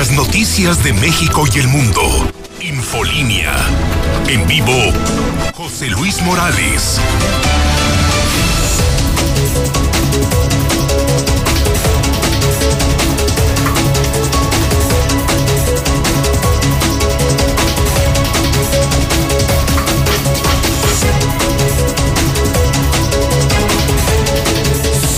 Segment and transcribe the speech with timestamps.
[0.00, 2.00] las noticias de México y el mundo.
[2.62, 3.54] Infolínea.
[4.28, 4.72] En vivo,
[5.54, 6.98] José Luis Morales.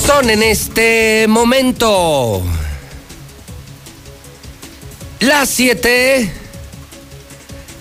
[0.05, 2.43] Son en este momento
[5.23, 6.33] las 7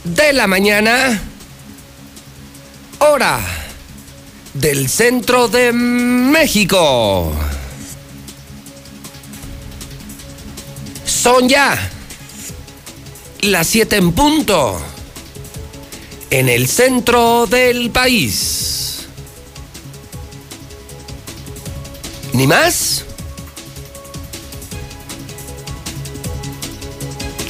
[0.04, 1.20] de la mañana,
[3.00, 3.40] hora
[4.54, 7.34] del centro de México.
[11.04, 11.90] Son ya
[13.42, 14.80] las 7 en punto
[16.30, 19.08] en el centro del país.
[22.34, 23.04] Ni más,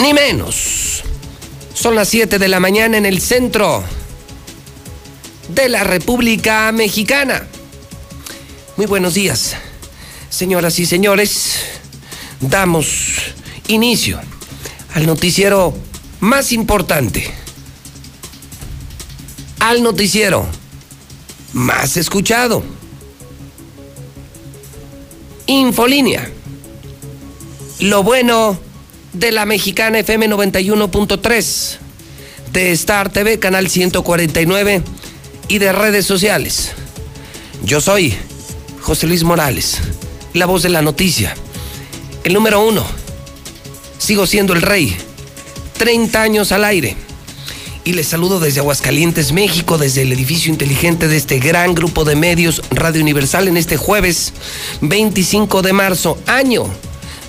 [0.02, 1.04] ni menos.
[1.74, 3.84] Son las 7 de la mañana en el centro
[5.50, 7.48] de la República Mexicana.
[8.78, 9.56] Muy buenos días,
[10.30, 11.60] señoras y señores.
[12.40, 13.16] Damos
[13.68, 14.20] inicio
[14.96, 15.76] al noticiero
[16.20, 17.32] más importante,
[19.60, 20.48] al noticiero
[21.54, 22.64] más escuchado.
[25.46, 26.30] Infolínea.
[27.80, 28.71] Lo bueno
[29.14, 31.78] de la mexicana FM 91.3,
[32.54, 34.82] de Star TV, canal 149
[35.48, 36.72] y de redes sociales.
[37.64, 38.14] Yo soy
[38.82, 39.80] José Luis Morales,
[40.34, 41.36] la voz de la noticia,
[42.24, 42.86] el número uno.
[43.98, 44.96] Sigo siendo el rey,
[45.78, 46.96] 30 años al aire.
[47.84, 52.16] Y les saludo desde Aguascalientes, México, desde el edificio inteligente de este gran grupo de
[52.16, 54.34] medios Radio Universal en este jueves
[54.82, 56.68] 25 de marzo, año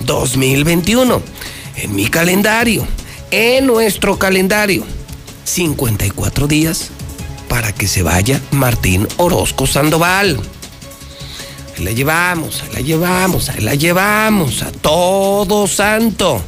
[0.00, 1.22] 2021
[1.82, 2.86] en mi calendario,
[3.32, 4.84] en nuestro calendario,
[5.44, 6.90] 54 días
[7.48, 10.38] para que se vaya Martín Orozco Sandoval.
[11.76, 16.40] Ahí la llevamos, ahí la llevamos, ahí la llevamos, a todo santo.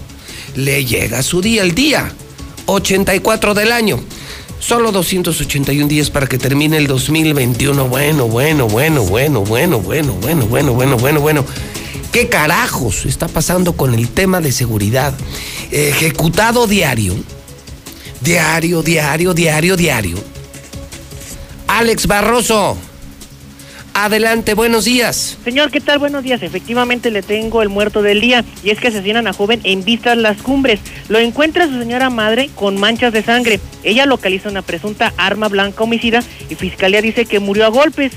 [0.54, 2.12] Le llega su día, el día
[2.66, 3.98] 84 del año.
[4.60, 7.88] Solo 281 días para que termine el 2021.
[7.88, 11.44] Bueno, bueno, bueno, bueno, bueno, bueno, bueno, bueno, bueno, bueno, bueno.
[12.14, 15.12] ¿Qué carajos está pasando con el tema de seguridad?
[15.72, 17.16] Ejecutado diario.
[18.20, 20.16] Diario, diario, diario, diario.
[21.66, 22.78] Alex Barroso.
[23.94, 25.38] Adelante, buenos días.
[25.42, 25.98] Señor, ¿qué tal?
[25.98, 26.40] Buenos días.
[26.44, 30.16] Efectivamente le tengo el muerto del día y es que asesinan a joven en vistas
[30.16, 30.78] las cumbres.
[31.08, 33.58] Lo encuentra su señora madre con manchas de sangre.
[33.82, 38.12] Ella localiza una presunta arma blanca homicida y fiscalía dice que murió a golpes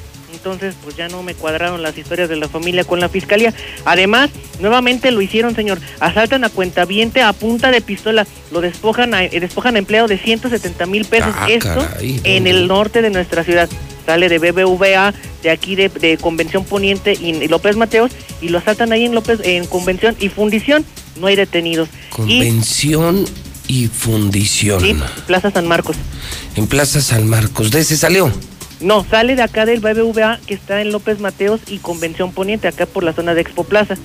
[0.54, 3.54] entonces pues ya no me cuadraron las historias de la familia con la fiscalía.
[3.86, 5.80] Además, nuevamente lo hicieron, señor.
[6.00, 10.18] Asaltan a cuentaviente a punta de pistola, lo despojan a, eh, despojan a empleo de
[10.18, 11.34] 170 mil pesos.
[11.36, 13.70] Ah, Esto caray, en el norte de nuestra ciudad.
[14.06, 15.14] Sale de BBVA,
[15.44, 19.42] de aquí de, de Convención Poniente y López Mateos, y lo asaltan ahí en López,
[19.44, 20.86] en Convención y Fundición.
[21.20, 21.90] No hay detenidos.
[21.90, 23.26] Y Convención
[23.68, 24.80] y fundición.
[24.82, 25.98] sí, Plaza San Marcos.
[26.56, 27.70] En Plaza San Marcos.
[27.72, 28.32] ¿De ese salió?
[28.80, 32.86] No, sale de acá del BBVA que está en López Mateos y Convención Poniente, acá
[32.86, 33.96] por la zona de Expo Plaza.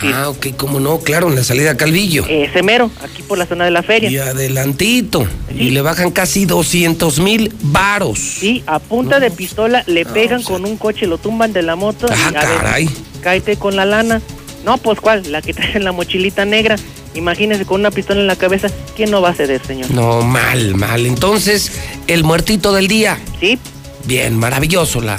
[0.00, 0.10] Sí.
[0.14, 2.24] Ah, ok, cómo no, claro, en la salida a Calvillo.
[2.26, 4.08] Ese mero, aquí por la zona de la feria.
[4.10, 5.26] Y adelantito.
[5.50, 5.64] Sí.
[5.64, 8.18] Y le bajan casi 200 mil varos.
[8.18, 11.18] Sí, a punta No, de pistola le no, pegan o sea- con un coche, lo
[11.18, 12.06] tumban de la moto.
[12.08, 12.90] Ah, y, a ver, caray.
[13.20, 14.22] cáete con la lana.
[14.64, 16.76] No, pues cuál, la que trae en la mochilita negra.
[17.14, 19.90] Imagínese con una pistola en la cabeza, ¿quién no va a ceder, señor?
[19.90, 21.04] No, mal, mal.
[21.04, 21.72] Entonces,
[22.06, 23.18] el muertito del día.
[23.40, 23.58] Sí,
[24.04, 25.18] Bien, maravilloso la,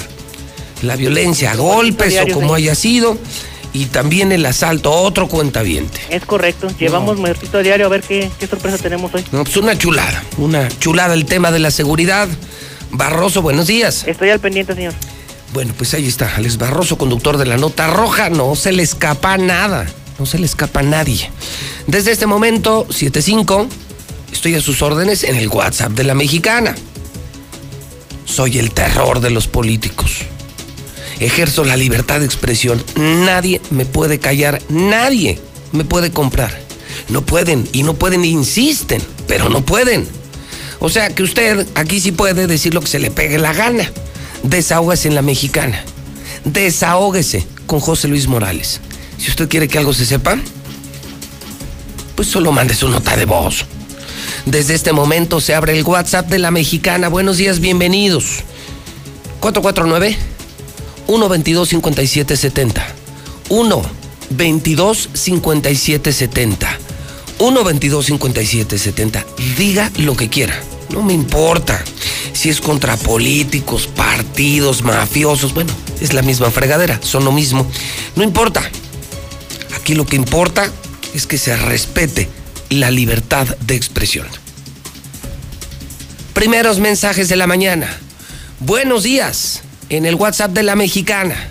[0.82, 3.16] la violencia, a golpes o como haya sido.
[3.74, 5.98] Y también el asalto, otro cuentaviente.
[6.10, 6.68] es correcto.
[6.78, 9.24] Llevamos muertito a diario a ver qué, qué sorpresa tenemos hoy.
[9.32, 12.28] No, pues una chulada, una chulada el tema de la seguridad.
[12.90, 14.04] Barroso, buenos días.
[14.06, 14.92] Estoy al pendiente, señor.
[15.54, 18.28] Bueno, pues ahí está, Alex Barroso, conductor de la nota roja.
[18.28, 19.86] No se le escapa nada,
[20.18, 21.30] no se le escapa a nadie.
[21.86, 23.68] Desde este momento, 7.5,
[24.32, 26.74] estoy a sus órdenes en el WhatsApp de la mexicana.
[28.24, 30.18] Soy el terror de los políticos.
[31.20, 32.82] Ejerzo la libertad de expresión.
[32.96, 35.38] Nadie me puede callar, nadie
[35.72, 36.58] me puede comprar.
[37.08, 40.06] No pueden y no pueden, insisten, pero no pueden.
[40.80, 43.90] O sea que usted aquí sí puede decir lo que se le pegue la gana.
[44.42, 45.84] Desahógese en la mexicana.
[46.44, 48.80] Desahógese con José Luis Morales.
[49.18, 50.36] Si usted quiere que algo se sepa,
[52.16, 53.64] pues solo mande su nota de voz.
[54.46, 57.08] Desde este momento se abre el WhatsApp de la mexicana.
[57.08, 58.40] Buenos días, bienvenidos.
[59.40, 60.16] 449
[61.06, 62.86] 122 5770.
[63.48, 63.82] 1
[64.30, 66.78] 22 5770.
[67.38, 69.24] 122-5770.
[69.56, 70.54] Diga lo que quiera.
[70.90, 71.82] No me importa
[72.32, 75.52] si es contra políticos, partidos, mafiosos.
[75.54, 77.66] Bueno, es la misma fregadera, son lo mismo.
[78.14, 78.62] No importa.
[79.74, 80.70] Aquí lo que importa
[81.14, 82.28] es que se respete
[82.74, 84.26] la libertad de expresión.
[86.34, 87.88] Primeros mensajes de la mañana.
[88.60, 91.48] Buenos días en el WhatsApp de la mexicana.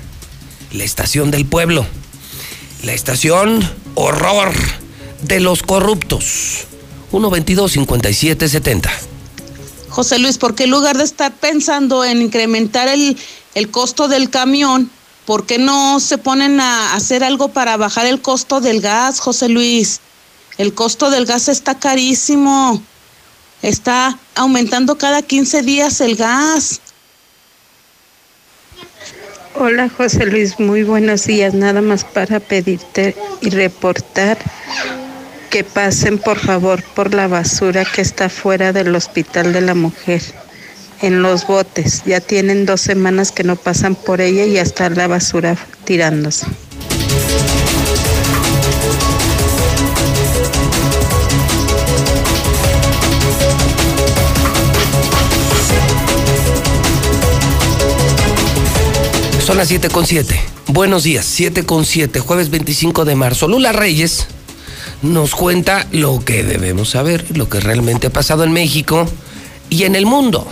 [0.72, 1.86] La estación del pueblo.
[2.84, 4.54] La estación horror
[5.22, 6.66] de los corruptos.
[7.12, 8.90] 122-5770.
[9.90, 13.18] José Luis, porque en lugar de estar pensando en incrementar el,
[13.54, 14.90] el costo del camión,
[15.26, 19.50] ¿por qué no se ponen a hacer algo para bajar el costo del gas, José
[19.50, 20.00] Luis?
[20.58, 22.82] El costo del gas está carísimo.
[23.62, 26.82] Está aumentando cada 15 días el gas.
[29.56, 31.54] Hola José Luis, muy buenos días.
[31.54, 34.38] Nada más para pedirte y reportar
[35.52, 40.22] que pasen por favor por la basura que está fuera del Hospital de la Mujer,
[41.02, 42.04] en los botes.
[42.06, 46.48] Ya tienen dos semanas que no pasan por ella y ya está la basura tirándose.
[59.52, 60.40] Son las 7 con 7.
[60.68, 63.50] Buenos días, 7 con 7, jueves 25 de marzo.
[63.50, 64.28] Lula Reyes
[65.02, 69.06] nos cuenta lo que debemos saber, lo que realmente ha pasado en México
[69.70, 70.48] y en el mundo.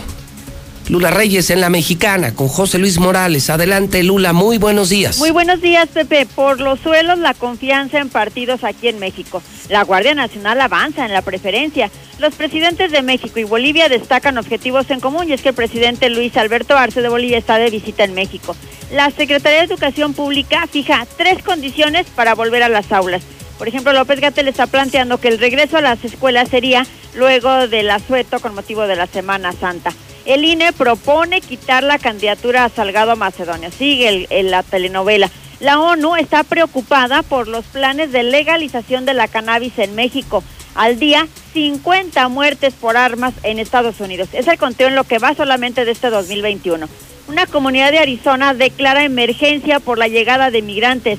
[0.90, 3.48] Lula Reyes en la mexicana con José Luis Morales.
[3.48, 5.18] Adelante, Lula, muy buenos días.
[5.18, 6.26] Muy buenos días, Pepe.
[6.26, 9.40] Por los suelos, la confianza en partidos aquí en México.
[9.68, 11.92] La Guardia Nacional avanza en la preferencia.
[12.18, 16.10] Los presidentes de México y Bolivia destacan objetivos en común y es que el presidente
[16.10, 18.56] Luis Alberto Arce de Bolivia está de visita en México.
[18.90, 23.22] La Secretaría de Educación Pública fija tres condiciones para volver a las aulas.
[23.58, 26.84] Por ejemplo, López Gatel está planteando que el regreso a las escuelas sería
[27.14, 29.92] luego del asueto con motivo de la Semana Santa.
[30.24, 33.70] El INE propone quitar la candidatura a Salgado a Macedonia.
[33.70, 35.30] Sigue el, la telenovela.
[35.60, 40.42] La ONU está preocupada por los planes de legalización de la cannabis en México.
[40.74, 44.28] Al día, 50 muertes por armas en Estados Unidos.
[44.32, 46.88] Es el conteo en lo que va solamente de este 2021.
[47.28, 51.18] Una comunidad de Arizona declara emergencia por la llegada de migrantes.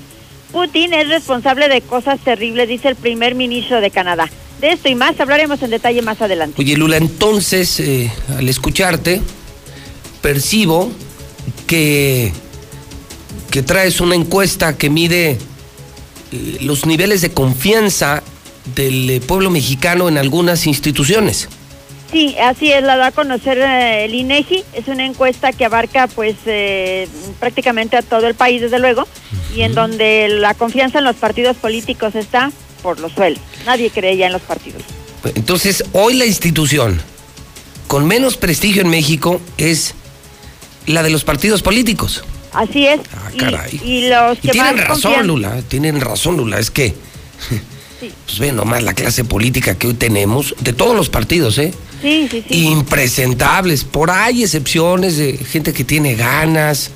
[0.51, 4.29] Putin es responsable de cosas terribles, dice el primer ministro de Canadá.
[4.59, 6.61] De esto y más hablaremos en detalle más adelante.
[6.61, 9.21] Oye, Lula, entonces, eh, al escucharte,
[10.21, 10.91] percibo
[11.65, 12.31] que,
[13.49, 15.37] que traes una encuesta que mide
[16.31, 18.21] eh, los niveles de confianza
[18.75, 21.49] del eh, pueblo mexicano en algunas instituciones.
[22.11, 24.63] Sí, así es, la da a conocer eh, el INEGI.
[24.73, 27.07] Es una encuesta que abarca, pues, eh,
[27.39, 29.07] prácticamente a todo el país, desde luego,
[29.55, 32.51] y en donde la confianza en los partidos políticos está
[32.83, 33.39] por los suelos.
[33.65, 34.81] Nadie cree ya en los partidos.
[35.35, 36.99] Entonces, hoy la institución
[37.87, 39.93] con menos prestigio en México es
[40.87, 42.23] la de los partidos políticos.
[42.53, 42.99] Así es.
[43.15, 43.79] Ah, caray.
[43.85, 46.59] Y, los que tienen más razón, confían- Lula, tienen razón, Lula.
[46.59, 46.93] Es que,
[47.99, 48.11] Sí.
[48.25, 51.71] pues ve nomás la clase política que hoy tenemos, de todos los partidos, ¿eh?
[52.01, 52.63] Sí, sí, sí.
[52.65, 53.83] Impresentables.
[53.83, 56.91] Por ahí excepciones de gente que tiene ganas,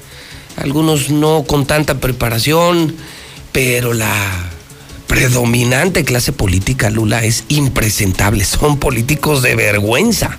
[0.57, 2.95] algunos no con tanta preparación,
[3.51, 4.51] pero la
[5.07, 8.43] predominante clase política, Lula, es impresentable.
[8.45, 10.37] Son políticos de vergüenza.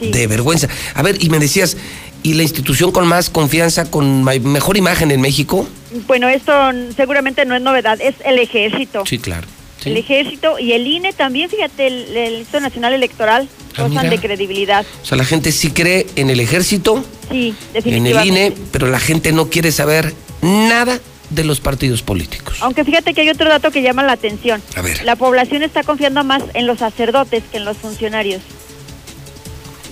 [0.00, 0.10] Sí.
[0.10, 0.68] De vergüenza.
[0.94, 1.76] A ver, y me decías,
[2.22, 5.66] ¿y la institución con más confianza, con mejor imagen en México?
[6.06, 6.52] Bueno, esto
[6.94, 9.04] seguramente no es novedad, es el ejército.
[9.06, 9.48] Sí, claro.
[9.82, 9.90] Sí.
[9.90, 13.48] El ejército y el INE también, fíjate, el, el Instituto Nacional Electoral
[13.82, 14.10] gozan mira.
[14.10, 14.84] de credibilidad.
[15.02, 19.00] O sea, la gente sí cree en el ejército, Sí, en el INE, pero la
[19.00, 20.98] gente no quiere saber nada
[21.30, 22.56] de los partidos políticos.
[22.60, 24.62] Aunque fíjate que hay otro dato que llama la atención.
[24.76, 25.02] A ver.
[25.04, 28.40] La población está confiando más en los sacerdotes que en los funcionarios.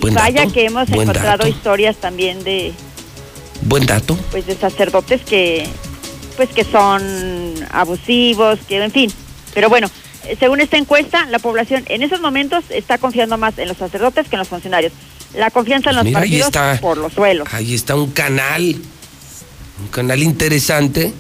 [0.01, 2.73] Buen Vaya dato, que hemos encontrado dato, historias también de
[3.63, 4.17] Buen dato.
[4.31, 5.67] pues de sacerdotes que
[6.37, 7.03] pues que son
[7.71, 9.11] abusivos, que en fin.
[9.55, 9.89] Pero bueno,
[10.39, 14.37] según esta encuesta, la población en esos momentos está confiando más en los sacerdotes que
[14.37, 14.93] en los funcionarios.
[15.35, 16.79] La confianza en los mira, partidos está.
[16.81, 17.49] por los suelos.
[17.53, 18.77] Ahí está un canal,
[19.81, 21.13] un canal interesante.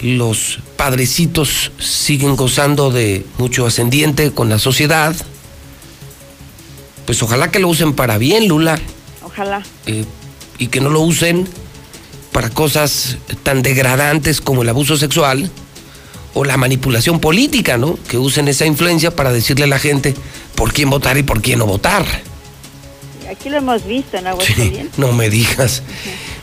[0.00, 5.14] Los padrecitos siguen gozando de mucho ascendiente con la sociedad.
[7.06, 8.78] Pues ojalá que lo usen para bien, Lula,
[9.24, 9.62] Ojalá.
[9.86, 10.04] eh,
[10.58, 11.46] y que no lo usen
[12.32, 15.50] para cosas tan degradantes como el abuso sexual
[16.34, 17.98] o la manipulación política, ¿no?
[18.08, 20.14] Que usen esa influencia para decirle a la gente
[20.54, 22.04] por quién votar y por quién no votar.
[23.30, 24.98] Aquí lo hemos visto en Sí, Aguascalientes.
[24.98, 25.82] no me digas.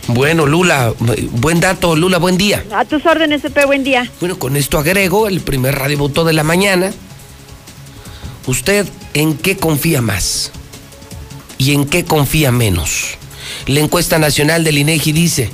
[0.08, 0.94] Bueno, Lula,
[1.34, 2.64] buen dato, Lula, buen día.
[2.74, 4.10] A tus órdenes, Pepe, buen día.
[4.20, 6.92] Bueno, con esto agrego el primer radio voto de la mañana.
[8.48, 10.52] ¿Usted en qué confía más?
[11.60, 13.18] ¿Y en qué confía menos?
[13.68, 15.52] La encuesta nacional del INEGI dice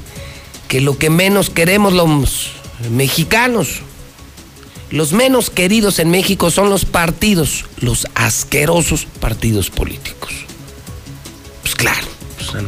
[0.69, 2.51] que lo que menos queremos los
[2.91, 3.81] mexicanos,
[4.91, 10.33] los menos queridos en México son los partidos, los asquerosos partidos políticos.
[11.61, 12.63] Pues claro, pues,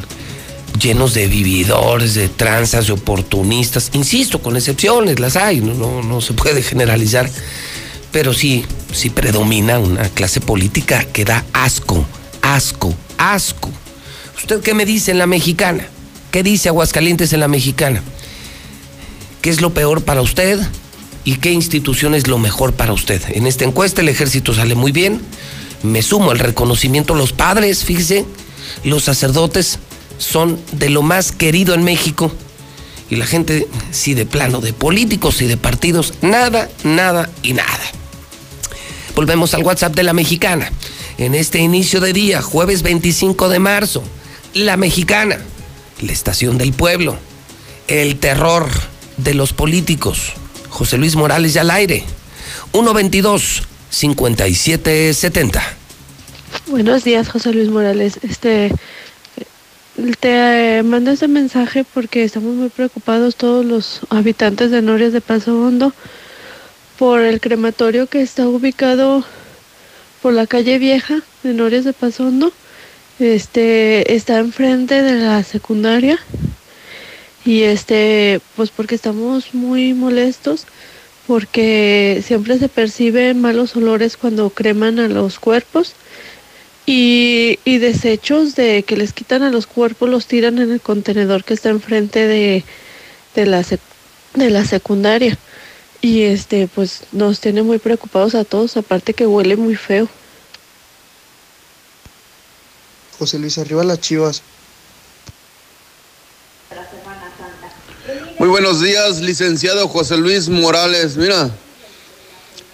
[0.79, 3.91] llenos de vividores, de tranzas, de oportunistas.
[3.93, 7.29] Insisto, con excepciones, las hay, no, no, no se puede generalizar.
[8.11, 12.05] Pero sí, sí predomina una clase política que da asco,
[12.41, 13.69] asco, asco.
[14.37, 15.87] ¿Usted qué me dice en la mexicana?
[16.31, 18.01] ¿Qué dice Aguascalientes en la mexicana?
[19.41, 20.59] ¿Qué es lo peor para usted?
[21.27, 23.21] ¿Y qué institución es lo mejor para usted?
[23.33, 25.19] En esta encuesta el ejército sale muy bien.
[25.83, 28.23] Me sumo al reconocimiento los padres, fíjese,
[28.85, 29.77] los sacerdotes
[30.19, 32.31] son de lo más querido en México.
[33.09, 37.83] Y la gente, sí de plano, de políticos y de partidos, nada, nada y nada.
[39.13, 40.71] Volvemos al WhatsApp de la mexicana.
[41.17, 44.01] En este inicio de día, jueves 25 de marzo,
[44.53, 45.39] la mexicana,
[45.99, 47.17] la estación del pueblo,
[47.89, 48.69] el terror
[49.17, 50.31] de los políticos.
[50.77, 52.03] José Luis Morales ya al aire.
[52.71, 55.63] 122 5770.
[56.67, 58.19] Buenos días, José Luis Morales.
[58.21, 58.71] Este
[60.19, 65.59] te mando este mensaje porque estamos muy preocupados todos los habitantes de Norias de Paso
[65.59, 65.93] Hondo
[66.99, 69.25] por el crematorio que está ubicado
[70.21, 72.53] por la calle Vieja de Norias de Paso Hondo.
[73.17, 76.19] Este está enfrente de la secundaria
[77.47, 80.65] y este pues porque estamos muy molestos
[81.27, 85.93] porque siempre se perciben malos olores cuando creman a los cuerpos
[86.85, 91.45] y, y, desechos de que les quitan a los cuerpos los tiran en el contenedor
[91.45, 92.65] que está enfrente de,
[93.35, 93.61] de, la,
[94.35, 95.37] de la secundaria.
[96.01, 100.07] Y este, pues nos tiene muy preocupados a todos, aparte que huele muy feo.
[103.19, 104.41] José Luis, arriba las chivas.
[108.39, 111.17] Muy buenos días, licenciado José Luis Morales.
[111.17, 111.49] Mira,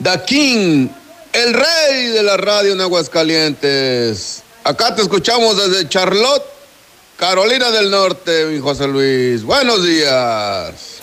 [0.03, 0.89] The King
[1.31, 4.43] el rey de la radio en Aguascalientes.
[4.65, 6.43] Acá te escuchamos desde Charlotte,
[7.17, 9.43] Carolina del Norte, mi José Luis.
[9.43, 10.99] Buenos días.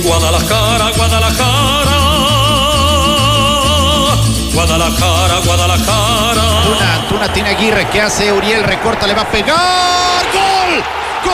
[0.00, 2.02] Guadalajara, Guadalajara
[4.54, 6.42] Guadalajara, Guadalajara.
[6.64, 7.88] Tuna, Tuna tiene Aguirre.
[7.90, 8.62] ¿Qué hace Uriel?
[8.64, 10.22] Recorta, le va a pegar.
[10.32, 10.82] ¡Gol!
[11.24, 11.32] ¡Gol!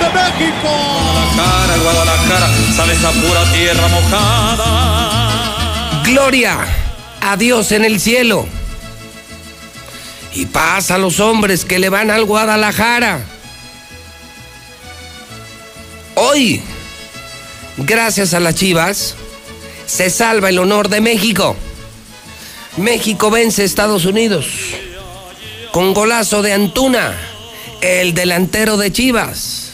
[0.00, 0.68] ¡De México!
[1.34, 2.48] Guadalajara, Guadalajara.
[2.76, 4.66] Sale esa pura tierra mojada.
[6.04, 6.58] Gloria
[7.20, 8.46] a Dios en el cielo.
[10.38, 13.18] Y paz a los hombres que le van al Guadalajara.
[16.14, 16.62] Hoy,
[17.76, 19.16] gracias a las Chivas,
[19.86, 21.56] se salva el honor de México.
[22.76, 24.46] México vence a Estados Unidos
[25.72, 27.18] con golazo de Antuna,
[27.80, 29.72] el delantero de Chivas.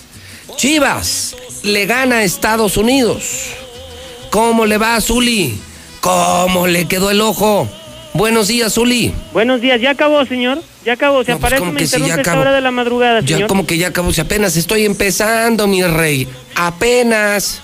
[0.57, 3.51] Chivas le gana a Estados Unidos.
[4.31, 5.61] ¿Cómo le va a Zuli?
[6.01, 7.69] ¿Cómo le quedó el ojo?
[8.15, 9.13] Buenos días, Zuli.
[9.33, 10.63] Buenos días, ya acabó, señor.
[10.85, 12.41] Ya acabó, se No, pues, aparece como me ya interrumpe esta acabó.
[12.43, 13.49] hora de la madrugada, Ya señor.
[13.49, 16.29] como que ya acabó, si apenas estoy empezando, mi rey.
[16.55, 17.61] Apenas.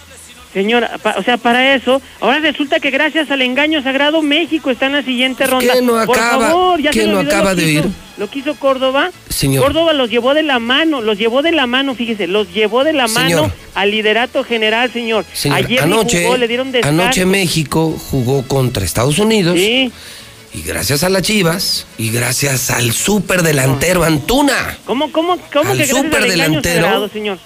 [0.53, 4.87] Señor, pa- o sea, para eso, ahora resulta que gracias al engaño sagrado México está
[4.87, 5.73] en la siguiente ronda.
[5.75, 7.85] ¿Qué no Por acaba- favor, ya qué se le no acaba de oír?
[8.19, 9.11] Lo que hizo Córdoba.
[9.29, 9.63] Señor.
[9.63, 12.93] Córdoba los llevó de la mano, los llevó de la mano, fíjese, los llevó de
[12.93, 13.43] la Señor.
[13.43, 15.25] mano al liderato general, señor.
[15.33, 17.01] Señor, Ayer anoche, jugó, le dieron descanso.
[17.03, 19.57] anoche México jugó contra Estados Unidos.
[19.57, 19.93] Sí.
[20.53, 24.79] Y gracias a las Chivas y gracias al super delantero Antuna.
[24.85, 26.83] ¿Cómo, cómo, cómo Al que superdelantero.
[26.83, 27.39] sagrado, señor?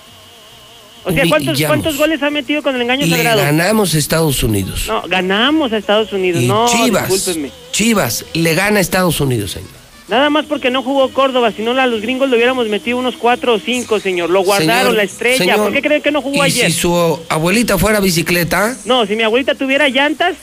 [1.06, 1.66] O sea, ¿cuántos, Humillamos.
[1.76, 3.42] ¿cuántos goles ha metido con el engaño Le sagrado?
[3.42, 4.84] ganamos a Estados Unidos.
[4.88, 6.42] No, ganamos a Estados Unidos.
[6.42, 7.50] y no, Chivas, discúlpenme.
[7.72, 9.68] Chivas le gana a Estados Unidos, señor.
[10.08, 13.16] Nada más porque no jugó Córdoba, si no a los gringos le hubiéramos metido unos
[13.16, 14.30] cuatro o cinco, señor.
[14.30, 15.38] Lo guardaron, Señor, la estrella.
[15.38, 16.72] señor, ¿Por qué creen que no jugó y ayer?
[16.72, 20.36] si su abuelita fuera bicicleta, No, si mi abuelita tuviera llantas,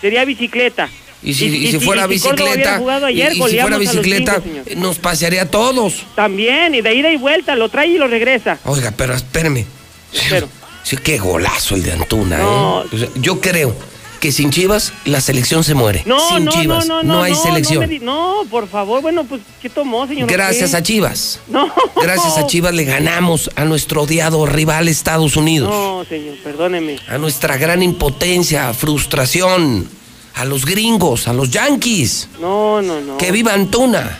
[0.00, 0.88] sería bicicleta.
[1.24, 2.76] Y si, y si fuera y si bicicleta,
[3.06, 4.42] ayer, y, si fuera bicicleta,
[4.76, 6.04] nos pasearía a todos.
[6.14, 8.58] También, y de ida y vuelta, lo trae y lo regresa.
[8.64, 9.64] Oiga, pero espéreme.
[10.12, 10.48] Espero.
[10.82, 12.82] Sí, qué golazo el de Antuna, No.
[12.84, 12.86] ¿eh?
[12.92, 13.74] O sea, yo creo
[14.20, 16.02] que sin Chivas la selección se muere.
[16.06, 17.76] No, sin no, Chivas no, no, hay selección.
[17.76, 20.30] No, me di- no, por favor, bueno, pues, ¿qué tomó, señor?
[20.30, 20.76] Gracias ¿Qué?
[20.76, 21.40] a Chivas.
[21.48, 21.72] No.
[22.02, 25.70] Gracias a Chivas le ganamos a nuestro odiado rival Estados Unidos.
[25.70, 26.98] No, señor, perdóneme.
[27.08, 29.88] A nuestra gran impotencia, frustración.
[30.34, 32.28] A los gringos, a los yanquis.
[32.40, 33.16] No, no, no.
[33.18, 34.18] Que viva Antuna.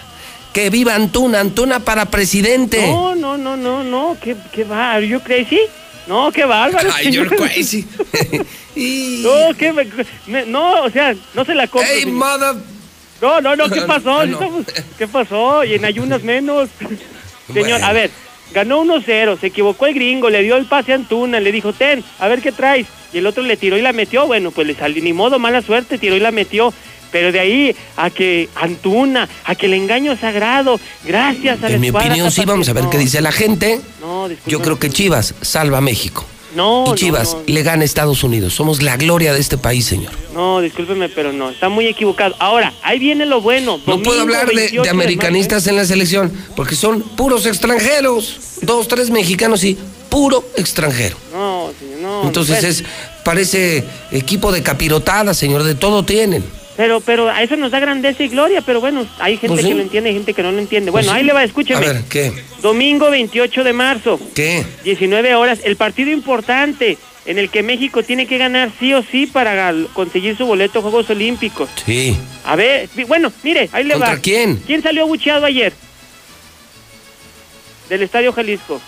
[0.52, 1.40] Que viva Antuna.
[1.40, 2.86] Antuna para presidente.
[2.86, 4.92] No, no, no, no, no, ¿qué, qué va?
[4.92, 5.58] ¿Are you crazy?
[6.06, 6.88] No, qué bárbaro.
[6.94, 7.84] Ay, you're crazy.
[8.76, 9.72] no, qué,
[10.26, 11.88] me- no, o sea, no se la compro.
[11.92, 12.14] Hey, señor.
[12.16, 12.54] mother.
[13.20, 14.24] No, no, no, ¿qué pasó?
[14.26, 14.34] No.
[14.34, 14.66] Estamos-
[14.98, 15.64] ¿Qué pasó?
[15.64, 16.68] Y en ayunas menos.
[17.52, 17.86] Señor, Bueno.
[17.86, 18.10] a ver,
[18.54, 22.02] ganó 1-0, se equivocó el gringo, le dio el pase a Antuna, le dijo, ten,
[22.18, 22.86] a ver qué traes.
[23.12, 25.60] Y el otro le tiró y la metió, bueno, pues le salió, ni modo, mala
[25.60, 26.72] suerte, tiró y la metió.
[27.12, 31.90] Pero de ahí a que Antuna, a que el engaño sagrado, gracias a En mi
[31.90, 33.80] opinión, sí, vamos a ver qué dice la gente.
[34.00, 34.28] No.
[34.46, 36.24] Yo creo que Chivas salva a México.
[36.54, 37.42] No, y Chivas no.
[37.46, 38.54] le gana a Estados Unidos.
[38.54, 40.12] Somos la gloria de este país, señor.
[40.34, 42.34] No, discúlpeme, pero no, está muy equivocado.
[42.38, 43.80] Ahora, ahí viene lo bueno.
[43.86, 48.40] No puedo hablar de, 28 de americanistas en la selección, porque son puros extranjeros.
[48.62, 49.76] Dos, tres mexicanos y
[50.08, 51.16] puro extranjero.
[51.32, 52.22] No, señor, no.
[52.24, 52.84] Entonces es,
[53.24, 56.44] parece equipo de capirotada, señor, de todo tienen.
[56.76, 59.68] Pero, pero a eso nos da grandeza y gloria, pero bueno, hay gente Pues sí.
[59.68, 60.90] que lo entiende y gente que no lo entiende.
[60.90, 61.18] Bueno, Pues sí.
[61.20, 61.86] ahí le va, escúcheme.
[61.86, 62.32] A ver, ¿qué?
[62.62, 64.64] Domingo 28 de marzo, ¿Qué?
[64.82, 69.26] 19 horas, el partido importante en el que México tiene que ganar sí o sí
[69.26, 71.70] para conseguir su boleto a Juegos Olímpicos.
[71.86, 72.16] Sí.
[72.44, 74.20] A ver, bueno, mire, ahí le ¿Contra va.
[74.20, 74.56] quién?
[74.66, 75.72] ¿Quién salió abucheado ayer?
[77.88, 78.80] Del Estadio Jalisco.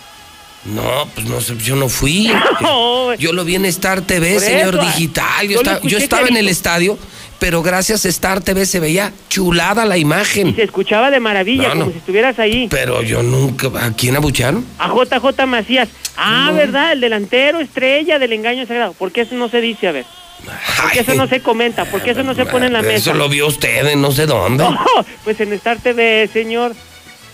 [0.65, 2.31] No, pues no sé, yo no fui.
[2.61, 5.43] No, Yo lo vi en Star TV, Por señor eso, digital.
[5.43, 6.99] yo Yo, lo esta- escuché yo estaba en el estadio,
[7.39, 10.57] pero gracias a Star TV se veía chulada la y imagen.
[10.57, 11.81] se escuchaba de maravilla, No, no.
[11.83, 12.67] como si estuvieras ahí.
[12.71, 13.69] Pero yo nunca.
[13.85, 14.65] ¿A quién abucharon?
[14.79, 15.89] A JJ Macías.
[16.17, 16.93] Ah, ¿verdad?
[16.93, 18.93] El delantero estrella del engaño sagrado.
[18.95, 19.87] ¿Por qué eso no se dice?
[19.89, 20.07] A ver.
[20.81, 21.85] ¿Por qué eso no se comenta?
[21.85, 22.95] ¿Por qué eso no se pone en la mesa?
[22.97, 24.65] Eso lo vio usted en no sé dónde.
[24.71, 24.79] No,
[25.25, 26.75] pues en Star TV, señor.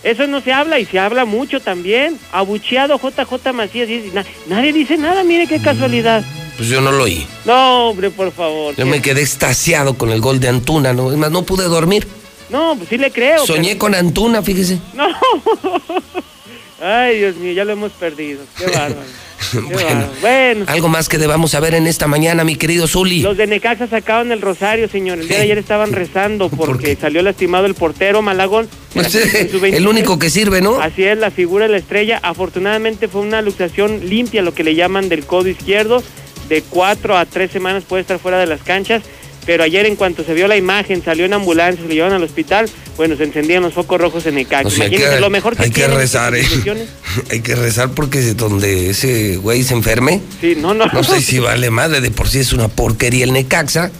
[0.03, 2.19] Eso no se habla y se habla mucho también.
[2.31, 3.89] Abucheado JJ Macías.
[3.89, 6.23] y na- nadie dice nada, mire qué casualidad.
[6.57, 7.25] Pues yo no lo oí.
[7.45, 8.75] No, hombre, por favor.
[8.75, 8.89] Yo ¿qué?
[8.91, 11.11] me quedé extasiado con el gol de Antuna, ¿no?
[11.11, 12.05] Es más, no pude dormir.
[12.49, 13.45] No, pues sí le creo.
[13.45, 14.79] Soñé con Antuna, fíjese.
[14.93, 15.07] No.
[16.81, 18.41] Ay, Dios mío, ya lo hemos perdido.
[18.57, 18.95] Qué bárbaro.
[19.71, 20.07] Bueno.
[20.21, 23.21] Bueno, algo más que debamos saber en esta mañana, mi querido Zuli.
[23.21, 25.19] Los de Necaxa sacaban el rosario, señor.
[25.19, 28.67] El día de ayer estaban rezando ¿Por porque salió lastimado el portero Malagón.
[28.93, 29.85] Pues, su el 23.
[29.85, 30.79] único que sirve, ¿no?
[30.79, 32.19] Así es, la figura de la estrella.
[32.21, 36.03] Afortunadamente fue una luxación limpia, lo que le llaman del codo izquierdo.
[36.49, 39.03] De cuatro a tres semanas puede estar fuera de las canchas.
[39.45, 42.23] Pero ayer, en cuanto se vio la imagen, salió en ambulancia, se lo llevaron al
[42.23, 42.69] hospital.
[42.95, 44.67] Bueno, se encendían los focos rojos en Necaxa.
[44.67, 46.45] O sea, Imagínense que, lo mejor que hay que rezar, ¿eh?
[47.29, 50.85] Hay que rezar porque donde ese güey se enferme, Sí, no, no.
[50.87, 52.01] no sé si vale madre.
[52.01, 53.91] De por sí es una porquería el Necaxa.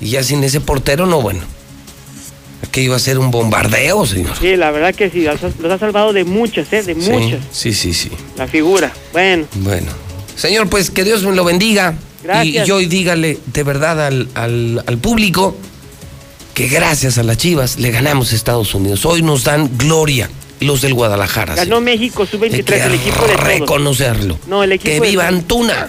[0.00, 1.40] Y ya sin ese portero, no, bueno.
[2.62, 4.36] Aquí iba a ser un bombardeo, señor.
[4.38, 6.82] Sí, la verdad que sí, los ha, salvado de muchas, ¿eh?
[6.82, 7.40] De Sí, muchas.
[7.52, 8.10] Sí, sí, sí.
[8.36, 8.92] La figura.
[9.12, 9.92] Bueno, Bueno.
[10.36, 11.94] Señor, pues que Dios me lo bendiga.
[12.28, 12.66] Gracias.
[12.66, 15.56] Y, y hoy dígale de verdad al, al- al público
[16.54, 19.06] que gracias a las Chivas le ganamos a Estados Unidos.
[19.06, 20.28] Hoy nos dan gloria
[20.60, 21.54] los del Guadalajara.
[21.54, 21.80] ganó.
[21.80, 23.44] México Hay sub-23, que el equipo de todos.
[23.46, 24.38] reconocerlo.
[24.48, 25.38] No, el equipo que de viva todos.
[25.40, 25.88] Antuna.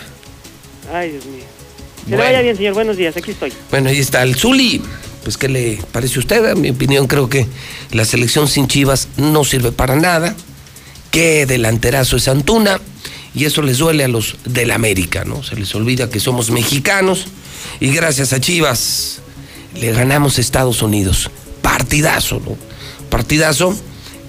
[0.94, 1.44] Ay, Dios mío.
[2.08, 2.24] Que Bueno.
[2.24, 2.74] le vaya bien, señor.
[2.76, 3.52] Buenos días, aquí estoy.
[3.72, 4.82] Bueno, ahí está el Zuli.
[5.24, 6.46] Pues, ¿qué le parece a usted?
[6.52, 7.46] En mi opinión, creo que
[7.92, 10.36] la selección sin Chivas no sirve para nada.
[11.12, 12.80] Qué delanterazo es Antuna.
[13.34, 15.44] Y eso les duele a los del América, ¿no?
[15.44, 17.26] Se les olvida que somos mexicanos.
[17.80, 19.22] Y gracias a Chivas
[19.80, 21.30] le ganamos Estados Unidos.
[21.62, 22.58] Partidazo, ¿no?
[23.10, 23.76] Partidazo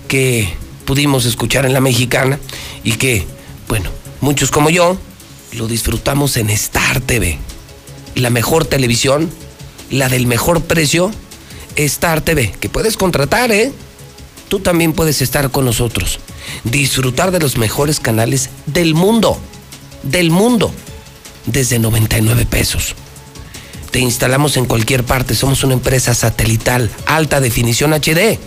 [0.09, 0.49] que
[0.85, 2.39] pudimos escuchar en la mexicana
[2.85, 3.25] y que,
[3.69, 4.99] bueno, muchos como yo
[5.53, 7.39] lo disfrutamos en Star TV
[8.15, 9.31] la mejor televisión,
[9.91, 11.11] la del mejor precio,
[11.77, 13.73] Star TV, que puedes contratar, ¿eh?
[14.51, 16.19] Tú también puedes estar con nosotros,
[16.65, 19.39] disfrutar de los mejores canales del mundo,
[20.03, 20.73] del mundo,
[21.47, 22.97] desde 99 pesos.
[23.93, 28.41] Te instalamos en cualquier parte, somos una empresa satelital, alta definición HD.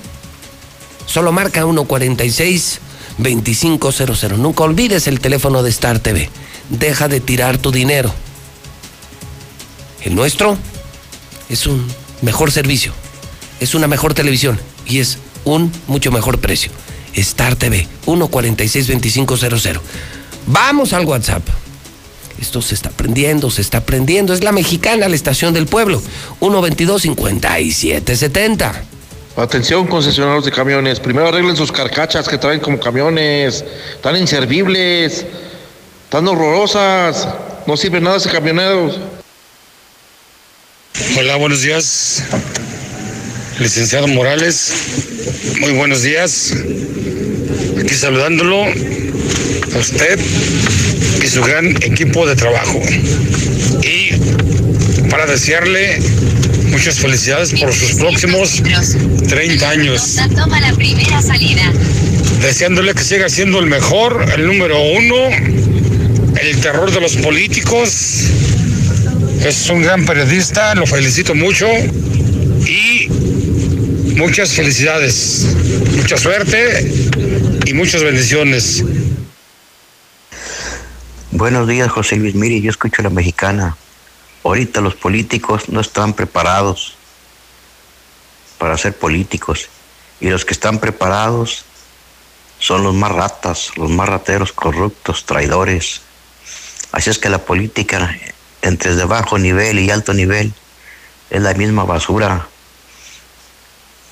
[1.06, 2.82] Solo marca 146
[3.18, 4.38] 2500.
[4.38, 6.30] Nunca olvides el teléfono de Star TV.
[6.70, 8.14] Deja de tirar tu dinero.
[10.02, 10.58] El nuestro
[11.48, 11.88] es un
[12.22, 12.92] mejor servicio,
[13.62, 16.72] es una mejor televisión y es un mucho mejor precio.
[17.16, 19.80] Star TV, 146-2500.
[20.48, 21.44] Vamos al WhatsApp.
[22.42, 24.34] Esto se está aprendiendo, se está aprendiendo.
[24.34, 26.02] Es la mexicana, la estación del pueblo.
[26.42, 28.74] 122-5770.
[29.36, 31.00] Atención, concesionarios de camiones.
[31.00, 33.66] Primero arreglen sus carcachas que traen como camiones.
[33.96, 35.26] Están inservibles.
[36.04, 37.28] Están horrorosas.
[37.66, 39.00] No sirven nada ese camioneros.
[41.18, 42.24] Hola, buenos días.
[43.60, 44.74] Licenciado Morales,
[45.60, 46.54] muy buenos días.
[47.80, 50.20] Aquí saludándolo a usted
[51.24, 52.82] y su gran equipo de trabajo.
[53.84, 56.00] Y para desearle
[56.70, 58.64] muchas felicidades por sus próximos
[59.30, 60.18] 30 años.
[60.36, 61.72] Toma la primera salida.
[62.42, 65.30] Deseándole que siga siendo el mejor, el número uno,
[66.42, 68.24] el terror de los políticos.
[69.46, 71.68] Es un gran periodista, lo felicito mucho
[74.16, 75.46] muchas felicidades,
[75.96, 76.92] mucha suerte
[77.66, 78.84] y muchas bendiciones.
[81.32, 82.36] Buenos días, José Luis.
[82.36, 83.76] Mire, yo escucho a la mexicana.
[84.44, 86.96] Ahorita los políticos no están preparados
[88.58, 89.70] para ser políticos.
[90.20, 91.66] Y los que están preparados
[92.60, 96.02] son los más ratas, los más rateros, corruptos, traidores.
[96.92, 98.16] Así es que la política,
[98.62, 100.54] entre de bajo nivel y alto nivel,
[101.30, 102.48] es la misma basura.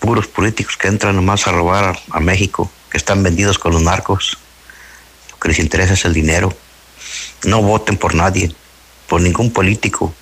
[0.02, 3.82] Puros políticos que entran nomás a robar a, a México, que están vendidos con los
[3.82, 4.36] narcos.
[5.32, 6.52] Lo que les interesa es el dinero.
[7.46, 8.54] No voten por nadie,
[9.08, 10.14] por ningún político.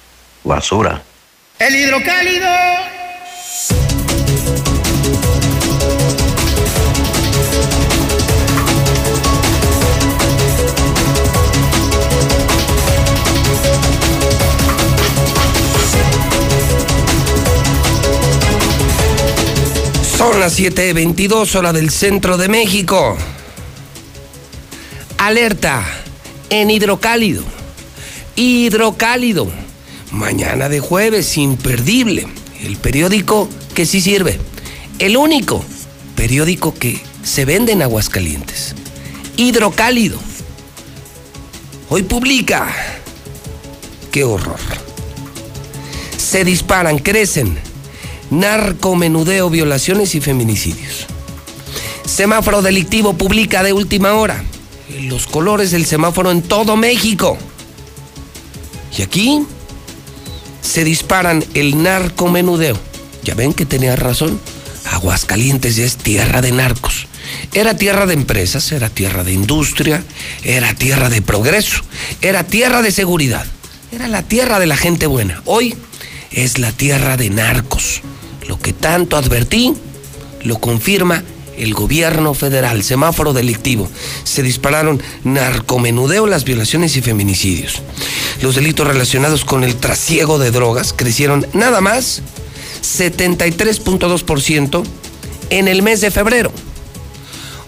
[0.44, 1.02] Basura.
[1.58, 2.99] El hidrocálido.
[20.20, 23.18] Son las 7:22 hora del centro de México.
[25.18, 25.82] Alerta
[26.50, 27.42] en hidrocálido.
[28.36, 29.48] Hidrocálido.
[30.12, 32.28] Mañana de jueves, imperdible.
[32.62, 34.38] El periódico que sí sirve.
[35.00, 35.64] El único
[36.18, 38.76] periódico que se vende en Aguascalientes.
[39.38, 40.20] Hidrocálido.
[41.88, 42.68] Hoy publica.
[44.12, 44.60] Qué horror.
[46.18, 47.69] Se disparan, crecen.
[48.30, 51.08] Narcomenudeo, violaciones y feminicidios.
[52.06, 54.44] Semáforo delictivo publica de última hora.
[55.02, 57.38] Los colores del semáforo en todo México.
[58.98, 59.46] Y aquí
[60.62, 62.78] se disparan el narcomenudeo.
[63.24, 64.40] Ya ven que tenía razón.
[64.92, 67.08] Aguascalientes ya es tierra de narcos.
[67.54, 70.04] Era tierra de empresas, era tierra de industria,
[70.44, 71.82] era tierra de progreso,
[72.22, 73.46] era tierra de seguridad,
[73.92, 75.42] era la tierra de la gente buena.
[75.46, 75.76] Hoy
[76.32, 78.02] es la tierra de narcos.
[78.50, 79.76] Lo que tanto advertí
[80.42, 81.24] lo confirma
[81.56, 83.88] el gobierno federal, semáforo delictivo.
[84.24, 87.84] Se dispararon narcomenudeo, las violaciones y feminicidios.
[88.42, 92.24] Los delitos relacionados con el trasiego de drogas crecieron nada más
[92.82, 94.84] 73.2%
[95.52, 96.52] en el mes de febrero.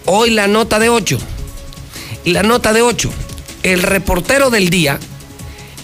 [0.04, 1.16] Hoy la nota de 8.
[2.24, 3.08] La nota de 8.
[3.62, 4.98] El reportero del día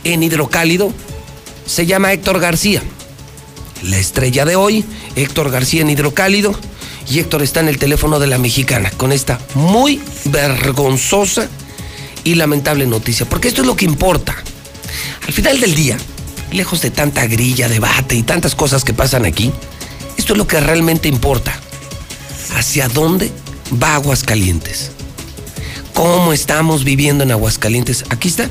[0.03, 0.93] en Hidrocálido
[1.67, 2.83] se llama Héctor García.
[3.83, 4.85] La estrella de hoy,
[5.17, 6.59] Héctor García en Hidrocálido.
[7.11, 11.49] Y Héctor está en el teléfono de la mexicana con esta muy vergonzosa
[12.25, 13.27] y lamentable noticia.
[13.27, 14.37] Porque esto es lo que importa.
[15.27, 15.97] Al final del día,
[16.53, 19.53] lejos de tanta grilla, debate y tantas cosas que pasan aquí,
[20.17, 21.59] esto es lo que realmente importa.
[22.57, 23.31] ¿Hacia dónde
[23.83, 24.91] va Aguascalientes?
[25.95, 28.05] ¿Cómo estamos viviendo en Aguascalientes?
[28.11, 28.49] Aquí está.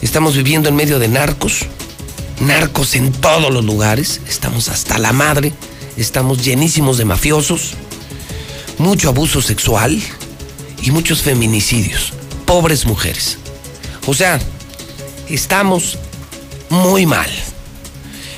[0.00, 1.66] Estamos viviendo en medio de narcos,
[2.40, 5.52] narcos en todos los lugares, estamos hasta la madre,
[5.96, 7.74] estamos llenísimos de mafiosos,
[8.78, 10.00] mucho abuso sexual
[10.82, 12.12] y muchos feminicidios,
[12.46, 13.38] pobres mujeres.
[14.06, 14.38] O sea,
[15.28, 15.98] estamos
[16.70, 17.28] muy mal.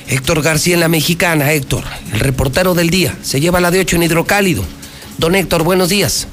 [0.07, 3.95] Héctor García en la mexicana, Héctor, el reportero del día, se lleva la de 8
[3.95, 4.65] en hidrocálido.
[5.17, 6.27] Don Héctor, buenos días.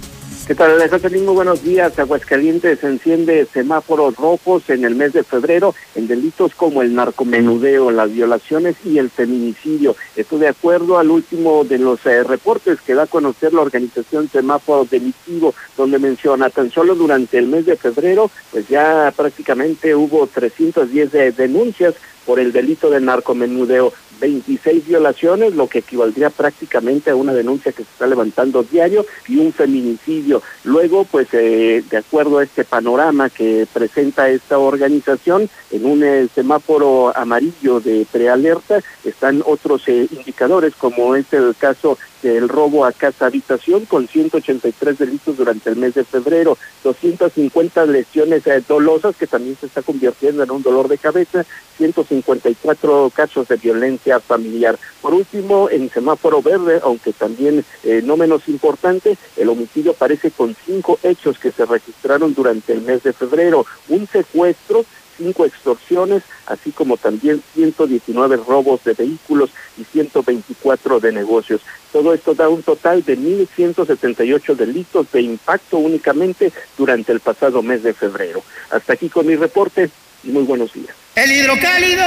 [0.48, 1.10] ¿Qué tal, Alejandro?
[1.10, 1.98] Muy buenos días.
[1.98, 8.10] Aguascalientes enciende semáforos rojos en el mes de febrero en delitos como el narcomenudeo, las
[8.10, 9.94] violaciones y el feminicidio.
[10.16, 14.30] Esto de acuerdo al último de los eh, reportes que da a conocer la organización
[14.30, 20.28] Semáforo Delictivo, donde menciona tan solo durante el mes de febrero, pues ya prácticamente hubo
[20.28, 23.92] 310 de denuncias por el delito de narcomenudeo.
[24.20, 29.38] 26 violaciones, lo que equivaldría prácticamente a una denuncia que se está levantando diario y
[29.38, 30.42] un feminicidio.
[30.64, 36.28] Luego, pues eh, de acuerdo a este panorama que presenta esta organización, en un eh,
[36.34, 42.92] semáforo amarillo de prealerta están otros eh, indicadores, como es el caso del robo a
[42.92, 49.26] casa habitación con 183 delitos durante el mes de febrero, 250 lesiones eh, dolosas que
[49.26, 51.44] también se está convirtiendo en un dolor de cabeza,
[51.76, 54.78] 154 casos de violencia familiar.
[55.00, 60.56] Por último, en semáforo verde, aunque también eh, no menos importante, el homicidio aparece con
[60.66, 64.84] cinco hechos que se registraron durante el mes de febrero, un secuestro
[65.18, 71.60] cinco extorsiones, así como también 119 robos de vehículos y 124 de negocios.
[71.92, 77.82] Todo esto da un total de 1.178 delitos de impacto únicamente durante el pasado mes
[77.82, 78.42] de febrero.
[78.70, 79.90] Hasta aquí con mi reporte
[80.24, 80.94] y muy buenos días.
[81.14, 82.04] El hidrocálido.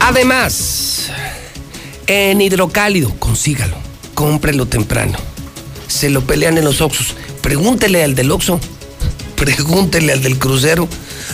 [0.00, 1.10] Además,
[2.06, 3.76] en hidrocálido, consígalo,
[4.14, 5.33] cómprelo temprano.
[5.94, 7.14] Se lo pelean en los Oxos.
[7.40, 8.58] Pregúntele al del Oxo,
[9.36, 10.88] pregúntele al del crucero,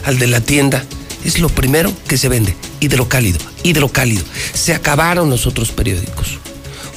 [0.04, 0.84] al de la tienda.
[1.24, 2.54] Es lo primero que se vende.
[2.78, 4.22] Hidrocálido, hidrocálido.
[4.52, 6.38] Se acabaron los otros periódicos.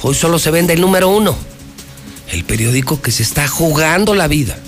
[0.02, 1.34] Hoy solo se vende el número uno.
[2.30, 4.58] El periódico que se está jugando la vida.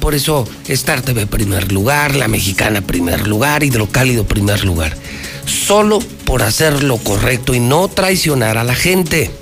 [0.00, 4.96] Por eso Star TV primer lugar, La Mexicana primer lugar, Hidrocálido primer lugar.
[5.44, 9.41] Solo por hacer lo correcto y no traicionar a la gente.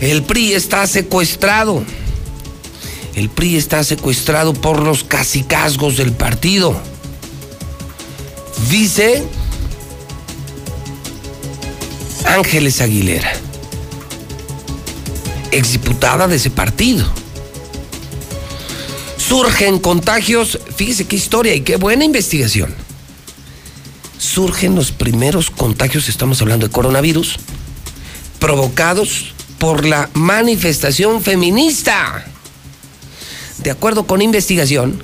[0.00, 1.84] El PRI está secuestrado.
[3.14, 6.80] El PRI está secuestrado por los cacicazgos del partido.
[8.70, 9.24] Dice
[12.24, 13.32] Ángeles Aguilera,
[15.50, 17.10] exdiputada de ese partido.
[19.16, 22.74] Surgen contagios, fíjese qué historia y qué buena investigación.
[24.18, 27.36] Surgen los primeros contagios, estamos hablando de coronavirus,
[28.38, 32.24] provocados por la manifestación feminista.
[33.58, 35.02] De acuerdo con investigación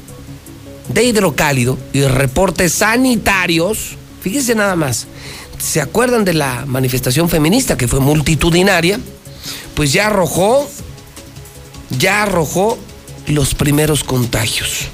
[0.89, 5.07] de hidrocálido y reportes sanitarios, fíjense nada más,
[5.59, 9.01] ¿se acuerdan de la manifestación feminista que fue multitudinaria?
[9.75, 10.69] Pues ya arrojó,
[11.99, 12.79] ya arrojó
[13.27, 14.89] los primeros contagios.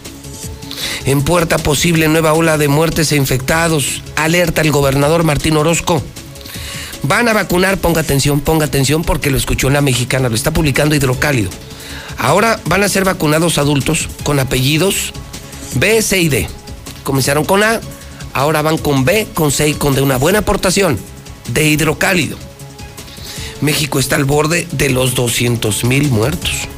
[1.04, 6.02] En puerta posible nueva ola de muertes e infectados, alerta el gobernador Martín Orozco.
[7.02, 10.52] Van a vacunar, ponga atención, ponga atención porque lo escuchó en la mexicana, lo está
[10.52, 11.50] publicando Hidrocálido.
[12.18, 15.12] Ahora van a ser vacunados adultos con apellidos
[15.74, 16.48] B, C y D.
[17.02, 17.80] Comenzaron con A,
[18.34, 20.02] ahora van con B, con C y con D.
[20.02, 20.98] Una buena aportación
[21.48, 22.36] de Hidrocálido.
[23.60, 26.68] México está al borde de los 200 mil muertos.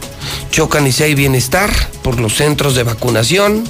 [0.50, 1.70] Chocan y hay bienestar
[2.02, 3.64] por los centros de vacunación.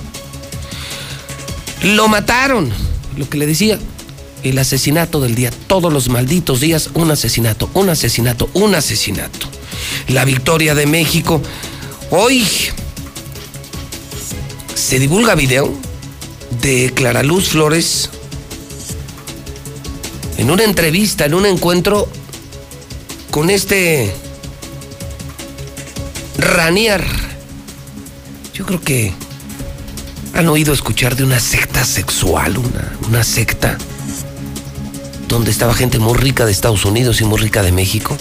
[1.82, 2.70] Lo mataron,
[3.16, 3.78] lo que le decía,
[4.42, 9.46] el asesinato del día, todos los malditos días, un asesinato, un asesinato, un asesinato.
[10.08, 11.40] La victoria de México.
[12.10, 12.46] Hoy
[14.74, 15.72] se divulga video
[16.60, 18.10] de Clara Luz Flores
[20.38, 22.08] en una entrevista, en un encuentro
[23.30, 24.12] con este
[26.36, 27.04] Ranier.
[28.52, 29.12] Yo creo que
[30.34, 33.78] han oído escuchar de una secta sexual, una, una secta
[35.32, 38.18] donde estaba gente muy rica de Estados Unidos y muy rica de México.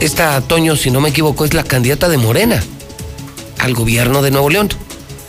[0.00, 2.64] Esta Toño, si no me equivoco, es la candidata de Morena
[3.58, 4.70] al gobierno de Nuevo León.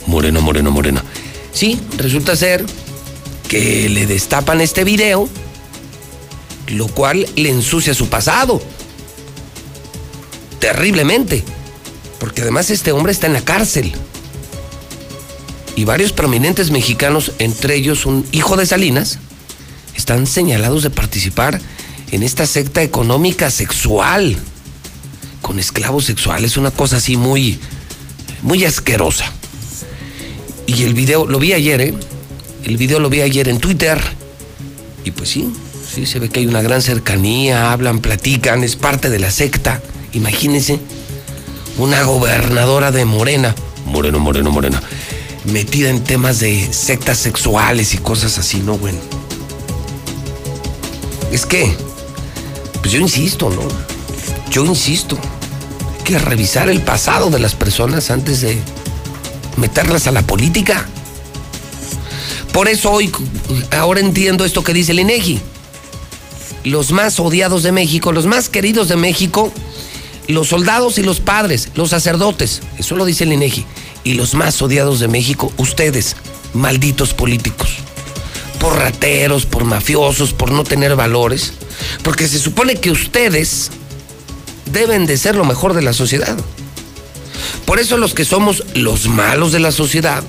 [0.06, 1.04] Morena, Morena, Morena.
[1.52, 2.64] Sí, resulta ser
[3.46, 5.28] que le destapan este video,
[6.68, 8.62] lo cual le ensucia su pasado.
[10.60, 11.44] Terriblemente.
[12.18, 13.92] Porque además este hombre está en la cárcel.
[15.76, 19.18] Y varios prominentes mexicanos, entre ellos un hijo de Salinas,
[20.08, 21.60] están señalados de participar
[22.12, 24.38] en esta secta económica sexual.
[25.42, 27.58] Con esclavos sexuales, una cosa así muy,
[28.40, 29.30] muy asquerosa.
[30.66, 31.94] Y el video, lo vi ayer, ¿eh?
[32.64, 34.00] El video lo vi ayer en Twitter.
[35.04, 35.52] Y pues sí,
[35.94, 39.82] sí, se ve que hay una gran cercanía, hablan, platican, es parte de la secta.
[40.14, 40.80] Imagínense,
[41.76, 44.82] una gobernadora de Morena, Moreno, Moreno, Morena,
[45.52, 48.78] metida en temas de sectas sexuales y cosas así, ¿no?
[48.78, 49.17] Bueno.
[51.32, 51.74] Es que,
[52.80, 53.62] pues yo insisto, ¿no?
[54.50, 55.18] Yo insisto,
[55.98, 58.58] hay que revisar el pasado de las personas antes de
[59.56, 60.86] meterlas a la política.
[62.52, 63.12] Por eso hoy,
[63.76, 65.40] ahora entiendo esto que dice el INEGI.
[66.64, 69.52] Los más odiados de México, los más queridos de México,
[70.26, 73.66] los soldados y los padres, los sacerdotes, eso lo dice el INEGI.
[74.04, 76.16] Y los más odiados de México, ustedes,
[76.54, 77.68] malditos políticos.
[78.58, 81.52] Por rateros, por mafiosos, por no tener valores.
[82.02, 83.70] Porque se supone que ustedes
[84.72, 86.36] deben de ser lo mejor de la sociedad.
[87.64, 90.24] Por eso los que somos los malos de la sociedad,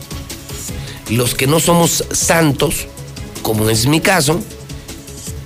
[1.09, 2.87] los que no somos santos,
[3.41, 4.41] como es mi caso,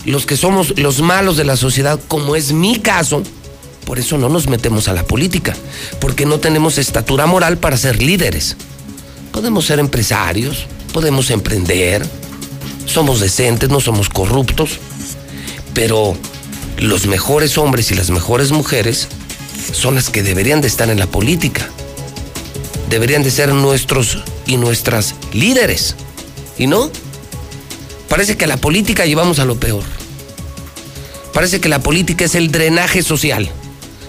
[0.06, 3.24] los que somos los malos de la sociedad, como es mi caso,
[3.86, 5.56] por eso no nos metemos a la política,
[6.00, 8.56] porque no tenemos estatura moral para ser líderes.
[9.32, 12.06] Podemos ser empresarios, podemos emprender,
[12.86, 14.80] somos decentes, no somos corruptos,
[15.74, 16.16] pero
[16.78, 19.08] los mejores hombres y las mejores mujeres
[19.72, 21.68] son las que deberían de estar en la política.
[22.90, 25.96] Deberían de ser nuestros y nuestras líderes.
[26.58, 26.92] ¿Y no?
[28.10, 29.84] Parece que a la política llevamos a lo peor.
[31.34, 33.50] Parece que la política es el drenaje social.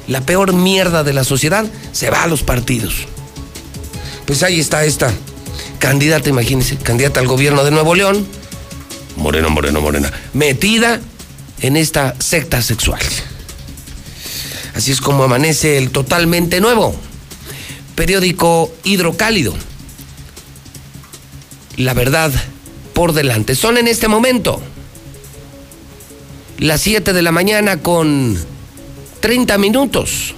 [0.07, 3.07] La peor mierda de la sociedad se va a los partidos.
[4.27, 5.11] Pues ahí está esta
[5.79, 8.27] candidata, imagínense, candidata al gobierno de Nuevo León,
[9.17, 11.01] Moreno, Moreno, Morena, metida
[11.61, 13.01] en esta secta sexual.
[14.75, 16.95] Así es como amanece el totalmente nuevo
[17.95, 19.55] periódico Hidrocálido.
[21.77, 22.33] La verdad
[22.93, 23.55] por delante.
[23.55, 24.61] Son en este momento
[26.59, 28.39] las 7 de la mañana con
[29.21, 30.35] 30 minutos.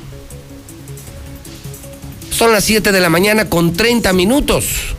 [2.30, 4.95] Son las 7 de la mañana con 30 minutos.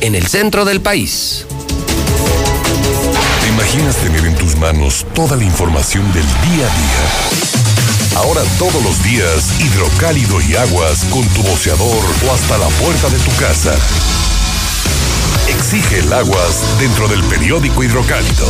[0.00, 1.44] En el centro del país.
[3.40, 8.16] ¿Te imaginas tener en tus manos toda la información del día a día?
[8.16, 13.18] Ahora todos los días, hidrocálido y aguas con tu boceador o hasta la puerta de
[13.18, 13.74] tu casa.
[15.48, 18.46] Exige el aguas dentro del periódico hidrocálido.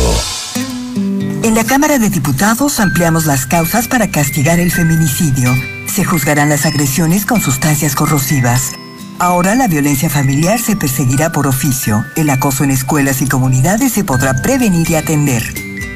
[1.41, 5.55] En la Cámara de Diputados ampliamos las causas para castigar el feminicidio.
[5.87, 8.73] Se juzgarán las agresiones con sustancias corrosivas.
[9.21, 12.05] Ahora la violencia familiar se perseguirá por oficio.
[12.15, 15.43] El acoso en escuelas y comunidades se podrá prevenir y atender.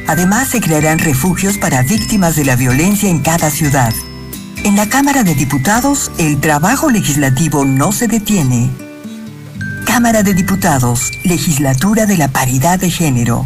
[0.10, 3.94] Además, se crearán refugios para víctimas de la violencia en cada ciudad.
[4.66, 8.70] En la Cámara de Diputados, el trabajo legislativo no se detiene.
[9.86, 13.46] Cámara de Diputados, Legislatura de la Paridad de Género.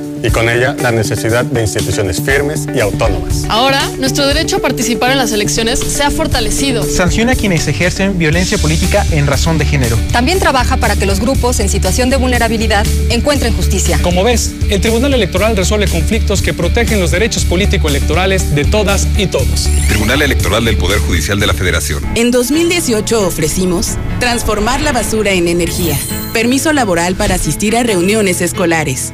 [0.23, 3.45] y con ella la necesidad de instituciones firmes y autónomas.
[3.49, 6.83] Ahora, nuestro derecho a participar en las elecciones se ha fortalecido.
[6.83, 9.97] Sanciona a quienes ejercen violencia política en razón de género.
[10.11, 13.99] También trabaja para que los grupos en situación de vulnerabilidad encuentren justicia.
[14.01, 19.27] Como ves, el Tribunal Electoral resuelve conflictos que protegen los derechos político-electorales de todas y
[19.27, 19.69] todos.
[19.87, 22.03] Tribunal Electoral del Poder Judicial de la Federación.
[22.15, 25.97] En 2018 ofrecimos transformar la basura en energía,
[26.33, 29.13] permiso laboral para asistir a reuniones escolares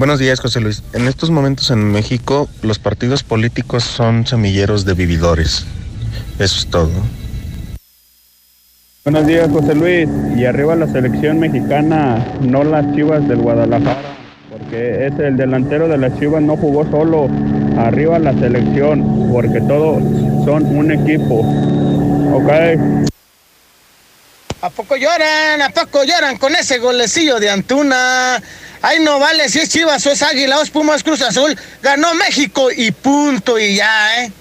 [0.00, 0.82] Buenos días, José Luis.
[0.94, 5.66] En estos momentos en México, los partidos políticos son semilleros de vividores.
[6.38, 6.88] Eso es todo.
[9.04, 10.08] Buenos días, José Luis.
[10.38, 14.16] Y arriba la selección mexicana, no las chivas del Guadalajara,
[14.50, 17.28] porque es el delantero de las chivas, no jugó solo.
[17.76, 20.02] Arriba la selección, porque todos
[20.46, 21.40] son un equipo.
[22.32, 22.50] Ok.
[24.62, 25.60] ¿A poco lloran?
[25.60, 28.42] ¿A poco lloran con ese golecillo de Antuna?
[28.82, 31.56] Ay, no vale si es Chivas o es Águila o es Pumas Cruz Azul.
[31.82, 34.32] Ganó México y punto y ya, ¿eh?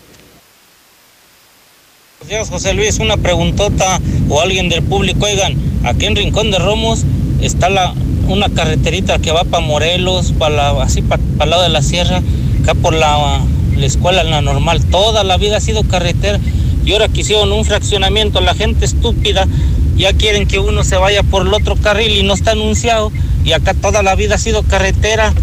[2.28, 7.04] Días, José Luis, una preguntota o alguien del público, oigan, aquí en Rincón de Romos
[7.42, 7.94] está la,
[8.28, 12.22] una carreterita que va para Morelos, para así para el lado de la sierra,
[12.62, 13.42] acá por la,
[13.76, 16.40] la escuela, la normal, toda la vida ha sido carretera
[16.86, 19.48] y ahora que hicieron un fraccionamiento, la gente estúpida
[19.96, 23.12] ya quieren que uno se vaya por el otro carril y no está anunciado
[23.44, 25.34] y acá toda la vida ha sido carretera.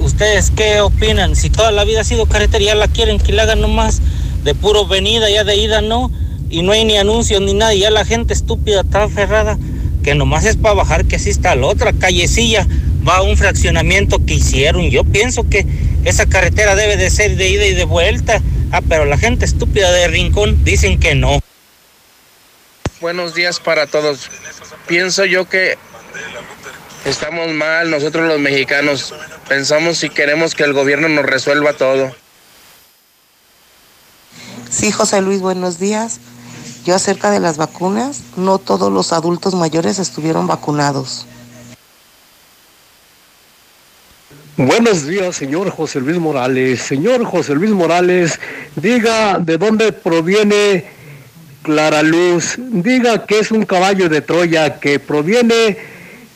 [0.00, 1.36] ¿Ustedes qué opinan?
[1.36, 4.00] Si toda la vida ha sido carretera, ya la quieren que la hagan nomás
[4.44, 6.10] de puro venida, ya de ida no,
[6.48, 9.58] y no hay ni anuncios ni nada, y ya la gente estúpida está aferrada,
[10.02, 12.66] que nomás es para bajar, que así está la otra callecilla,
[13.06, 14.90] va a un fraccionamiento que hicieron.
[14.90, 15.66] Yo pienso que
[16.04, 18.42] esa carretera debe de ser de ida y de vuelta.
[18.72, 21.40] Ah, pero la gente estúpida de Rincón dicen que no.
[23.00, 24.30] Buenos días para todos.
[24.86, 25.76] Pienso yo que
[27.10, 29.12] estamos mal, nosotros los mexicanos.
[29.48, 32.14] Pensamos si queremos que el gobierno nos resuelva todo.
[34.70, 36.20] Sí, José Luis, buenos días.
[36.84, 41.26] Yo acerca de las vacunas, no todos los adultos mayores estuvieron vacunados.
[44.56, 46.80] Buenos días, señor José Luis Morales.
[46.80, 48.38] Señor José Luis Morales,
[48.76, 50.84] diga de dónde proviene
[51.62, 52.54] Clara Luz.
[52.58, 55.78] Diga que es un caballo de Troya que proviene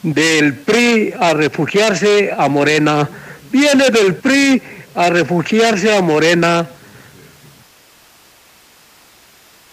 [0.05, 3.09] del PRI a refugiarse a Morena.
[3.51, 4.63] Viene del PRI
[4.95, 6.69] a refugiarse a Morena.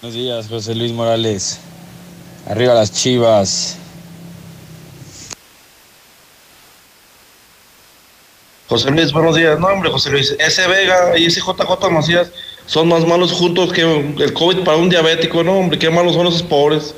[0.01, 1.59] Buenos días, José Luis Morales.
[2.47, 3.77] Arriba las chivas.
[8.67, 9.59] José Luis, buenos días.
[9.59, 12.32] No, hombre, José Luis, ese Vega y ese JJ Macías
[12.67, 16.27] son más malos juntos que el COVID para un diabético, no, hombre, qué malos son
[16.27, 16.95] esos pobres.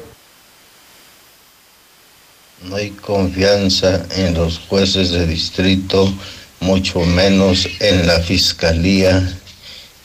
[2.69, 6.13] No hay confianza en los jueces de distrito,
[6.61, 9.21] mucho menos en la fiscalía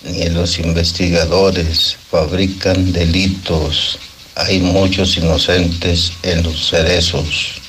[0.04, 1.96] ni en los investigadores.
[2.10, 4.00] Fabrican delitos.
[4.34, 7.60] Hay muchos inocentes en los cerezos.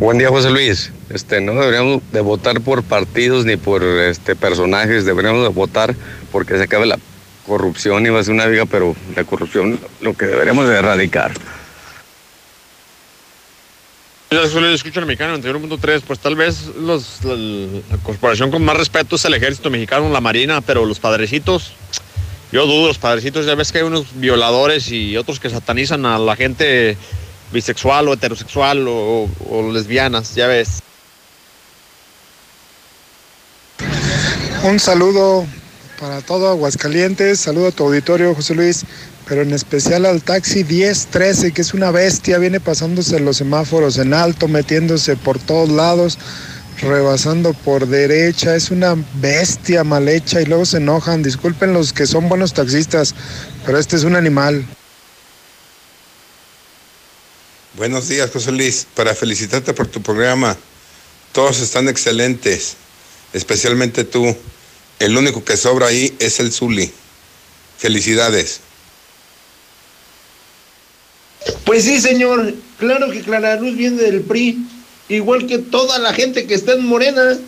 [0.00, 0.90] Buen día, José Luis.
[1.10, 5.94] Este, no deberíamos de votar por partidos ni por este, personajes, deberíamos de votar
[6.32, 6.98] porque se acabe la
[7.46, 11.32] corrupción, iba a ser una viga, pero la corrupción lo que deberíamos de erradicar.
[14.28, 19.14] Yo escucho al mexicano 91.3, pues tal vez los, la, la, corporación con más respeto
[19.14, 21.72] es el ejército mexicano, la marina, pero los padrecitos,
[22.50, 26.18] yo dudo, los padrecitos, ya ves que hay unos violadores y otros que satanizan a
[26.18, 26.96] la gente
[27.52, 30.82] bisexual o heterosexual o, o lesbianas, ya ves.
[34.64, 35.46] Un saludo
[35.98, 38.84] para todo Aguascalientes, saludo a tu auditorio, José Luis,
[39.26, 44.14] pero en especial al taxi 1013, que es una bestia, viene pasándose los semáforos en
[44.14, 46.18] alto, metiéndose por todos lados,
[46.80, 51.22] rebasando por derecha, es una bestia mal hecha y luego se enojan.
[51.22, 53.14] Disculpen los que son buenos taxistas,
[53.64, 54.64] pero este es un animal.
[57.76, 60.56] Buenos días, José Luis, para felicitarte por tu programa.
[61.32, 62.76] Todos están excelentes,
[63.32, 64.34] especialmente tú.
[64.98, 66.90] El único que sobra ahí es el Zuli.
[67.78, 68.60] Felicidades.
[71.64, 72.54] Pues sí, señor.
[72.78, 74.58] Claro que Clara Luz viene del PRI,
[75.08, 77.38] igual que toda la gente que está en Morena.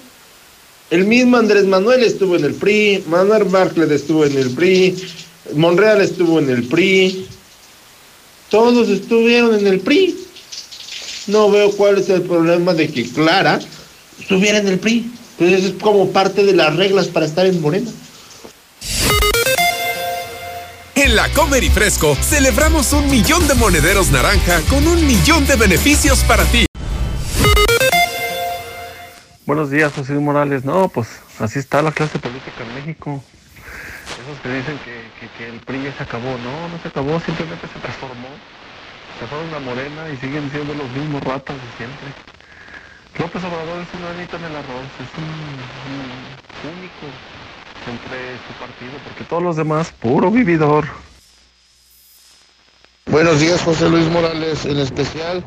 [0.91, 4.97] El mismo Andrés Manuel estuvo en el PRI, Manuel Bartlett estuvo en el PRI,
[5.55, 7.27] Monreal estuvo en el PRI.
[8.49, 10.17] Todos estuvieron en el PRI.
[11.27, 13.59] No veo cuál es el problema de que Clara
[14.19, 15.11] estuviera en el PRI.
[15.39, 17.91] Entonces es como parte de las reglas para estar en Morena.
[20.97, 25.55] En la Comer y Fresco celebramos un millón de monederos naranja con un millón de
[25.55, 26.67] beneficios para ti.
[29.47, 30.65] Buenos días, José Morales.
[30.65, 31.09] No, pues
[31.39, 33.23] así está la clase política en México.
[34.21, 36.37] esos que dicen que, que, que el PRI ya se acabó.
[36.39, 38.29] No, no se acabó, simplemente se transformó.
[39.21, 42.09] Se fueron a Morena y siguen siendo los mismos ratas de siempre.
[43.17, 47.07] López Obrador es un anito en el arroz, es un, un único
[47.89, 50.85] entre su partido, porque todos los demás, puro vividor.
[53.11, 54.67] Buenos días, José Luis Morales.
[54.67, 55.43] En especial,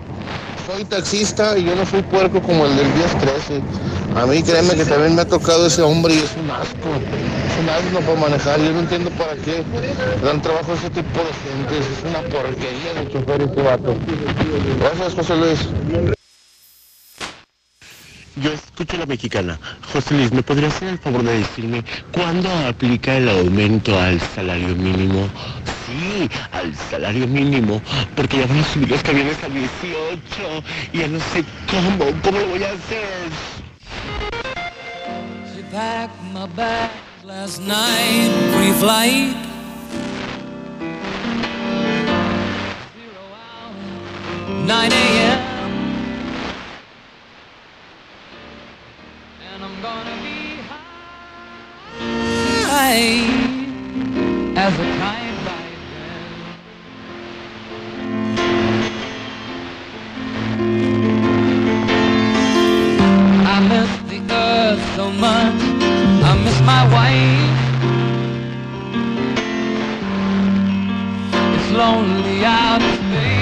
[0.65, 3.61] soy taxista y yo no soy puerco como el del 10-13.
[4.17, 6.89] A mí, créeme que también me ha tocado ese hombre y es un asco.
[6.89, 8.59] Es un asno para manejar.
[8.59, 9.63] Yo no entiendo para qué
[10.23, 11.77] dan trabajo a ese tipo de gente.
[11.77, 13.95] Es una porquería de chofer este vato.
[14.79, 16.17] Gracias, José Luis.
[18.37, 19.59] Yo escucho la mexicana.
[19.91, 24.73] José Luis, ¿me podría hacer el favor de decirme cuándo aplica el aumento al salario
[24.75, 25.27] mínimo?
[25.85, 27.81] Sí, al salario mínimo,
[28.15, 29.69] porque ya van a subir los camiones a 18
[30.93, 33.29] y ya no sé cómo, cómo lo voy a hacer.
[35.53, 36.21] She packed
[54.55, 54.73] as.
[63.53, 65.59] I miss the earth so much.
[66.23, 67.59] I miss my wife.
[71.55, 73.40] It's lonely out in space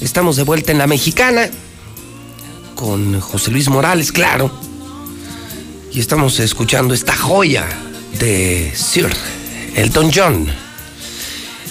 [0.00, 1.48] Estamos de vuelta en la mexicana
[2.74, 4.50] con José Luis Morales, claro.
[5.92, 7.66] Y estamos escuchando esta joya
[8.18, 9.10] de Sir
[9.74, 10.46] Elton John.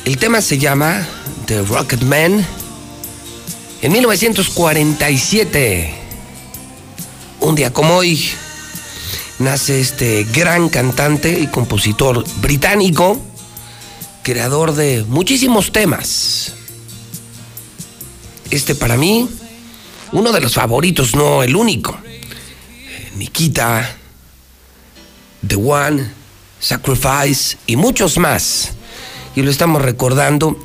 [0.05, 1.07] El tema se llama
[1.45, 2.45] The Rocket Man.
[3.81, 5.93] En 1947,
[7.41, 8.29] un día como hoy,
[9.39, 13.21] nace este gran cantante y compositor británico,
[14.25, 16.53] creador de muchísimos temas.
[18.49, 19.29] Este para mí,
[20.13, 21.95] uno de los favoritos, no el único.
[22.07, 23.97] Eh, Nikita,
[25.47, 26.09] The One,
[26.59, 28.71] Sacrifice y muchos más.
[29.35, 30.57] Y lo estamos recordando.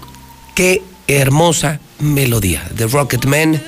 [0.55, 3.63] Qué hermosa melodía de Rocket Man.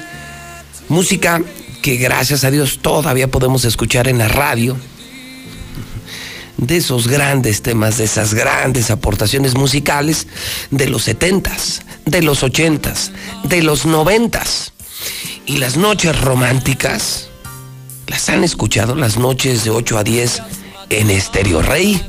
[0.88, 1.43] Música
[1.82, 4.74] que gracias a Dios todavía podemos escuchar en la radio.
[6.57, 10.26] De esos grandes temas, de esas grandes aportaciones musicales
[10.70, 13.11] de los 70s, de los 80s,
[13.44, 14.72] de los 90s.
[15.46, 17.28] Y las noches románticas,
[18.07, 18.94] ¿las han escuchado?
[18.94, 20.42] Las noches de 8 a 10
[20.90, 22.00] en Estéreo Rey.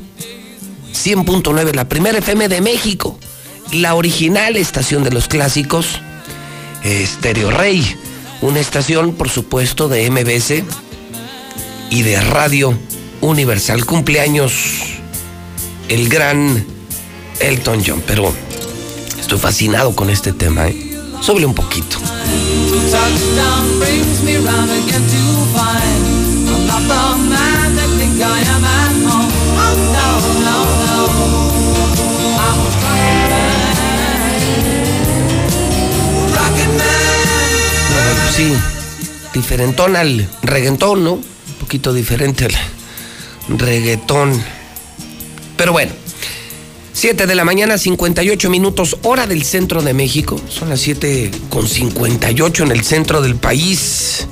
[0.92, 3.18] 100.9, la primera FM de México.
[3.72, 6.00] La original estación de los clásicos.
[6.84, 7.96] Estéreo Rey.
[8.40, 10.62] Una estación, por supuesto, de MBS
[11.90, 12.78] y de Radio
[13.24, 13.86] Universal.
[13.86, 14.52] Cumpleaños
[15.88, 16.64] el gran
[17.40, 18.02] Elton John.
[18.06, 18.32] Pero
[19.18, 20.68] estoy fascinado con este tema.
[20.68, 20.98] ¿eh?
[21.20, 21.96] Sobre un poquito.
[21.96, 22.34] Oh.
[38.36, 38.52] Sí,
[39.32, 41.12] diferentón al reggaetón, ¿no?
[41.12, 41.22] Un
[41.60, 42.54] poquito diferente al
[43.48, 44.42] reggaetón.
[45.56, 45.92] Pero bueno,
[46.92, 50.40] 7 de la mañana, 58 minutos, hora del centro de México.
[50.48, 54.26] Son las 7 con 58 en el centro del país.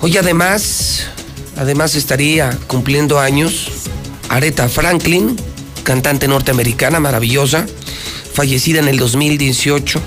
[0.00, 1.06] Hoy además,
[1.56, 3.70] además estaría cumpliendo años
[4.28, 5.36] Aretha Franklin,
[5.82, 7.66] cantante norteamericana maravillosa,
[8.32, 10.00] fallecida en el 2018.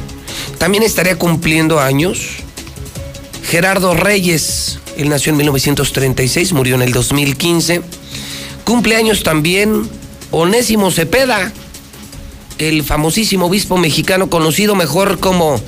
[0.57, 2.43] También estaría cumpliendo años
[3.49, 7.81] Gerardo Reyes, él nació en 1936, murió en el 2015.
[8.65, 9.89] Cumpleaños también
[10.31, 11.53] Onésimo Cepeda,
[12.57, 15.61] el famosísimo obispo mexicano conocido mejor como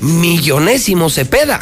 [0.00, 1.60] Millonésimo Cepeda.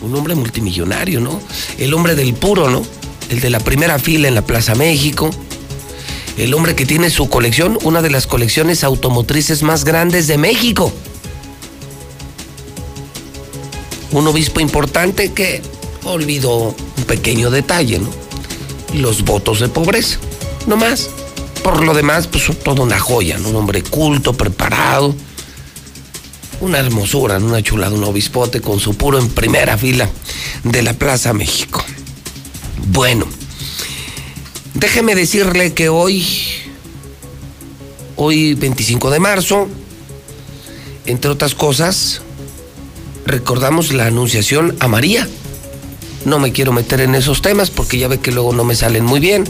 [0.00, 1.38] Un hombre multimillonario, ¿no?
[1.76, 2.82] El hombre del puro, ¿no?
[3.28, 5.30] El de la primera fila en la Plaza México.
[6.38, 10.94] El hombre que tiene su colección, una de las colecciones automotrices más grandes de México.
[14.14, 15.60] Un obispo importante que
[16.04, 18.08] olvidó un pequeño detalle, ¿no?
[18.94, 20.18] Los votos de pobreza,
[20.68, 21.10] no más.
[21.64, 23.48] Por lo demás, pues toda una joya, ¿no?
[23.48, 25.16] Un hombre culto, preparado.
[26.60, 27.46] Una hermosura, ¿no?
[27.46, 30.08] una chulada, un obispote con su puro en primera fila
[30.62, 31.84] de la Plaza México.
[32.86, 33.26] Bueno,
[34.74, 36.24] déjeme decirle que hoy,
[38.14, 39.66] hoy 25 de marzo,
[41.04, 42.20] entre otras cosas,
[43.26, 45.28] recordamos la anunciación a María.
[46.24, 49.04] No me quiero meter en esos temas porque ya ve que luego no me salen
[49.04, 49.44] muy bien.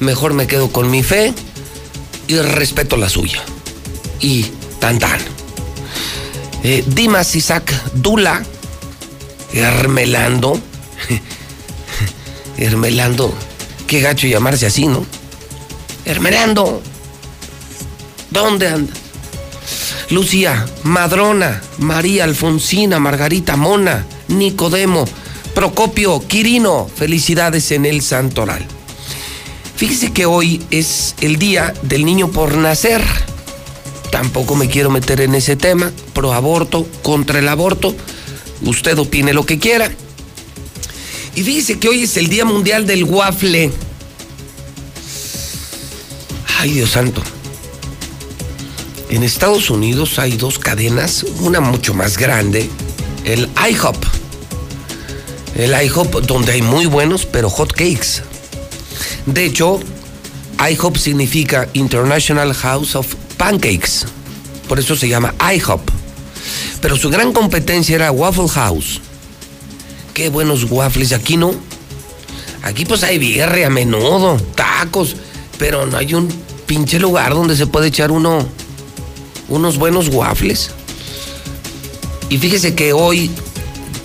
[0.00, 1.34] Mejor me quedo con mi fe
[2.26, 3.42] y respeto la suya.
[4.20, 4.44] Y
[4.80, 5.20] tan tan.
[6.62, 8.42] Eh, Dimas Isaac Dula,
[9.52, 10.58] Hermelando.
[12.56, 13.34] Hermelando.
[13.86, 15.04] Qué gacho llamarse así, ¿no?
[16.06, 16.82] Hermelando.
[18.30, 18.92] ¿Dónde anda?
[20.10, 25.06] Lucía, Madrona, María Alfonsina, Margarita Mona, Nicodemo,
[25.54, 28.66] Procopio, Quirino, felicidades en el Santoral.
[29.76, 33.02] Fíjese que hoy es el día del niño por nacer.
[34.10, 37.94] Tampoco me quiero meter en ese tema, pro aborto, contra el aborto.
[38.62, 39.90] Usted opine lo que quiera.
[41.34, 43.72] Y fíjese que hoy es el Día Mundial del Waffle.
[46.58, 47.22] Ay, Dios santo.
[49.14, 52.68] En Estados Unidos hay dos cadenas, una mucho más grande,
[53.24, 53.96] el IHOP.
[55.54, 58.24] El IHOP donde hay muy buenos, pero hot cakes.
[59.26, 59.78] De hecho,
[60.68, 64.04] IHOP significa International House of Pancakes.
[64.68, 65.88] Por eso se llama IHOP.
[66.80, 69.00] Pero su gran competencia era Waffle House.
[70.12, 71.12] Qué buenos waffles.
[71.12, 71.54] Aquí no.
[72.64, 75.14] Aquí pues hay bierre a menudo, tacos,
[75.56, 76.26] pero no hay un
[76.66, 78.44] pinche lugar donde se puede echar uno
[79.48, 80.70] unos buenos waffles.
[82.30, 83.30] Y fíjese que hoy,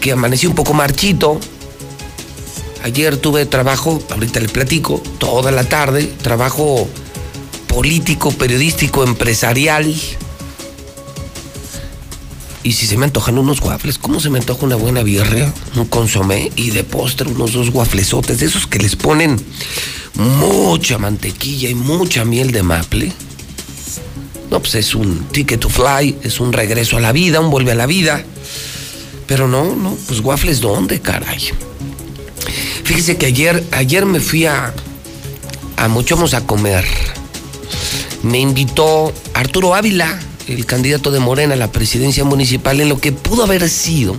[0.01, 1.39] que amanecí un poco marchito,
[2.83, 6.87] ayer tuve trabajo, ahorita le platico, toda la tarde, trabajo
[7.67, 9.93] político, periodístico, empresarial.
[12.61, 15.53] Y si se me antojan unos waffles, ¿cómo se me antoja una buena birria?
[15.75, 19.39] Un consomé y de postre unos dos wafflesotes, de esos que les ponen
[20.15, 23.13] mucha mantequilla y mucha miel de maple.
[24.49, 27.71] No, pues es un ticket to fly, es un regreso a la vida, un vuelve
[27.71, 28.23] a la vida.
[29.27, 31.51] Pero no, no, pues waffles ¿dónde, caray?
[32.83, 34.73] Fíjese que ayer, ayer me fui a,
[35.77, 36.85] a Mochomos a comer.
[38.23, 43.11] Me invitó Arturo Ávila, el candidato de Morena a la presidencia municipal, en lo que
[43.11, 44.15] pudo haber sido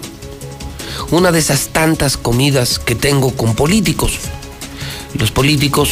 [1.10, 4.12] una de esas tantas comidas que tengo con políticos.
[5.18, 5.90] Los políticos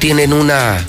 [0.00, 0.84] tienen una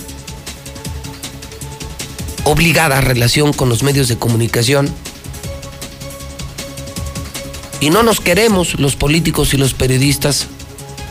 [2.43, 4.89] obligada relación con los medios de comunicación.
[7.79, 10.47] Y no nos queremos los políticos y los periodistas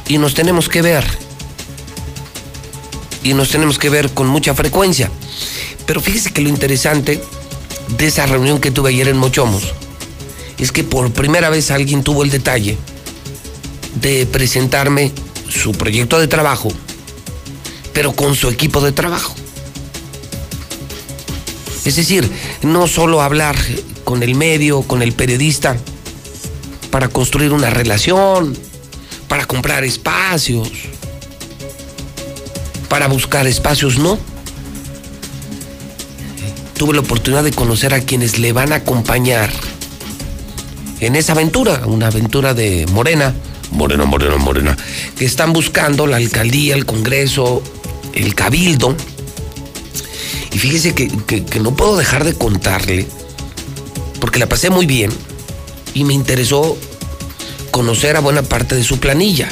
[0.09, 1.05] y nos tenemos que ver.
[3.23, 5.11] Y nos tenemos que ver con mucha frecuencia.
[5.87, 7.23] Pero fíjese que lo interesante
[7.99, 9.75] de esa reunión que tuve ayer en Mochomos
[10.59, 12.79] es que por primera vez alguien tuvo el detalle
[13.97, 15.13] de presentarme
[15.49, 16.73] su proyecto de trabajo,
[17.93, 19.35] pero con su equipo de trabajo.
[21.85, 22.31] Es decir,
[22.63, 23.57] no solo hablar
[24.05, 25.77] con el medio, con el periodista,
[26.91, 28.57] para construir una relación,
[29.29, 30.71] para comprar espacios,
[32.89, 34.19] para buscar espacios, no.
[36.77, 39.51] Tuve la oportunidad de conocer a quienes le van a acompañar
[41.01, 43.35] en esa aventura, una aventura de Morena,
[43.73, 44.77] Morena, Morena, Morena,
[45.17, 47.63] que están buscando la alcaldía, el Congreso,
[48.13, 48.95] el Cabildo.
[50.53, 53.07] Y fíjese que, que, no puedo dejar de contarle,
[54.21, 55.11] porque la pasé muy bien
[55.95, 56.77] y me interesó
[57.71, 59.49] conocer a buena parte de su planilla.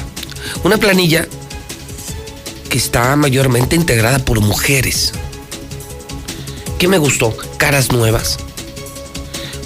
[0.63, 1.27] Una planilla
[2.69, 5.13] que está mayormente integrada por mujeres.
[6.79, 7.35] ¿Qué me gustó?
[7.57, 8.39] Caras nuevas.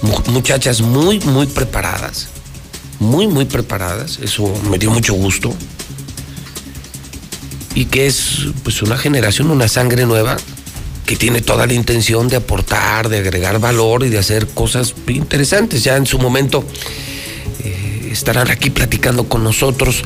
[0.03, 2.28] Mu- Muchachas muy, muy preparadas.
[3.01, 4.18] Muy, muy preparadas.
[4.22, 5.53] Eso me dio mucho gusto.
[7.74, 10.37] Y que es pues una generación, una sangre nueva
[11.07, 15.84] que tiene toda la intención de aportar, de agregar valor y de hacer cosas interesantes.
[15.84, 16.64] Ya en su momento
[17.62, 20.02] eh, estarán aquí platicando con nosotros.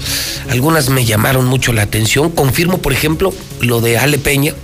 [0.50, 2.30] Algunas me llamaron mucho la atención.
[2.30, 4.54] Confirmo, por ejemplo, lo de Ale Peña,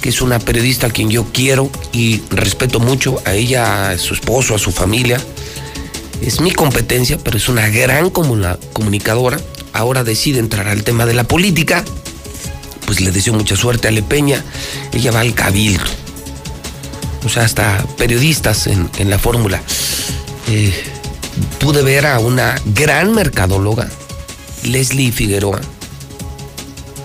[0.00, 4.14] que es una periodista a quien yo quiero y respeto mucho, a ella, a su
[4.14, 5.20] esposo, a su familia.
[6.22, 9.38] Es mi competencia, pero es una gran comunicadora.
[9.72, 11.84] Ahora decide entrar al tema de la política
[12.90, 14.44] pues le deseo mucha suerte a Lepeña.
[14.90, 15.84] Ella va al cabildo.
[17.24, 19.62] O sea, hasta periodistas en, la fórmula.
[20.48, 20.74] Eh,
[21.60, 23.88] pude ver a una gran mercadóloga,
[24.64, 25.60] Leslie Figueroa,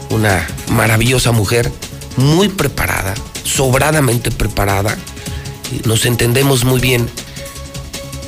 [0.10, 1.72] una maravillosa mujer,
[2.18, 3.14] muy preparada,
[3.44, 4.98] sobradamente preparada.
[5.84, 7.08] Nos entendemos muy bien.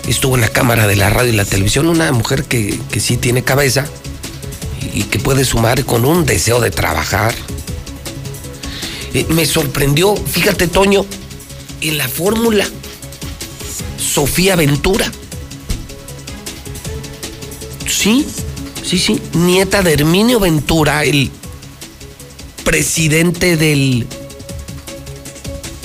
[0.08, 3.18] Estuvo en la cámara de la radio y la televisión, una mujer que, que sí
[3.18, 3.88] tiene cabeza
[4.98, 7.36] y que puede sumar con un deseo de trabajar.
[9.14, 11.06] Eh, me sorprendió, fíjate Toño,
[11.82, 12.66] en la fórmula,
[14.00, 15.12] Sofía Ventura.
[17.86, 18.26] Sí,
[18.84, 21.30] sí, sí, nieta de Herminio Ventura, el
[22.64, 24.08] presidente del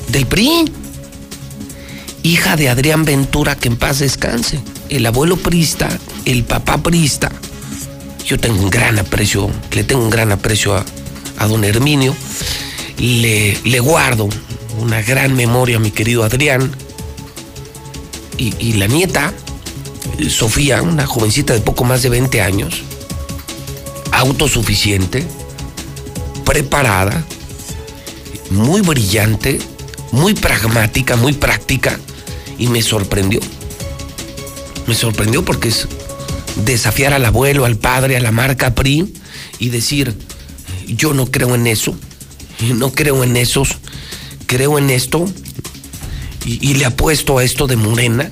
[0.09, 0.73] del PRI.
[2.23, 4.61] Hija de Adrián Ventura, que en paz descanse.
[4.89, 7.31] El abuelo prista, el papá prista.
[8.25, 12.15] Yo tengo un gran aprecio, le tengo un gran aprecio a, don Herminio.
[12.99, 14.29] Le, le guardo
[14.79, 16.71] una gran memoria a mi querido Adrián.
[18.39, 19.33] Y, y la nieta,
[20.29, 22.83] Sofía, una jovencita de poco más de 20 años,
[24.13, 25.25] autosuficiente,
[26.45, 27.25] preparada,
[28.51, 29.59] muy brillante,
[30.11, 31.99] muy pragmática, muy práctica,
[32.59, 33.41] y me sorprendió.
[34.87, 35.89] Me sorprendió porque es
[36.57, 39.13] desafiar al abuelo, al padre, a la marca PRI
[39.59, 40.15] y decir,
[40.87, 41.97] yo no creo en eso,
[42.75, 43.77] no creo en esos,
[44.47, 45.25] creo en esto
[46.45, 48.31] y, le apuesto a esto de Morena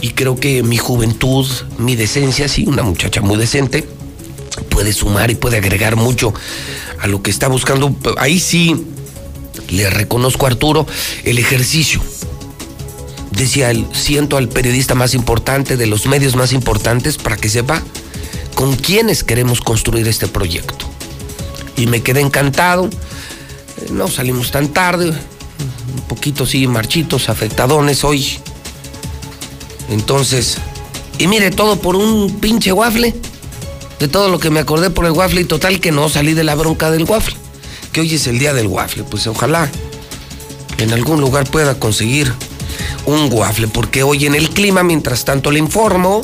[0.00, 1.46] y creo que mi juventud,
[1.78, 3.86] mi decencia, sí, una muchacha muy decente,
[4.68, 6.34] puede sumar y puede agregar mucho
[7.00, 7.96] a lo que está buscando.
[8.18, 8.86] Ahí sí
[9.70, 10.86] le reconozco a Arturo
[11.24, 12.02] el ejercicio.
[13.36, 17.82] Decía él, siento al periodista más importante, de los medios más importantes, para que sepa
[18.54, 20.86] con quiénes queremos construir este proyecto.
[21.76, 22.86] Y me quedé encantado.
[22.86, 28.38] Eh, No salimos tan tarde, un poquito sí, marchitos, afectadones hoy.
[29.88, 30.58] Entonces,
[31.18, 33.14] y mire, todo por un pinche waffle.
[33.98, 36.42] De todo lo que me acordé por el waffle y total que no salí de
[36.42, 37.36] la bronca del waffle.
[37.92, 39.04] Que hoy es el día del waffle.
[39.04, 39.70] Pues ojalá
[40.78, 42.32] en algún lugar pueda conseguir
[43.06, 43.68] un waffle.
[43.68, 46.22] Porque hoy en el clima, mientras tanto le informo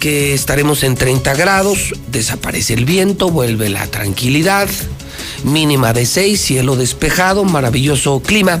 [0.00, 4.68] que estaremos en 30 grados, desaparece el viento, vuelve la tranquilidad,
[5.44, 8.60] mínima de 6, cielo despejado, maravilloso clima,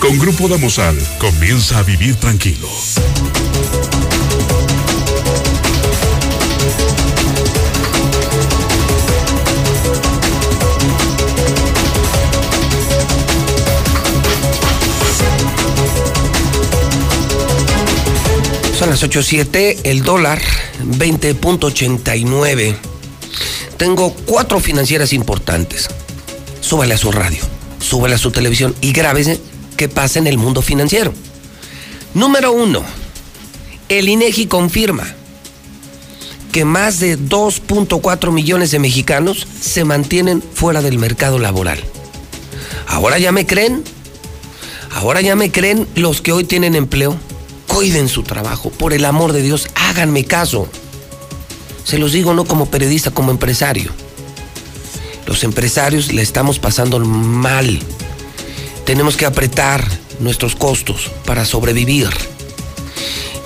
[0.00, 2.66] Con Grupo Damosal, comienza a vivir tranquilo.
[18.78, 20.40] Son las 8.07, el dólar
[20.82, 22.74] 20.89.
[23.76, 25.90] Tengo cuatro financieras importantes.
[26.62, 27.42] Súbale a su radio,
[27.78, 29.49] súbale a su televisión y grábese
[29.80, 31.14] qué pasa en el mundo financiero.
[32.12, 32.82] Número uno,
[33.88, 35.06] el INEGI confirma
[36.52, 41.82] que más de 2.4 millones de mexicanos se mantienen fuera del mercado laboral.
[42.88, 43.82] Ahora ya me creen,
[44.96, 47.16] ahora ya me creen los que hoy tienen empleo.
[47.66, 50.68] Cuiden su trabajo, por el amor de Dios, háganme caso.
[51.84, 53.92] Se los digo no como periodista, como empresario.
[55.24, 57.80] Los empresarios le estamos pasando mal.
[58.90, 59.86] Tenemos que apretar
[60.18, 62.08] nuestros costos para sobrevivir.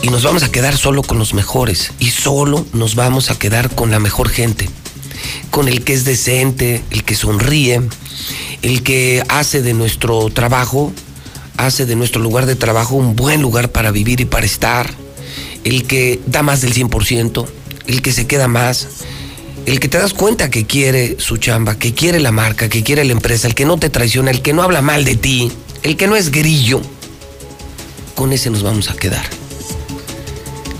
[0.00, 1.92] Y nos vamos a quedar solo con los mejores.
[1.98, 4.70] Y solo nos vamos a quedar con la mejor gente.
[5.50, 7.82] Con el que es decente, el que sonríe,
[8.62, 10.94] el que hace de nuestro trabajo,
[11.58, 14.94] hace de nuestro lugar de trabajo un buen lugar para vivir y para estar.
[15.62, 17.46] El que da más del 100%,
[17.86, 18.88] el que se queda más,
[19.66, 23.04] el que te das cuenta que quiere su chamba, que quiere la marca, que quiere
[23.04, 25.50] la empresa, el que no te traiciona, el que no habla mal de ti,
[25.82, 26.80] el que no es grillo,
[28.14, 29.24] con ese nos vamos a quedar.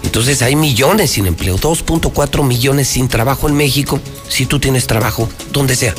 [0.03, 4.01] Entonces hay millones sin empleo, 2.4 millones sin trabajo en México.
[4.29, 5.95] Si tú tienes trabajo, donde sea,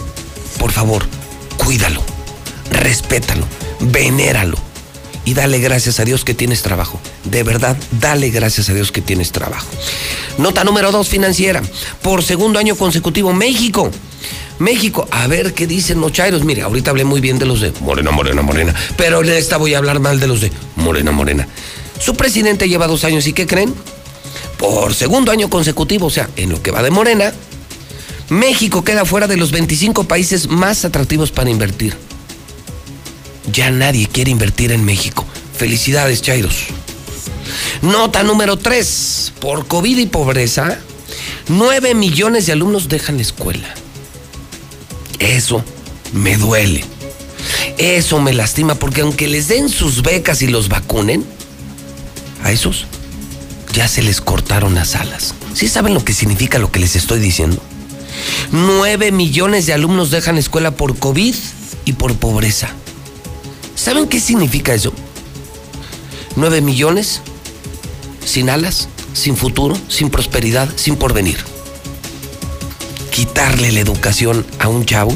[0.60, 1.06] por favor,
[1.58, 2.02] cuídalo,
[2.72, 3.46] respétalo,
[3.80, 4.65] venéralo
[5.26, 7.00] y dale gracias a Dios que tienes trabajo.
[7.24, 9.68] De verdad, dale gracias a Dios que tienes trabajo.
[10.38, 11.62] Nota número dos financiera.
[12.02, 13.92] Por segundo año consecutivo, México
[14.60, 16.44] México, a ver qué dicen los chairos.
[16.44, 18.74] Mire, ahorita hablé muy bien de los de Morena, Morena, Morena.
[18.96, 21.48] Pero en esta voy a hablar mal de los de Morena, Morena.
[22.00, 23.74] Su presidente lleva dos años y ¿qué creen?
[24.58, 27.34] Por segundo año consecutivo, o sea, en lo que va de Morena,
[28.30, 31.96] México queda fuera de los 25 países más atractivos para invertir.
[33.52, 35.26] Ya nadie quiere invertir en México.
[35.58, 36.66] Felicidades, Chairos.
[37.82, 39.34] Nota número 3.
[39.40, 40.80] Por COVID y pobreza,
[41.48, 43.74] 9 millones de alumnos dejan la escuela.
[45.20, 45.64] Eso
[46.14, 46.84] me duele.
[47.78, 51.26] Eso me lastima porque aunque les den sus becas y los vacunen,
[52.44, 52.86] a esos
[53.74, 55.36] ya se les cortaron las alas.
[55.54, 57.62] ¿Sí saben lo que significa lo que les estoy diciendo?
[58.52, 61.36] 9 millones de alumnos dejan la escuela por COVID
[61.84, 62.70] y por pobreza.
[63.76, 64.94] ¿Saben qué significa eso?
[66.36, 67.22] 9 millones
[68.26, 71.38] sin alas, sin futuro, sin prosperidad, sin porvenir.
[73.12, 75.14] Quitarle la educación a un chavo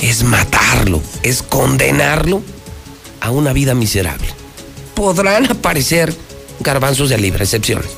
[0.00, 2.42] es matarlo, es condenarlo
[3.20, 4.28] a una vida miserable.
[4.94, 6.14] Podrán aparecer
[6.60, 7.90] garbanzos de libre excepciones.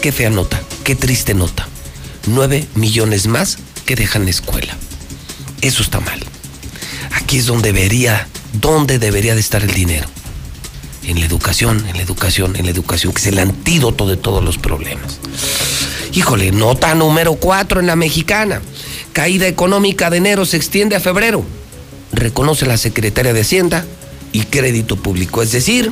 [0.00, 1.66] Qué fea nota, qué triste nota.
[2.26, 4.76] 9 millones más que dejan la escuela.
[5.60, 6.25] Eso está mal.
[7.26, 10.06] Aquí es donde debería, donde debería de estar el dinero.
[11.02, 14.44] En la educación, en la educación, en la educación, que es el antídoto de todos
[14.44, 15.18] los problemas.
[16.12, 18.62] Híjole, nota número 4 en la mexicana.
[19.12, 21.42] Caída económica de enero se extiende a febrero.
[22.12, 23.84] Reconoce la secretaria de Hacienda
[24.30, 25.42] y Crédito Público.
[25.42, 25.90] Es decir,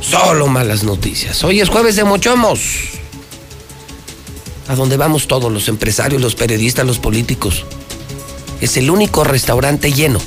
[0.00, 1.42] solo malas noticias.
[1.42, 2.60] Hoy es jueves de Mochomos
[4.68, 7.64] a donde vamos todos, los empresarios, los periodistas, los políticos.
[8.60, 10.18] Es el único restaurante lleno,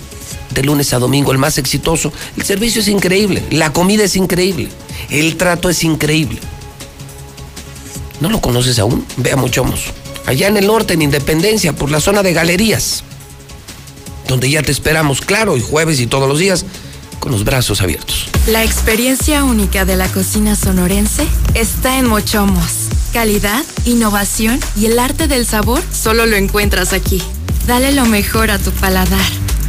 [0.51, 2.11] de lunes a domingo, el más exitoso.
[2.37, 4.69] El servicio es increíble, la comida es increíble,
[5.09, 6.39] el trato es increíble.
[8.19, 9.05] ¿No lo conoces aún?
[9.17, 9.85] Vea Mochomos.
[10.25, 13.03] Allá en el norte, en Independencia, por la zona de galerías,
[14.27, 16.65] donde ya te esperamos, claro, y jueves y todos los días,
[17.19, 18.27] con los brazos abiertos.
[18.47, 22.89] La experiencia única de la cocina sonorense está en Mochomos.
[23.13, 27.21] Calidad, innovación y el arte del sabor solo lo encuentras aquí.
[27.67, 29.19] Dale lo mejor a tu paladar.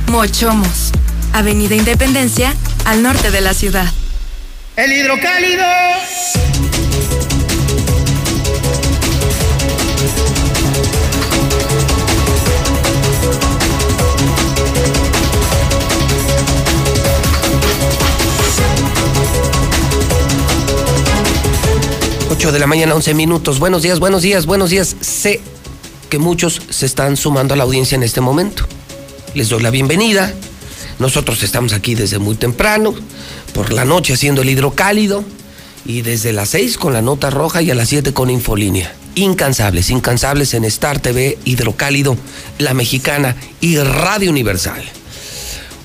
[0.09, 0.91] Mochomos,
[1.33, 3.91] Avenida Independencia, al norte de la ciudad.
[4.77, 5.65] El hidrocálido.
[22.41, 23.59] 8 de la mañana, 11 minutos.
[23.59, 24.97] Buenos días, buenos días, buenos días.
[25.03, 25.43] Sé
[26.11, 28.67] que muchos se están sumando a la audiencia en este momento.
[29.33, 30.35] Les doy la bienvenida.
[30.99, 32.93] Nosotros estamos aquí desde muy temprano,
[33.55, 35.25] por la noche haciendo el hidrocálido
[35.87, 38.93] y desde las 6 con la nota roja y a las 7 con Infolínea.
[39.15, 42.17] Incansables, incansables en Star TV, Hidrocálido,
[42.59, 44.83] La Mexicana y Radio Universal.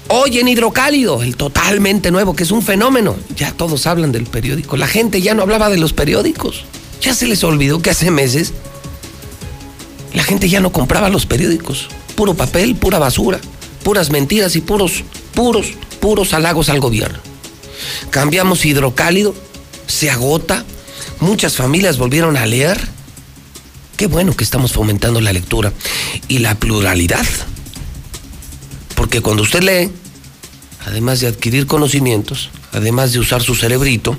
[0.08, 3.16] Hoy en Hidrocálido, el totalmente nuevo, que es un fenómeno.
[3.36, 4.76] Ya todos hablan del periódico.
[4.76, 6.66] La gente ya no hablaba de los periódicos.
[7.02, 8.54] Ya se les olvidó que hace meses
[10.16, 11.90] la gente ya no compraba los periódicos.
[12.16, 13.40] Puro papel, pura basura,
[13.84, 15.04] puras mentiras y puros,
[15.34, 17.20] puros, puros halagos al gobierno.
[18.10, 19.36] Cambiamos Hidrocálido,
[19.88, 20.64] se agota.
[21.20, 22.80] Muchas familias volvieron a leer.
[23.98, 25.74] Qué bueno que estamos fomentando la lectura
[26.28, 27.26] y la pluralidad.
[28.96, 29.92] Porque cuando usted lee,
[30.86, 34.18] además de adquirir conocimientos, además de usar su cerebrito,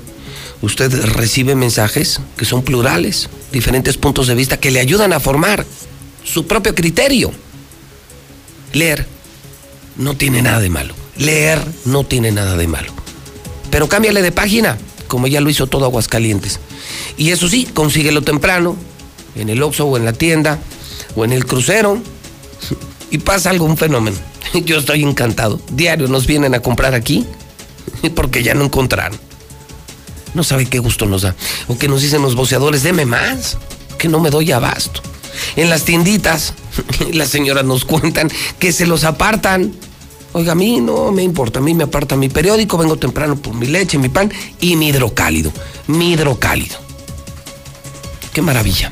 [0.61, 5.65] usted recibe mensajes que son plurales, diferentes puntos de vista que le ayudan a formar
[6.27, 7.31] su propio criterio.
[8.73, 9.07] Leer
[9.95, 10.93] no tiene nada de malo.
[11.17, 12.93] Leer no tiene nada de malo.
[13.71, 16.59] Pero cámbiale de página, como ya lo hizo todo Aguascalientes.
[17.17, 18.75] Y eso sí, consíguelo temprano,
[19.35, 20.59] en el Oxxo o en la tienda,
[21.15, 21.99] o en el crucero,
[23.11, 24.17] y pasa algún fenómeno.
[24.65, 25.59] Yo estoy encantado.
[25.71, 27.25] Diario nos vienen a comprar aquí
[28.15, 29.19] porque ya no encontraron.
[30.33, 31.35] No sabe qué gusto nos da.
[31.67, 33.57] O que nos dicen los boceadores, deme más,
[33.97, 35.01] que no me doy abasto.
[35.55, 36.53] En las tienditas,
[37.13, 39.73] las señoras nos cuentan que se los apartan.
[40.33, 43.53] Oiga, a mí no me importa, a mí me aparta mi periódico, vengo temprano por
[43.55, 45.51] mi leche, mi pan y mi hidrocálido.
[45.87, 46.77] Mi hidrocálido.
[48.33, 48.91] Qué maravilla.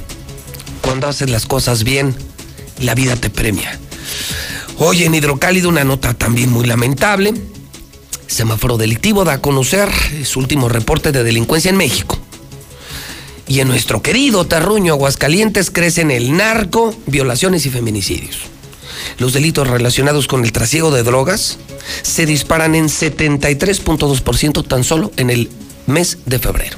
[0.82, 2.16] Cuando haces las cosas bien,
[2.80, 3.80] la vida te premia.
[4.78, 7.34] Hoy en Hidrocálido una nota también muy lamentable.
[8.28, 9.90] Semáforo delictivo da a conocer
[10.24, 12.20] su último reporte de delincuencia en México.
[13.48, 18.38] Y en nuestro querido terruño Aguascalientes crecen el narco, violaciones y feminicidios.
[19.20, 21.58] Los delitos relacionados con el trasiego de drogas
[22.02, 25.50] se disparan en 73.2% tan solo en el
[25.86, 26.78] mes de febrero.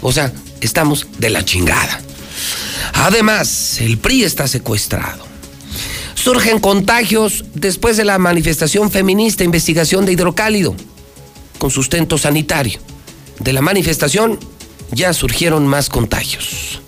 [0.00, 2.00] O sea, estamos de la chingada.
[2.94, 5.24] Además, el PRI está secuestrado.
[6.14, 10.74] Surgen contagios después de la manifestación feminista, investigación de hidrocálido,
[11.58, 12.78] con sustento sanitario.
[13.40, 14.38] De la manifestación
[14.92, 16.80] ya surgieron más contagios.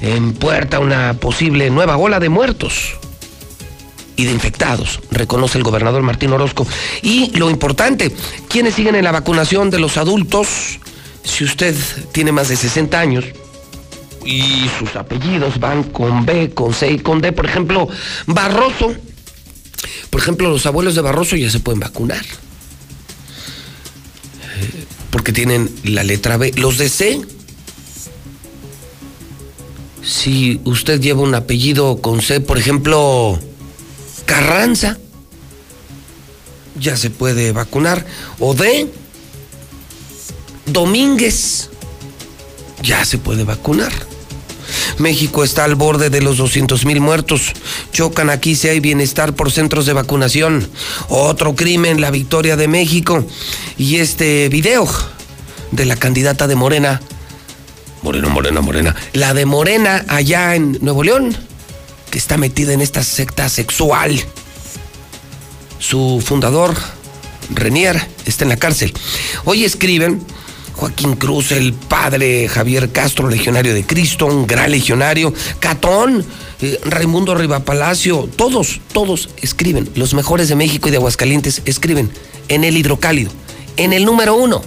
[0.00, 2.94] En puerta una posible nueva ola de muertos
[4.16, 6.66] y de infectados, reconoce el gobernador Martín Orozco.
[7.02, 8.12] Y lo importante,
[8.48, 10.80] quienes siguen en la vacunación de los adultos,
[11.24, 11.74] si usted
[12.12, 13.24] tiene más de 60 años
[14.24, 17.88] y sus apellidos van con B, con C y con D, por ejemplo,
[18.26, 18.94] Barroso,
[20.10, 22.24] por ejemplo, los abuelos de Barroso ya se pueden vacunar.
[25.12, 26.52] Porque tienen la letra B.
[26.56, 27.20] Los de C,
[30.02, 33.38] si usted lleva un apellido con C, por ejemplo,
[34.24, 34.98] Carranza,
[36.80, 38.04] ya se puede vacunar.
[38.40, 38.90] O D,
[40.66, 41.68] Domínguez,
[42.82, 43.92] ya se puede vacunar.
[44.98, 47.52] México está al borde de los 200 mil muertos.
[47.92, 50.68] Chocan aquí si hay bienestar por centros de vacunación.
[51.08, 53.24] Otro crimen, la victoria de México.
[53.78, 54.88] Y este video
[55.70, 57.00] de la candidata de Morena.
[58.02, 58.96] Morena, Morena, Morena.
[59.12, 61.36] La de Morena allá en Nuevo León,
[62.10, 64.20] que está metida en esta secta sexual.
[65.78, 66.74] Su fundador,
[67.50, 68.92] Renier, está en la cárcel.
[69.44, 70.24] Hoy escriben
[70.74, 76.24] Joaquín Cruz, el padre Javier Castro, legionario de Cristo, un gran legionario, Catón,
[76.60, 82.10] eh, Raimundo Rivapalacio, todos, todos escriben, los mejores de México y de Aguascalientes escriben
[82.48, 83.30] en el hidrocálido,
[83.76, 84.62] en el número uno,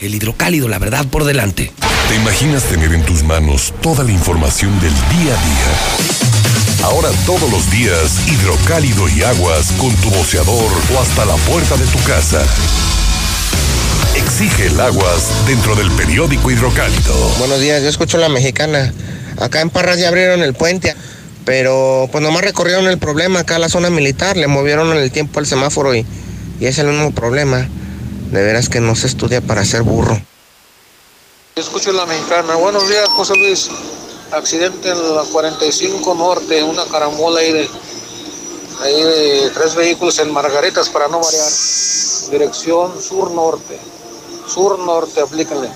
[0.00, 1.72] el hidrocálido, la verdad por delante.
[2.08, 6.28] ¿Te imaginas tener en tus manos toda la información del día a día?
[6.84, 11.86] Ahora todos los días, hidrocálido y aguas con tu boceador o hasta la puerta de
[11.86, 12.42] tu casa.
[14.18, 17.14] Exige el aguas dentro del periódico hidrocálido.
[17.38, 18.92] Buenos días, yo escucho la mexicana.
[19.38, 20.96] Acá en Parras ya abrieron el puente,
[21.44, 25.12] pero pues nomás recorrieron el problema acá a la zona militar, le movieron en el
[25.12, 26.04] tiempo al semáforo y,
[26.58, 27.68] y es el mismo problema.
[28.32, 30.20] De veras que no se estudia para ser burro.
[31.54, 32.56] Yo escucho la mexicana.
[32.56, 33.70] Buenos días, José Luis.
[34.32, 37.70] Accidente en la 45 Norte, una carambola ahí de,
[38.82, 41.50] ahí de tres vehículos en Margaritas para no variar.
[42.32, 43.78] Dirección sur-norte.
[44.48, 45.68] Sur-norte, aplíquenle.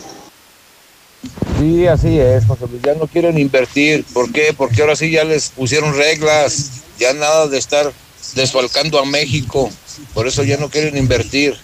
[1.58, 2.82] Sí, así es, José Luis.
[2.82, 4.04] Ya no quieren invertir.
[4.12, 4.52] ¿Por qué?
[4.56, 6.70] Porque ahora sí ya les pusieron reglas.
[6.98, 7.92] Ya nada de estar
[8.34, 9.70] desfalcando a México.
[10.14, 11.56] Por eso ya no quieren invertir.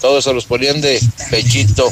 [0.00, 1.00] Todos se los ponían de
[1.30, 1.90] pechito.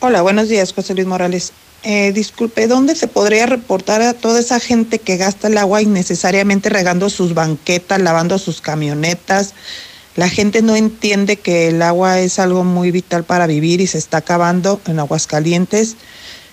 [0.00, 1.52] Hola, buenos días, José Luis Morales.
[1.84, 6.68] Eh, disculpe, ¿dónde se podría reportar a toda esa gente que gasta el agua innecesariamente
[6.68, 9.54] regando sus banquetas, lavando sus camionetas?
[10.18, 13.98] La gente no entiende que el agua es algo muy vital para vivir y se
[13.98, 15.94] está acabando en Aguascalientes.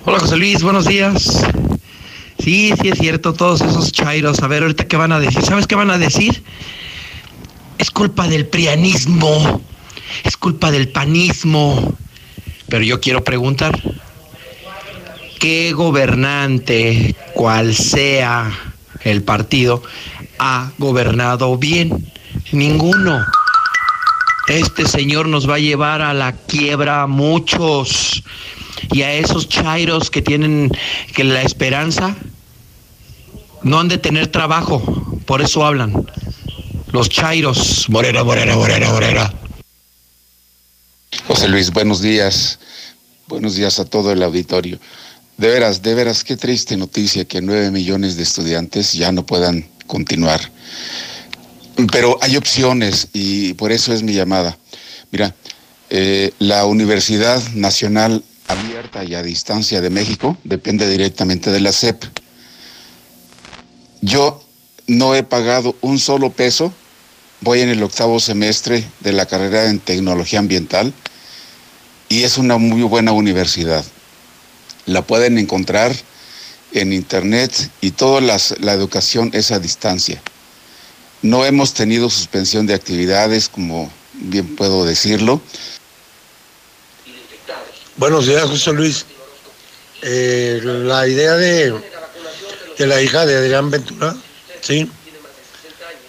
[0.06, 1.42] Hola José Luis, buenos días.
[2.42, 4.42] Sí, sí es cierto, todos esos chairos.
[4.42, 5.42] A ver, ahorita qué van a decir.
[5.42, 6.42] ¿Sabes qué van a decir?
[7.76, 9.60] Es culpa del prianismo,
[10.24, 11.96] es culpa del panismo.
[12.68, 13.80] Pero yo quiero preguntar,
[15.38, 18.50] ¿qué gobernante, cual sea
[19.02, 19.82] el partido,
[20.38, 22.12] ha gobernado bien?
[22.52, 23.24] Ninguno.
[24.48, 28.22] Este señor nos va a llevar a la quiebra a muchos
[28.90, 30.70] y a esos chairos que tienen
[31.14, 32.16] que la esperanza
[33.62, 34.82] no han de tener trabajo,
[35.26, 36.06] por eso hablan.
[36.92, 39.32] Los chairos, morena, morena, morena, morena.
[41.26, 42.58] José Luis, buenos días.
[43.26, 44.78] Buenos días a todo el auditorio.
[45.36, 49.68] De veras, de veras, qué triste noticia que nueve millones de estudiantes ya no puedan
[49.86, 50.40] continuar.
[51.92, 54.56] Pero hay opciones y por eso es mi llamada.
[55.10, 55.34] Mira,
[55.88, 62.04] eh, la Universidad Nacional Abierta y a Distancia de México depende directamente de la SEP.
[64.00, 64.44] Yo
[64.86, 66.72] no he pagado un solo peso.
[67.40, 70.92] Voy en el octavo semestre de la carrera en tecnología ambiental
[72.08, 73.84] y es una muy buena universidad.
[74.86, 75.94] La pueden encontrar
[76.72, 80.20] en internet y toda las- la educación es a distancia.
[81.22, 85.40] No hemos tenido suspensión de actividades, como bien puedo decirlo.
[87.96, 89.06] Buenos días, José Luis.
[90.02, 91.74] Eh, la idea de,
[92.78, 94.16] de la hija de Adrián Ventura,
[94.62, 94.90] sí,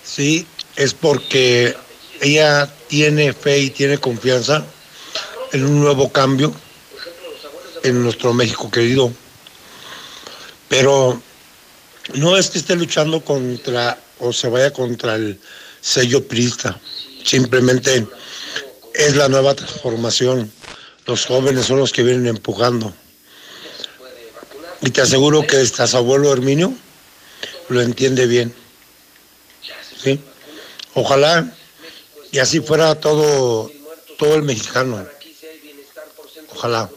[0.03, 0.45] sí,
[0.81, 1.77] es porque
[2.21, 4.65] ella tiene fe y tiene confianza
[5.51, 6.51] en un nuevo cambio
[7.83, 9.13] en nuestro México querido.
[10.69, 11.21] Pero
[12.15, 15.39] no es que esté luchando contra o se vaya contra el
[15.81, 16.79] sello prista,
[17.23, 18.07] simplemente
[18.95, 20.51] es la nueva transformación.
[21.05, 22.91] Los jóvenes son los que vienen empujando.
[24.81, 26.73] Y te aseguro que este abuelo Herminio
[27.69, 28.51] lo entiende bien.
[30.03, 30.19] ¿Sí?
[30.93, 31.51] Ojalá
[32.31, 33.69] y así fuera todo,
[34.17, 35.05] todo el mexicano.
[36.53, 36.89] Ojalá.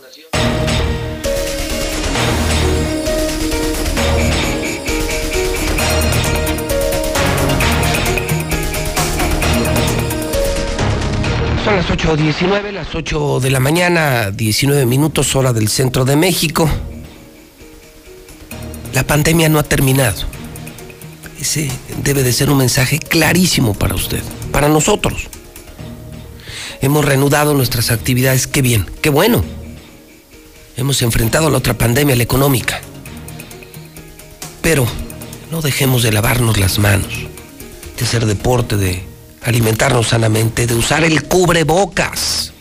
[11.65, 16.69] Son las 8.19, las 8 de la mañana, 19 minutos hora del centro de México.
[18.93, 20.34] La pandemia no ha terminado.
[21.45, 21.69] Ese
[22.03, 25.29] debe de ser un mensaje clarísimo para usted, para nosotros.
[26.81, 29.45] Hemos reanudado nuestras actividades, qué bien, qué bueno.
[30.79, 32.81] Hemos enfrentado la otra pandemia, la económica.
[34.63, 34.87] Pero
[35.51, 37.13] no dejemos de lavarnos las manos,
[37.99, 39.03] de hacer deporte, de
[39.43, 42.55] alimentarnos sanamente, de usar el cubrebocas.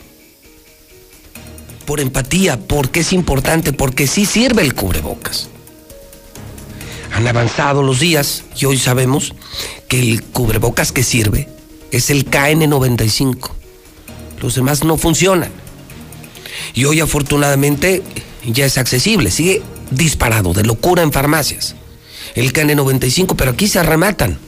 [1.86, 5.48] Por empatía, porque es importante, porque sí sirve el cubrebocas.
[7.14, 9.34] Han avanzado los días y hoy sabemos
[9.88, 11.48] que el cubrebocas que sirve
[11.92, 13.52] es el KN95.
[14.42, 15.52] Los demás no funcionan.
[16.74, 18.02] Y hoy afortunadamente
[18.46, 19.62] ya es accesible, sigue
[19.92, 21.76] disparado, de locura en farmacias.
[22.34, 24.40] El KN95, pero aquí se rematan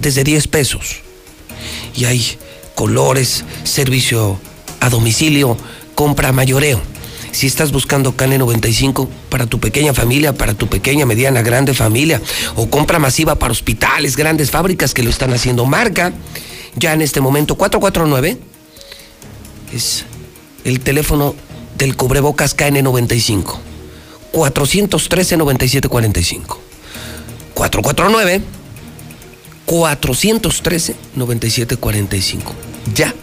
[0.00, 1.00] desde 10 pesos.
[1.96, 2.24] Y hay
[2.76, 4.38] colores, servicio
[4.78, 5.56] a domicilio,
[5.96, 6.80] compra mayoreo.
[7.32, 12.20] Si estás buscando KN95 para tu pequeña familia, para tu pequeña, mediana, grande familia,
[12.54, 16.12] o compra masiva para hospitales, grandes fábricas que lo están haciendo, marca
[16.76, 18.38] ya en este momento 449
[19.74, 20.04] es
[20.64, 21.34] el teléfono
[21.76, 23.56] del cubrebocas KN95.
[24.32, 26.56] 413-9745.
[27.54, 28.42] 449
[29.66, 32.40] 413-9745.
[32.94, 33.14] Ya.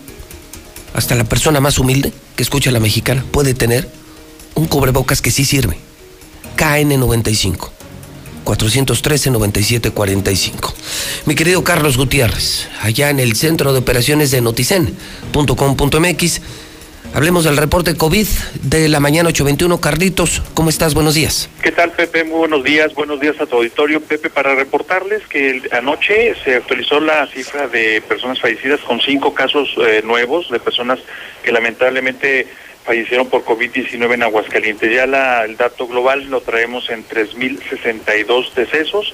[0.94, 3.90] Hasta la persona más humilde que escucha a la mexicana puede tener
[4.56, 5.78] un cubrebocas que sí sirve.
[6.58, 7.70] KN95.
[8.46, 10.74] 413-9745.
[11.26, 16.42] Mi querido Carlos Gutiérrez, allá en el centro de operaciones de noticen.com.mx,
[17.14, 18.26] hablemos del reporte COVID
[18.64, 19.80] de la mañana 821.
[19.80, 20.96] Carlitos, ¿cómo estás?
[20.96, 21.48] Buenos días.
[21.62, 22.24] ¿Qué tal, Pepe?
[22.24, 22.96] Muy buenos días.
[22.96, 28.02] Buenos días a tu auditorio, Pepe, para reportarles que anoche se actualizó la cifra de
[28.02, 30.98] personas fallecidas con cinco casos eh, nuevos de personas
[31.44, 32.48] que lamentablemente
[32.90, 34.92] fallecieron por COVID-19 en Aguascalientes.
[34.92, 39.14] Ya la- el dato global lo traemos en 3.062 decesos.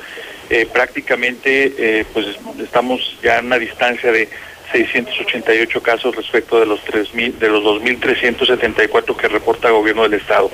[0.49, 2.25] Eh, prácticamente, eh, pues
[2.63, 4.29] estamos ya a una distancia de
[4.71, 10.49] 688 casos respecto de los 3.000, de los 2.374 que reporta el gobierno del estado.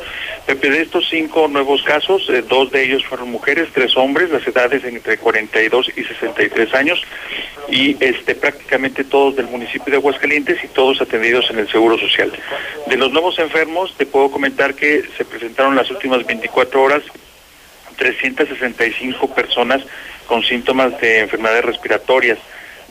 [0.45, 4.45] Pepe, de estos cinco nuevos casos, eh, dos de ellos fueron mujeres, tres hombres, las
[4.47, 7.01] edades entre 42 y 63 años,
[7.69, 12.31] y este prácticamente todos del municipio de Aguascalientes y todos atendidos en el Seguro Social.
[12.87, 17.03] De los nuevos enfermos, te puedo comentar que se presentaron las últimas 24 horas
[17.97, 19.83] 365 personas
[20.25, 22.39] con síntomas de enfermedades respiratorias.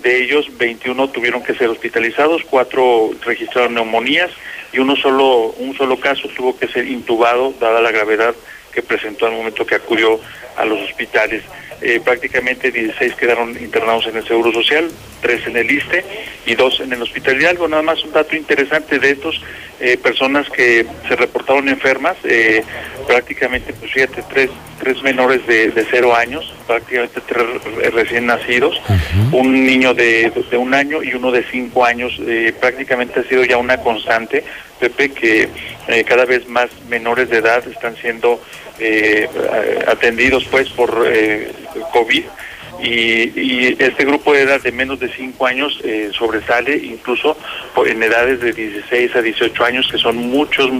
[0.03, 4.31] De ellos, 21 tuvieron que ser hospitalizados, cuatro registraron neumonías
[4.72, 8.35] y uno solo, un solo caso tuvo que ser intubado, dada la gravedad
[8.72, 10.18] que presentó al momento que acudió
[10.57, 11.43] a los hospitales.
[11.83, 14.91] Eh, prácticamente 16 quedaron internados en el Seguro Social,
[15.23, 16.05] tres en el ISTE
[16.47, 17.69] y dos en el Hospital Hidalgo.
[17.69, 19.41] Nada más un dato interesante de estos
[19.81, 22.63] eh, personas que se reportaron enfermas, eh,
[23.07, 27.45] prácticamente, pues fíjate, tres, tres menores de, de cero años, prácticamente tres
[27.77, 28.79] re- recién nacidos,
[29.33, 32.13] un niño de, de un año y uno de cinco años.
[32.27, 34.45] Eh, prácticamente ha sido ya una constante,
[34.79, 35.49] Pepe, que
[35.89, 38.39] eh, cada vez más menores de edad están siendo
[38.81, 39.29] eh,
[39.87, 41.53] atendidos pues por eh,
[41.93, 42.25] COVID
[42.83, 47.37] y, este grupo de edad de menos de 5 años eh, sobresale incluso
[47.87, 50.71] en edades de 16 a 18 años que son muchos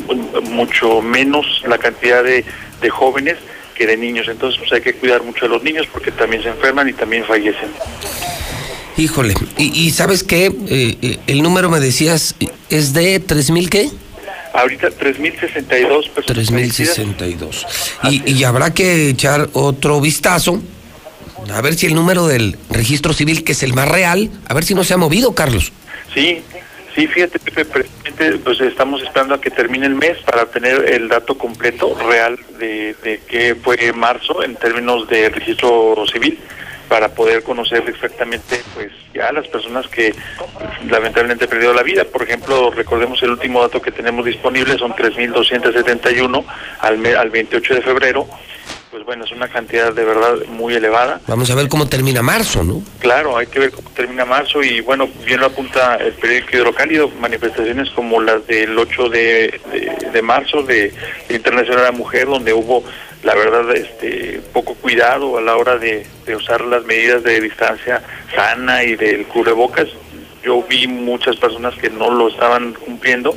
[0.45, 2.45] mucho menos la cantidad de,
[2.81, 3.37] de jóvenes
[3.75, 6.49] que de niños entonces pues hay que cuidar mucho de los niños porque también se
[6.49, 7.71] enferman y también fallecen
[9.01, 10.47] Híjole, y, y ¿sabes qué?
[10.47, 12.35] Eh, eh, el número me decías
[12.69, 13.89] es de 3.000 qué?
[14.53, 16.99] Ahorita 3.062 personas fallecidas.
[16.99, 17.67] 3.062.
[18.11, 20.63] Y, y habrá que echar otro vistazo
[21.53, 24.65] A ver si el número del registro civil, que es el más real, a ver
[24.65, 25.73] si no se ha movido, Carlos.
[26.15, 26.43] Sí,
[26.95, 27.87] sí, fíjate, Pepe,
[28.45, 32.95] pues estamos esperando a que termine el mes para tener el dato completo, real, de,
[33.03, 36.39] de qué fue marzo en términos de registro civil,
[36.91, 40.13] para poder conocer exactamente, pues, ya las personas que
[40.91, 42.05] lamentablemente perdieron la vida.
[42.05, 46.45] Por ejemplo, recordemos el último dato que tenemos disponible, son 3.271
[46.81, 48.27] al, al 28 de febrero.
[48.91, 51.21] Pues bueno, es una cantidad de verdad muy elevada.
[51.29, 52.83] Vamos a ver cómo termina marzo, ¿no?
[52.99, 57.09] Claro, hay que ver cómo termina marzo y bueno, bien lo apunta el periódico Hidrocálido,
[57.21, 60.93] manifestaciones como las del 8 de, de- de marzo de
[61.29, 62.83] Internacional de la Mujer, donde hubo,
[63.23, 68.03] la verdad, este poco cuidado a la hora de, de usar las medidas de distancia
[68.35, 69.89] sana y del cubrebocas.
[70.43, 73.37] Yo vi muchas personas que no lo estaban cumpliendo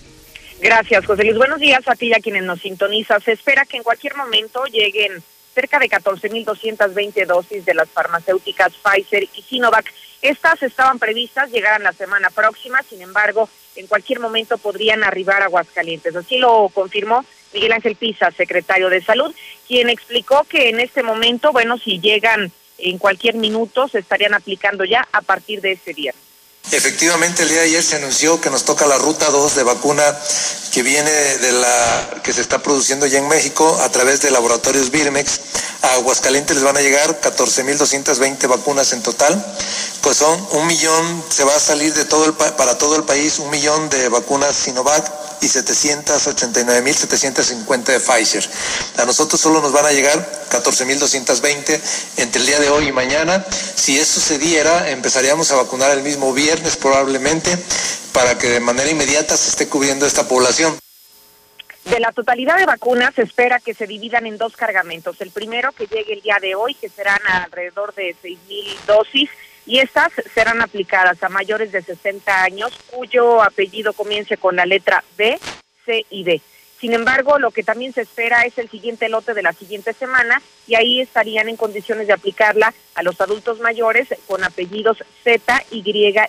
[0.61, 1.38] Gracias, José Luis.
[1.38, 3.22] Buenos días a ti y a quienes nos sintonizan.
[3.22, 5.23] Se espera que en cualquier momento lleguen
[5.53, 9.91] cerca de 14.220 dosis de las farmacéuticas Pfizer y Sinovac.
[10.22, 15.45] Estas estaban previstas llegar la semana próxima, sin embargo, en cualquier momento podrían arribar a
[15.45, 16.15] Aguascalientes.
[16.15, 19.34] Así lo confirmó Miguel Ángel Pisa, secretario de Salud,
[19.68, 24.85] quien explicó que en este momento, bueno, si llegan en cualquier minuto, se estarían aplicando
[24.85, 26.31] ya a partir de este viernes.
[26.69, 30.03] Efectivamente, el día de ayer se anunció que nos toca la ruta 2 de vacuna
[30.71, 34.89] que viene de la que se está produciendo ya en México a través de laboratorios
[34.89, 35.41] Birmex.
[35.81, 39.43] A Aguascalientes les van a llegar 14.220 vacunas en total.
[40.01, 43.03] Pues son un millón, se va a salir de todo el pa- para todo el
[43.03, 45.11] país un millón de vacunas Sinovac
[45.41, 48.47] y 789.750 de Pfizer.
[48.97, 51.81] A nosotros solo nos van a llegar 14.220
[52.17, 53.43] entre el día de hoy y mañana.
[53.75, 57.57] Si eso se diera, empezaríamos a vacunar el mismo viernes probablemente
[58.14, 60.78] para que de manera inmediata se esté cubriendo esta población.
[61.86, 65.19] De la totalidad de vacunas se espera que se dividan en dos cargamentos.
[65.19, 69.30] El primero que llegue el día de hoy, que serán alrededor de 6.000 dosis,
[69.65, 75.03] y estas serán aplicadas a mayores de 60 años cuyo apellido comience con la letra
[75.18, 75.40] B,
[75.86, 76.41] C y D.
[76.82, 80.41] Sin embargo, lo que también se espera es el siguiente lote de la siguiente semana
[80.66, 85.84] y ahí estarían en condiciones de aplicarla a los adultos mayores con apellidos Z, Y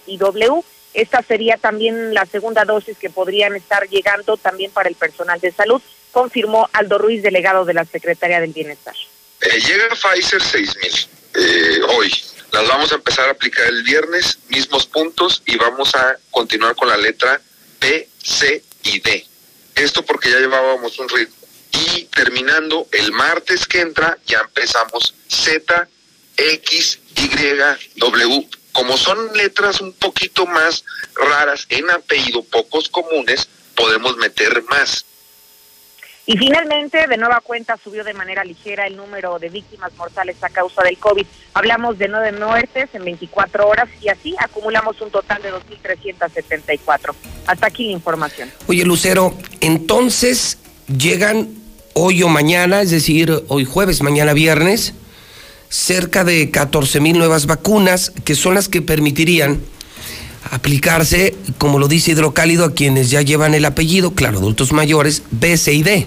[0.07, 0.62] y W.
[0.93, 5.53] Esta sería también la segunda dosis que podrían estar llegando también para el personal de
[5.53, 5.81] salud,
[6.11, 8.95] confirmó Aldo Ruiz, delegado de la Secretaría del Bienestar.
[9.41, 12.12] Eh, llega Pfizer 6000 eh, hoy.
[12.53, 16.91] Las vamos a empezar a aplicar el viernes, mismos puntos, y vamos a continuar con
[16.91, 17.41] la letra
[17.81, 19.31] B, C y D.
[19.74, 21.36] Esto porque ya llevábamos un ritmo.
[21.73, 25.89] Y terminando el martes que entra, ya empezamos Z,
[26.36, 28.49] X, Y, W.
[28.73, 30.85] Como son letras un poquito más
[31.15, 35.05] raras en apellido, pocos comunes, podemos meter más.
[36.24, 40.49] Y finalmente, de nueva cuenta, subió de manera ligera el número de víctimas mortales a
[40.51, 41.27] causa del COVID.
[41.55, 47.15] Hablamos de nueve muertes en 24 horas y así acumulamos un total de 2.374.
[47.47, 48.51] Hasta aquí la información.
[48.69, 51.49] Oye, Lucero, entonces llegan
[51.94, 54.94] hoy o mañana, es decir, hoy jueves, mañana viernes,
[55.69, 59.61] cerca de 14 mil nuevas vacunas que son las que permitirían
[60.51, 65.56] aplicarse, como lo dice Hidrocálido, a quienes ya llevan el apellido, claro, adultos mayores, B,
[65.56, 66.06] C y D.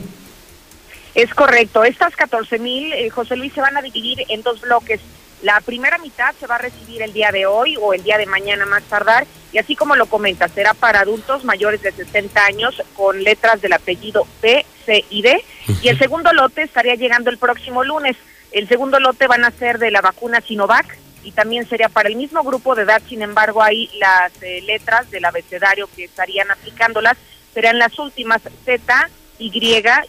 [1.15, 1.83] Es correcto.
[1.83, 4.99] Estas 14 mil, eh, José Luis, se van a dividir en dos bloques.
[5.41, 8.25] La primera mitad se va a recibir el día de hoy o el día de
[8.25, 9.25] mañana más tardar.
[9.53, 13.73] Y así como lo comenta, será para adultos mayores de 60 años con letras del
[13.73, 15.41] apellido B, C y D.
[15.81, 18.17] Y el segundo lote estaría llegando el próximo lunes.
[18.51, 22.15] El segundo lote van a ser de la vacuna Sinovac y también sería para el
[22.15, 23.01] mismo grupo de edad.
[23.09, 27.17] Sin embargo, ahí las eh, letras del abecedario que estarían aplicándolas
[27.53, 29.51] serán las últimas Z, Y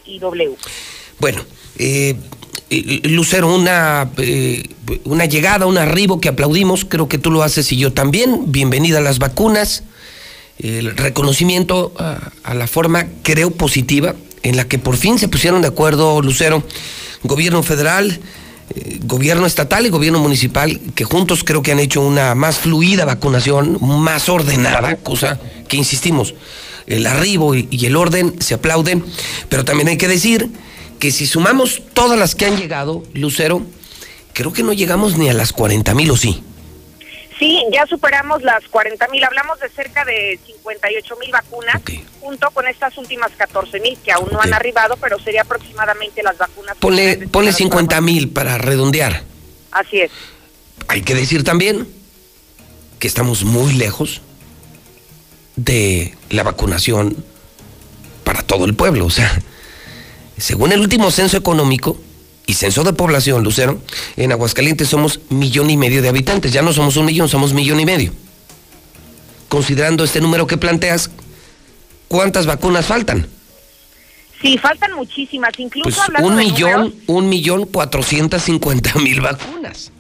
[0.05, 0.57] y W.
[1.19, 1.43] Bueno,
[1.79, 2.15] eh,
[2.69, 4.63] eh, Lucero, una, eh,
[5.05, 8.53] una llegada, un arribo que aplaudimos, creo que tú lo haces y yo también.
[8.53, 9.85] Bienvenida a las vacunas.
[10.59, 15.63] El reconocimiento a, a la forma, creo, positiva en la que por fin se pusieron
[15.63, 16.63] de acuerdo, Lucero,
[17.23, 18.21] gobierno federal,
[18.75, 23.05] eh, gobierno estatal y gobierno municipal, que juntos creo que han hecho una más fluida
[23.05, 25.39] vacunación, más ordenada, cosa
[25.69, 26.35] que insistimos,
[26.87, 29.05] el arribo y, y el orden se aplauden,
[29.49, 30.51] pero también hay que decir
[30.99, 33.63] que si sumamos todas las que han llegado, Lucero,
[34.33, 36.43] creo que no llegamos ni a las 40 mil o sí.
[37.39, 41.83] Sí, ya superamos las 40 mil, hablamos de cerca de 58 mil vacunas,
[42.21, 46.39] junto con estas últimas 14 mil que aún no han arribado, pero sería aproximadamente las
[46.39, 46.77] vacunas.
[46.79, 49.23] Ponle, ponle 50 mil para redondear.
[49.71, 50.11] Así es.
[50.89, 51.87] Hay que decir también
[52.99, 54.23] que estamos muy lejos
[55.57, 57.23] de la vacunación
[58.25, 59.05] para todo el pueblo.
[59.05, 59.31] O sea,
[60.39, 61.99] según el último censo económico
[62.47, 63.81] y censo de población, Lucero,
[64.17, 66.53] en Aguascalientes somos millón y medio de habitantes.
[66.53, 68.13] Ya no somos un millón, somos millón y medio.
[69.49, 71.11] Considerando este número que planteas,
[72.09, 73.29] ¿cuántas vacunas faltan?
[74.41, 79.21] Sí, faltan muchísimas, incluso Pues hablando un de millón, números, un millón cuatrocientos cincuenta mil
[79.21, 79.91] vacunas.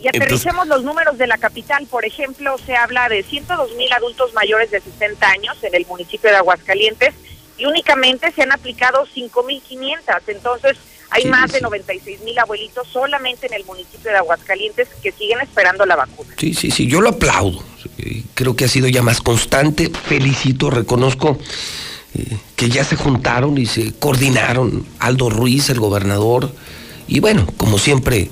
[0.00, 1.86] y aterricemos los números de la capital.
[1.86, 6.30] Por ejemplo, se habla de 102 mil adultos mayores de 60 años en el municipio
[6.30, 7.14] de Aguascalientes
[7.58, 9.98] y únicamente se han aplicado 5.500.
[10.28, 10.76] Entonces,
[11.10, 11.62] hay Sí, más de sí.
[11.64, 16.34] 96 mil abuelitos solamente en el municipio de Aguascalientes que siguen esperando la vacuna.
[16.38, 17.62] Sí, sí, sí, yo lo aplaudo.
[17.98, 19.90] Eh, Creo que ha sido ya más constante.
[20.08, 21.38] Felicito, reconozco
[22.14, 26.52] eh, que ya se juntaron y se coordinaron Aldo Ruiz, el gobernador,
[27.06, 28.30] y bueno, como siempre, eh,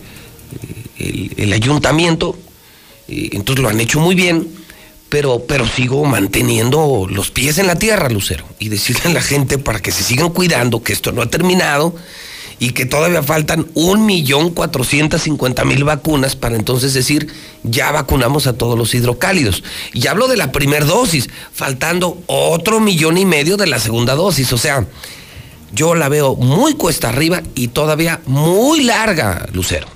[0.98, 2.36] el, el ayuntamiento.
[3.08, 4.48] Eh, entonces lo han hecho muy bien,
[5.08, 9.58] pero, pero sigo manteniendo los pies en la tierra, Lucero, y decirle a la gente
[9.58, 11.94] para que se sigan cuidando, que esto no ha terminado
[12.58, 17.32] y que todavía faltan un millón cuatrocientos cincuenta mil vacunas para entonces decir
[17.62, 19.62] ya vacunamos a todos los hidrocálidos.
[19.92, 24.52] Y hablo de la primera dosis, faltando otro millón y medio de la segunda dosis.
[24.52, 24.86] O sea,
[25.72, 29.86] yo la veo muy cuesta arriba y todavía muy larga, Lucero.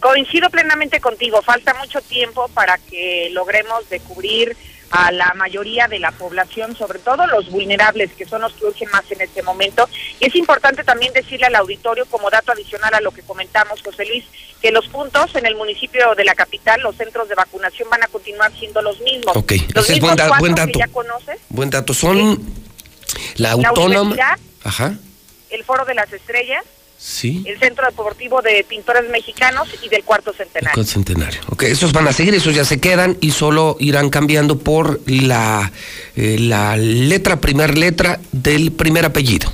[0.00, 4.56] Coincido plenamente contigo, falta mucho tiempo para que logremos de cubrir
[4.90, 8.88] a la mayoría de la población, sobre todo los vulnerables, que son los que urgen
[8.90, 9.88] más en este momento.
[10.18, 14.04] Y es importante también decirle al auditorio, como dato adicional a lo que comentamos, José
[14.06, 14.24] Luis,
[14.60, 18.08] que los puntos en el municipio de la capital, los centros de vacunación van a
[18.08, 19.36] continuar siendo los mismos.
[19.36, 20.78] Ok, los ese es mismos buen, cuatro buen que dato.
[20.78, 21.94] ya conoces, Buen dato.
[21.94, 22.38] Son
[23.36, 24.00] la la autónoma.
[24.00, 24.94] universidad, Ajá.
[25.50, 26.64] el Foro de las Estrellas,
[27.02, 27.42] Sí.
[27.46, 30.74] el Centro Deportivo de Pintores Mexicanos y del Cuarto Centenario.
[30.74, 31.40] Con centenario.
[31.48, 35.72] Ok, esos van a seguir, esos ya se quedan y solo irán cambiando por la,
[36.14, 39.50] eh, la letra, primer letra del primer apellido.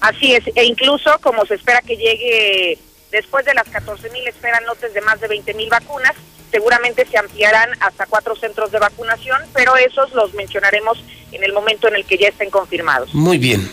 [0.00, 2.76] Así es, e incluso como se espera que llegue
[3.12, 6.14] después de las 14 mil, esperan lotes de más de 20 mil vacunas,
[6.50, 10.98] seguramente se ampliarán hasta cuatro centros de vacunación, pero esos los mencionaremos
[11.30, 13.14] en el momento en el que ya estén confirmados.
[13.14, 13.70] Muy bien.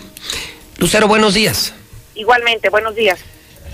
[0.78, 1.74] Lucero, buenos días.
[2.22, 3.20] Igualmente, buenos días.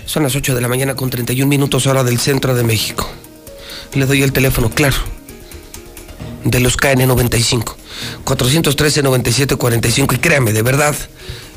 [0.06, 3.06] Son las 8 de la mañana con 31 minutos hora del centro de México.
[3.92, 4.96] Le doy el teléfono, claro,
[6.44, 7.74] de los KN95.
[8.24, 10.14] 413-9745.
[10.14, 10.94] Y créame, de verdad,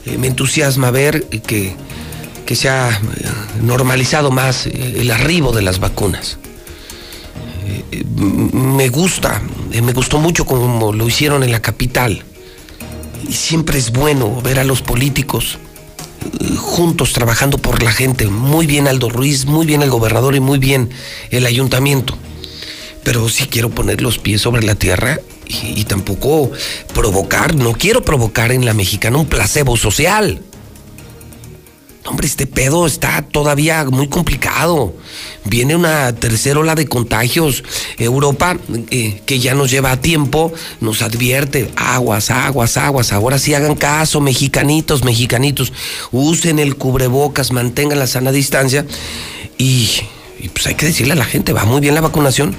[0.06, 1.74] eh, me entusiasma ver que,
[2.46, 3.00] que se ha eh,
[3.62, 6.40] normalizado más eh, el arribo de las vacunas.
[8.12, 9.42] Me gusta,
[9.82, 12.26] me gustó mucho como lo hicieron en la capital.
[13.30, 15.58] Y siempre es bueno ver a los políticos
[16.58, 18.28] juntos trabajando por la gente.
[18.28, 20.90] Muy bien Aldo Ruiz, muy bien el gobernador y muy bien
[21.30, 22.18] el ayuntamiento.
[23.04, 26.52] Pero sí quiero poner los pies sobre la tierra y, y tampoco
[26.94, 30.42] provocar, no quiero provocar en la mexicana un placebo social.
[32.06, 34.96] Hombre, este pedo está todavía muy complicado.
[35.46, 37.64] Viene una tercera ola de contagios.
[38.00, 38.58] Europa,
[38.90, 43.14] eh, que ya nos lleva a tiempo, nos advierte, aguas, aguas, aguas.
[43.14, 45.74] Ahora sí hagan caso, mexicanitos, mexicanitos.
[46.12, 48.86] Usen el cubrebocas, mantengan la sana distancia.
[49.60, 49.88] Y,
[50.40, 52.56] y pues hay que decirle a la gente, va muy bien la vacunación,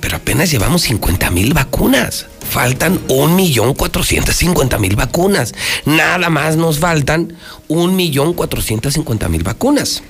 [0.00, 2.26] pero apenas llevamos 50 mil vacunas.
[2.48, 5.54] Faltan 1.450.000 vacunas.
[5.84, 7.36] Nada más nos faltan
[7.68, 10.02] 1.450.000 vacunas.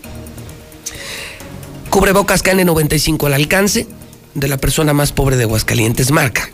[1.90, 3.86] Cubrebocas KN95 al alcance
[4.34, 6.48] de la persona más pobre de Aguascalientes, marca.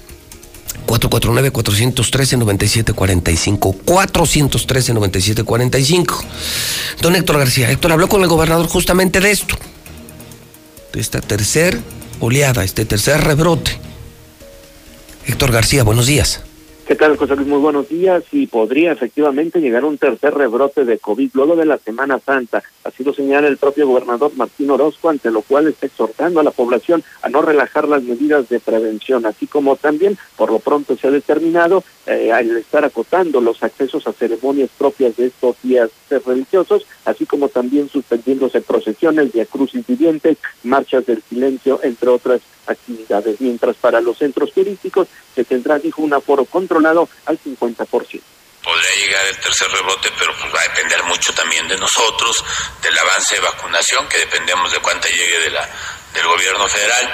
[0.88, 3.76] 449-413-9745.
[3.84, 6.24] 413-9745.
[7.02, 9.54] Don Héctor García, Héctor habló con el gobernador justamente de esto.
[10.92, 11.80] De esta tercer
[12.20, 13.78] oleada, este tercer rebrote.
[15.28, 16.42] Héctor García, buenos días.
[16.86, 17.46] ¿Qué tal, José Luis?
[17.46, 18.24] Muy buenos días.
[18.32, 22.62] Y podría efectivamente llegar un tercer rebrote de COVID luego de la Semana Santa.
[22.82, 26.50] Así lo señala el propio gobernador Martín Orozco, ante lo cual está exhortando a la
[26.50, 31.08] población a no relajar las medidas de prevención, así como también, por lo pronto se
[31.08, 35.90] ha determinado, eh, al estar acotando los accesos a ceremonias propias de estos días
[36.24, 43.40] religiosos, así como también suspendiéndose procesiones, de crucis vivientes, marchas del silencio, entre otras actividades,
[43.40, 48.20] mientras para los centros turísticos se tendrá, dijo, un aforo controlado al 50%.
[48.62, 52.44] Podría llegar el tercer rebrote, pero pues va a depender mucho también de nosotros,
[52.82, 55.68] del avance de vacunación, que dependemos de cuánta llegue de la,
[56.12, 57.08] del gobierno federal,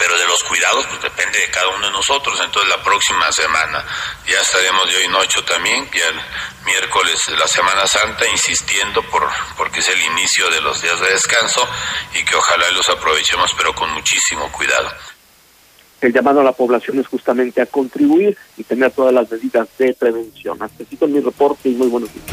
[0.00, 2.40] pero de los cuidados, pues depende de cada uno de nosotros.
[2.42, 3.84] Entonces la próxima semana
[4.26, 6.18] ya estaremos de hoy en ocho también, ya el
[6.64, 9.28] miércoles de la Semana Santa, insistiendo por
[9.58, 11.68] porque es el inicio de los días de descanso
[12.18, 14.90] y que ojalá los aprovechemos, pero con muchísimo cuidado.
[16.00, 19.92] El llamado a la población es justamente a contribuir y tener todas las medidas de
[19.92, 20.56] prevención.
[20.62, 22.24] Hasta mi reporte y muy buenos días.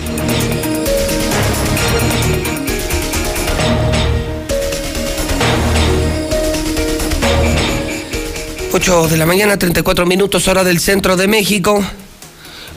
[8.77, 11.83] 8 de la mañana, 34 minutos, hora del centro de México.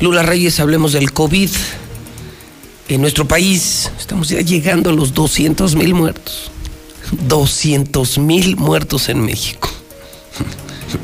[0.01, 1.51] Lula Reyes, hablemos del COVID.
[2.89, 6.51] En nuestro país estamos ya llegando a los 200 mil muertos.
[7.29, 9.69] 200 mil muertos en México.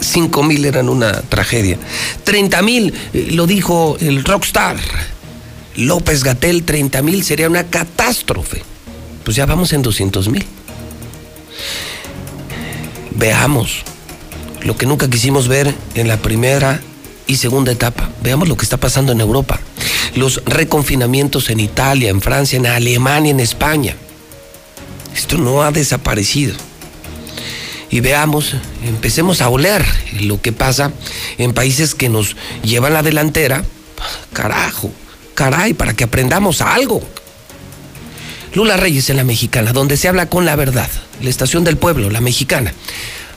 [0.00, 1.76] 5 mil eran una tragedia.
[2.24, 4.78] 30 mil, eh, lo dijo el rockstar
[5.76, 8.62] López Gatel, 30 mil sería una catástrofe.
[9.24, 10.46] Pues ya vamos en 200 mil.
[13.10, 13.84] Veamos
[14.66, 16.80] lo que nunca quisimos ver en la primera
[17.26, 18.10] y segunda etapa.
[18.22, 19.60] Veamos lo que está pasando en Europa.
[20.14, 23.94] Los reconfinamientos en Italia, en Francia, en Alemania, en España.
[25.14, 26.54] Esto no ha desaparecido.
[27.90, 29.84] Y veamos, empecemos a oler
[30.20, 30.92] lo que pasa
[31.38, 33.64] en países que nos llevan la delantera.
[34.32, 34.90] Carajo,
[35.34, 37.02] caray, para que aprendamos algo.
[38.54, 40.88] Lula Reyes en la mexicana, donde se habla con la verdad.
[41.22, 42.72] La estación del pueblo, la mexicana.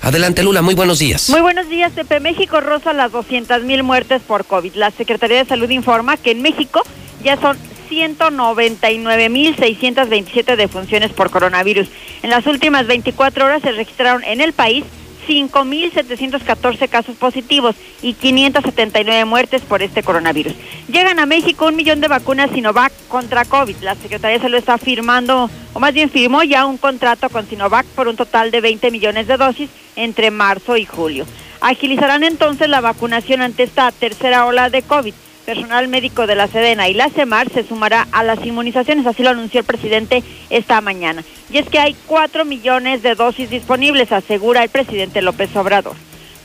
[0.01, 1.29] Adelante, Lula, muy buenos días.
[1.29, 2.21] Muy buenos días, Pepe.
[2.21, 4.75] México roza las 200 mil muertes por COVID.
[4.75, 6.81] La Secretaría de Salud informa que en México
[7.21, 7.57] ya son
[7.89, 11.89] 199.627 defunciones por coronavirus.
[12.23, 14.85] En las últimas 24 horas se registraron en el país
[15.29, 20.53] 5.714 casos positivos y 579 muertes por este coronavirus.
[20.91, 23.75] Llegan a México un millón de vacunas Sinovac contra COVID.
[23.81, 27.85] La Secretaría de Salud está firmando, o más bien firmó ya un contrato con Sinovac
[27.87, 31.25] por un total de 20 millones de dosis entre marzo y julio.
[31.61, 35.13] Agilizarán entonces la vacunación ante esta tercera ola de COVID.
[35.45, 39.29] Personal médico de la Sedena y la CEMAR se sumará a las inmunizaciones, así lo
[39.29, 41.23] anunció el presidente esta mañana.
[41.49, 45.95] Y es que hay cuatro millones de dosis disponibles, asegura el presidente López Obrador.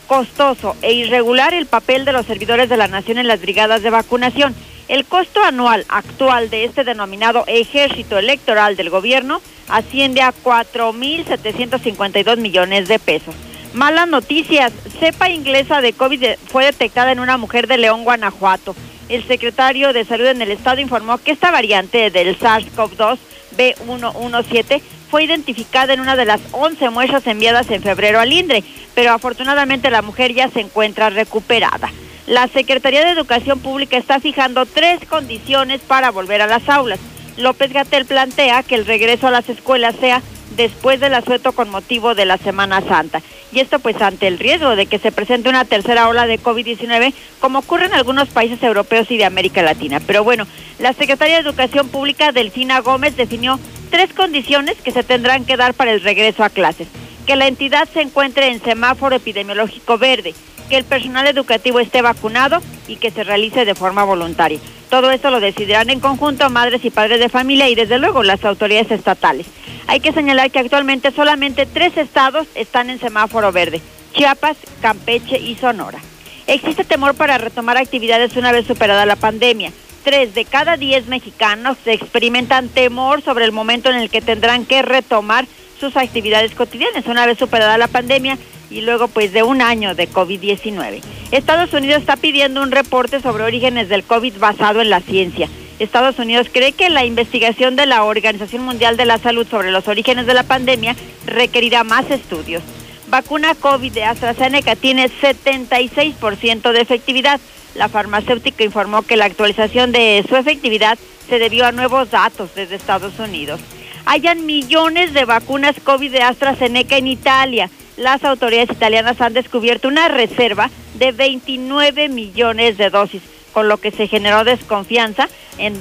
[0.06, 3.90] Costoso e irregular el papel de los servidores de la nación en las brigadas de
[3.90, 4.54] vacunación.
[4.88, 12.88] El costo anual actual de este denominado ejército electoral del gobierno asciende a 4.752 millones
[12.88, 13.34] de pesos.
[13.74, 14.72] Malas noticias.
[15.00, 18.76] Cepa inglesa de COVID fue detectada en una mujer de León, Guanajuato.
[19.08, 23.18] El secretario de Salud en el estado informó que esta variante del SARS-CoV-2
[23.58, 24.80] B117
[25.10, 28.62] fue identificada en una de las 11 muestras enviadas en febrero al INDRE,
[28.94, 31.90] pero afortunadamente la mujer ya se encuentra recuperada.
[32.28, 37.00] La Secretaría de Educación Pública está fijando tres condiciones para volver a las aulas.
[37.38, 40.22] López Gatel plantea que el regreso a las escuelas sea
[40.56, 43.22] después del asueto con motivo de la Semana Santa.
[43.52, 47.14] Y esto pues ante el riesgo de que se presente una tercera ola de COVID-19
[47.40, 50.00] como ocurre en algunos países europeos y de América Latina.
[50.06, 50.46] Pero bueno,
[50.78, 53.58] la Secretaria de Educación Pública, Delfina Gómez, definió
[53.90, 56.88] tres condiciones que se tendrán que dar para el regreso a clases.
[57.26, 60.34] Que la entidad se encuentre en semáforo epidemiológico verde,
[60.68, 64.60] que el personal educativo esté vacunado y que se realice de forma voluntaria.
[64.90, 68.44] Todo esto lo decidirán en conjunto madres y padres de familia y desde luego las
[68.44, 69.46] autoridades estatales.
[69.86, 73.80] Hay que señalar que actualmente solamente tres estados están en semáforo verde,
[74.12, 75.98] Chiapas, Campeche y Sonora.
[76.46, 79.72] Existe temor para retomar actividades una vez superada la pandemia.
[80.04, 84.82] Tres de cada diez mexicanos experimentan temor sobre el momento en el que tendrán que
[84.82, 85.46] retomar
[85.78, 88.38] sus actividades cotidianas una vez superada la pandemia
[88.70, 91.00] y luego pues de un año de COVID-19.
[91.30, 95.48] Estados Unidos está pidiendo un reporte sobre orígenes del COVID basado en la ciencia.
[95.78, 99.88] Estados Unidos cree que la investigación de la Organización Mundial de la Salud sobre los
[99.88, 100.94] orígenes de la pandemia
[101.26, 102.62] requerirá más estudios.
[103.08, 107.40] Vacuna COVID de AstraZeneca tiene 76% de efectividad.
[107.74, 110.98] La farmacéutica informó que la actualización de su efectividad
[111.28, 113.60] se debió a nuevos datos desde Estados Unidos.
[114.06, 117.70] Hayan millones de vacunas COVID de AstraZeneca en Italia.
[117.96, 123.22] las autoridades italianas han descubierto una reserva de 29 millones de dosis,
[123.52, 125.28] con lo que se generó desconfianza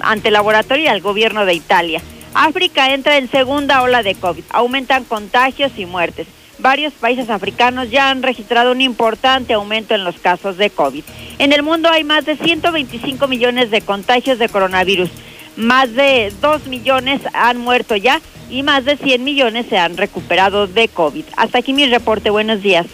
[0.01, 2.01] ante el laboratorio y el gobierno de Italia.
[2.35, 6.27] África entra en segunda ola de COVID, aumentan contagios y muertes.
[6.59, 11.03] Varios países africanos ya han registrado un importante aumento en los casos de COVID.
[11.39, 15.09] En el mundo hay más de 125 millones de contagios de coronavirus.
[15.55, 20.67] Más de 2 millones han muerto ya y más de 100 millones se han recuperado
[20.67, 21.25] de COVID.
[21.37, 22.29] Hasta aquí mi reporte.
[22.29, 22.85] Buenos días.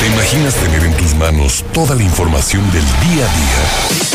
[0.00, 4.14] ¿Te imaginas tener en tus manos toda la información del día a día?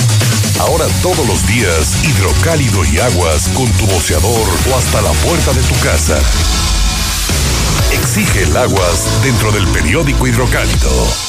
[0.59, 5.61] Ahora todos los días, hidrocálido y aguas con tu boceador o hasta la puerta de
[5.61, 6.19] tu casa.
[7.93, 11.28] Exige el aguas dentro del periódico hidrocálido.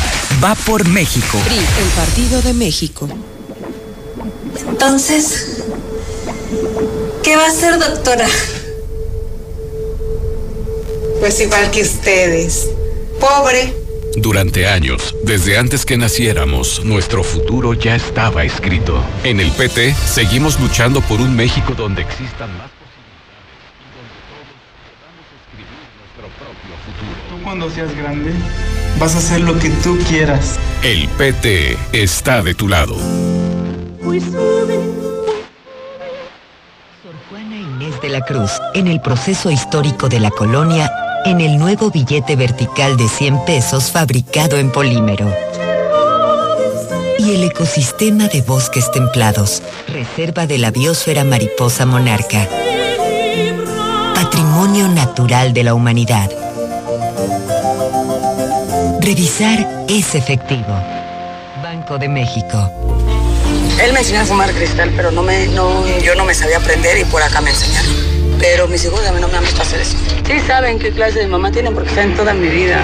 [0.43, 1.37] Va por México.
[1.45, 3.07] PRI, el Partido de México.
[4.67, 5.63] Entonces,
[7.23, 8.27] ¿qué va a hacer, doctora?
[11.19, 12.69] Pues igual que ustedes.
[13.19, 13.75] Pobre.
[14.15, 19.03] Durante años, desde antes que naciéramos, nuestro futuro ya estaba escrito.
[19.23, 22.71] En el PT, seguimos luchando por un México donde existan más
[27.29, 28.33] Tú cuando seas grande,
[29.01, 30.59] vas a hacer lo que tú quieras.
[30.83, 32.95] El PT está de tu lado.
[37.01, 40.91] Sor Juana Inés de la Cruz, en el proceso histórico de la colonia,
[41.25, 45.33] en el nuevo billete vertical de 100 pesos fabricado en polímero.
[47.17, 52.47] Y el ecosistema de bosques templados, reserva de la biosfera mariposa monarca.
[54.13, 56.29] Patrimonio natural de la humanidad.
[59.01, 60.79] Revisar es efectivo.
[61.63, 62.71] Banco de México.
[63.81, 66.99] Él me enseñó a fumar cristal, pero no me, no, yo no me sabía aprender
[66.99, 67.91] y por acá me enseñaron.
[68.39, 69.97] Pero mis hijos a mí no me han visto hacer eso.
[70.27, 72.79] Sí saben qué clase de mamá tienen porque está en toda mi vida.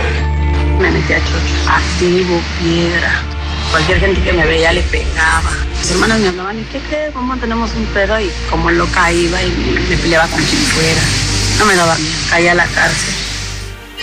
[0.80, 1.68] Me metí a chochos.
[1.68, 3.22] Activo, piedra.
[3.70, 5.52] Cualquier gente que me veía le pegaba.
[5.78, 7.14] Mis hermanas me hablaban, ¿y qué crees?
[7.14, 8.20] ¿Cómo tenemos un pedo?
[8.20, 11.02] Y como loca iba y me, me peleaba con quien fuera.
[11.60, 13.17] No me daba miedo, caía a la cárcel.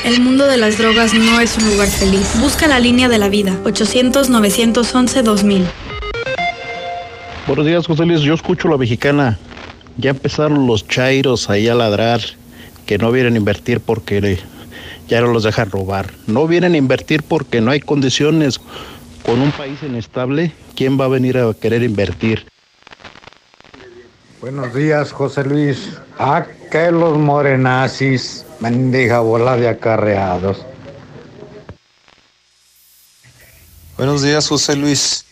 [0.05, 2.39] El mundo de las drogas no es un lugar feliz.
[2.39, 3.59] Busca la línea de la vida.
[3.65, 5.65] 800-911-2000.
[7.47, 8.21] Buenos días, José Luis.
[8.21, 9.39] Yo escucho la mexicana.
[9.97, 12.21] Ya empezaron los chairos ahí a ladrar
[12.85, 14.39] que no vienen a invertir porque
[15.09, 16.13] ya no los dejan robar.
[16.27, 18.61] No vienen a invertir porque no hay condiciones.
[19.25, 22.45] Con un país inestable, ¿quién va a venir a querer invertir?
[24.43, 25.97] Buenos días, José Luis.
[26.19, 30.59] ¿A que los morenazis, mendiga bola de acarreados?
[33.97, 35.25] Buenos días, José Luis.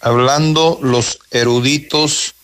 [0.00, 2.34] Hablando los eruditos,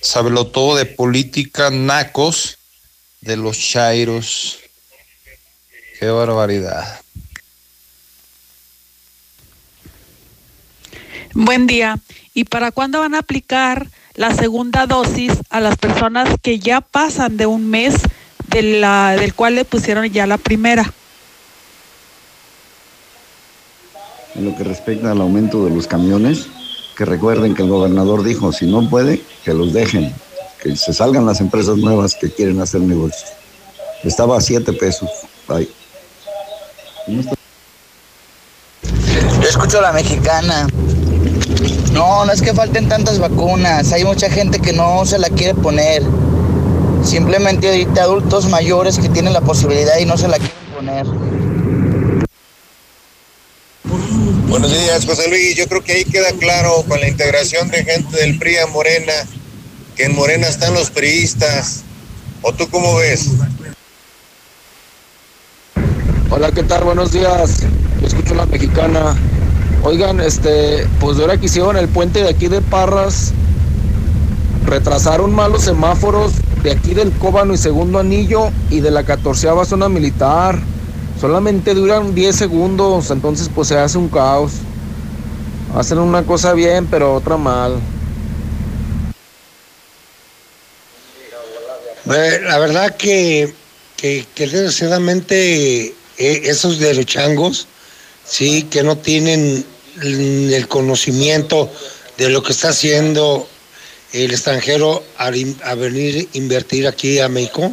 [0.00, 2.58] sabelo todo de política, nacos
[3.20, 4.58] de los chairos.
[5.98, 7.00] Qué barbaridad.
[11.34, 11.98] Buen día.
[12.32, 17.36] ¿Y para cuándo van a aplicar la segunda dosis a las personas que ya pasan
[17.36, 17.94] de un mes
[18.50, 20.92] de la, del cual le pusieron ya la primera?
[24.34, 26.46] En lo que respecta al aumento de los camiones,
[26.96, 30.14] que recuerden que el gobernador dijo, si no puede, que los dejen,
[30.62, 33.30] que se salgan las empresas nuevas que quieren hacer negocios.
[34.04, 35.10] Estaba a siete pesos.
[35.48, 35.68] Bye.
[39.42, 40.66] Yo escucho a la mexicana.
[41.92, 43.92] No, no es que falten tantas vacunas.
[43.92, 46.02] Hay mucha gente que no se la quiere poner.
[47.04, 51.06] Simplemente ahorita adultos mayores que tienen la posibilidad y no se la quieren poner.
[54.48, 55.56] Buenos días, José Luis.
[55.56, 59.12] Yo creo que ahí queda claro con la integración de gente del PRI a Morena,
[59.96, 61.82] que en Morena están los priistas.
[62.42, 63.28] ¿O tú cómo ves?
[66.30, 66.84] Hola, ¿qué tal?
[66.84, 67.62] Buenos días.
[68.00, 69.16] Yo escucho la mexicana.
[69.82, 73.32] Oigan, este, pues de ahora que hicieron el puente de aquí de Parras,
[74.66, 76.32] retrasaron malos semáforos
[76.62, 80.58] de aquí del Cóbano y Segundo Anillo y de la catorceava zona militar.
[81.20, 84.52] Solamente duran 10 segundos, entonces pues se hace un caos.
[85.74, 87.78] Hacen una cosa bien, pero otra mal.
[92.06, 93.54] La verdad que,
[93.96, 97.68] que, que desgraciadamente eh, esos derechangos,
[98.24, 99.64] sí, que no tienen
[100.02, 101.70] el conocimiento
[102.18, 103.46] de lo que está haciendo
[104.12, 107.72] el extranjero a, venir a invertir aquí a México,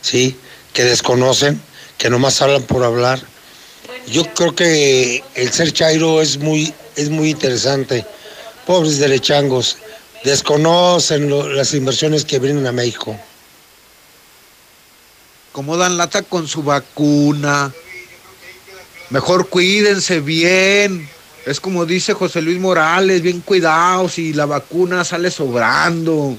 [0.00, 0.36] sí,
[0.72, 1.60] que desconocen,
[1.98, 3.20] que nomás hablan por hablar.
[4.06, 8.04] Yo creo que el ser chairo es muy, es muy interesante.
[8.66, 9.78] Pobres derechangos,
[10.24, 13.18] desconocen las inversiones que vienen a México.
[15.52, 17.72] ¿Cómo dan lata con su vacuna?
[19.10, 21.08] Mejor cuídense bien.
[21.46, 26.36] Es como dice José Luis Morales, bien cuidados y la vacuna sale sobrando.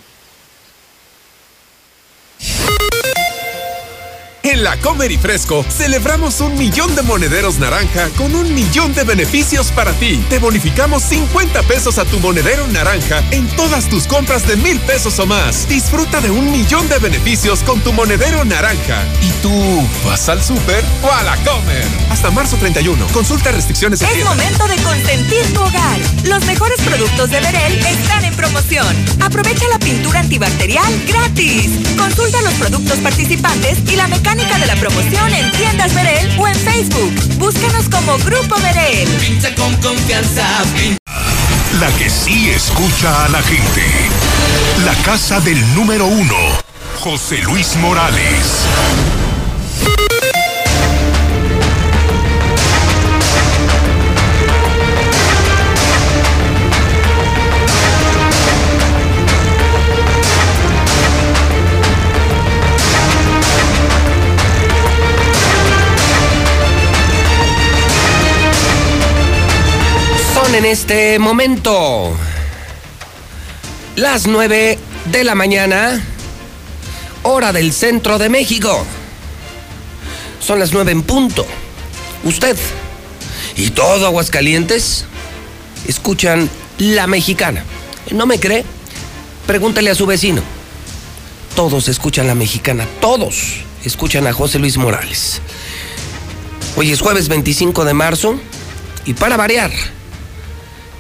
[4.50, 9.04] En la Comer y Fresco celebramos un millón de monederos naranja con un millón de
[9.04, 10.24] beneficios para ti.
[10.30, 15.20] Te bonificamos 50 pesos a tu monedero naranja en todas tus compras de mil pesos
[15.20, 15.68] o más.
[15.68, 19.04] Disfruta de un millón de beneficios con tu monedero naranja.
[19.22, 21.86] ¿Y tú vas al súper o a la Comer?
[22.10, 23.06] Hasta marzo 31.
[23.08, 24.32] Consulta restricciones en Es tienda.
[24.32, 26.00] momento de consentir tu hogar.
[26.24, 28.96] Los mejores productos de Berel están en promoción.
[29.22, 31.70] Aprovecha la pintura antibacterial gratis.
[31.98, 36.56] Consulta los productos participantes y la mecánica de la promoción en tiendas Berel o en
[36.56, 37.12] Facebook.
[37.38, 39.08] Búscanos como Grupo Berel.
[39.20, 40.46] Pinta con confianza.
[41.80, 43.84] La que sí escucha a la gente.
[44.86, 46.36] La casa del número uno.
[47.00, 48.68] José Luis Morales.
[70.58, 72.16] En este momento
[73.96, 74.80] las 9
[75.12, 76.04] de la mañana,
[77.22, 78.84] hora del centro de México.
[80.40, 81.46] Son las 9 en punto.
[82.24, 82.58] Usted
[83.56, 85.06] y todo Aguascalientes
[85.88, 87.64] escuchan La Mexicana.
[88.10, 88.66] ¿No me cree?
[89.46, 90.42] Pregúntale a su vecino.
[91.56, 95.40] Todos escuchan La Mexicana, todos escuchan a José Luis Morales.
[96.76, 98.40] Hoy es jueves 25 de marzo
[99.06, 99.72] y para variar,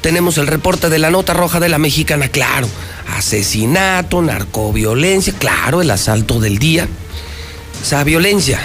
[0.07, 2.69] tenemos el reporte de la nota roja de la mexicana, claro.
[3.17, 6.87] Asesinato, narcoviolencia, claro, el asalto del día.
[7.83, 8.57] Esa violencia,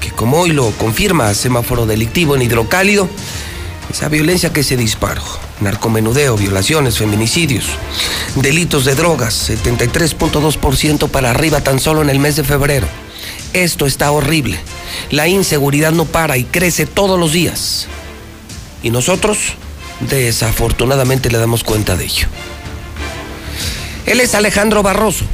[0.00, 3.06] que como hoy lo confirma semáforo delictivo en hidrocálido,
[3.92, 5.22] esa violencia que se disparó.
[5.60, 7.66] Narcomenudeo, violaciones, feminicidios,
[8.36, 12.86] delitos de drogas, 73.2% para arriba tan solo en el mes de febrero.
[13.52, 14.58] Esto está horrible.
[15.10, 17.88] La inseguridad no para y crece todos los días.
[18.82, 19.36] Y nosotros,
[20.00, 22.26] desafortunadamente, le damos cuenta de ello.
[24.06, 25.24] Él es Alejandro Barroso,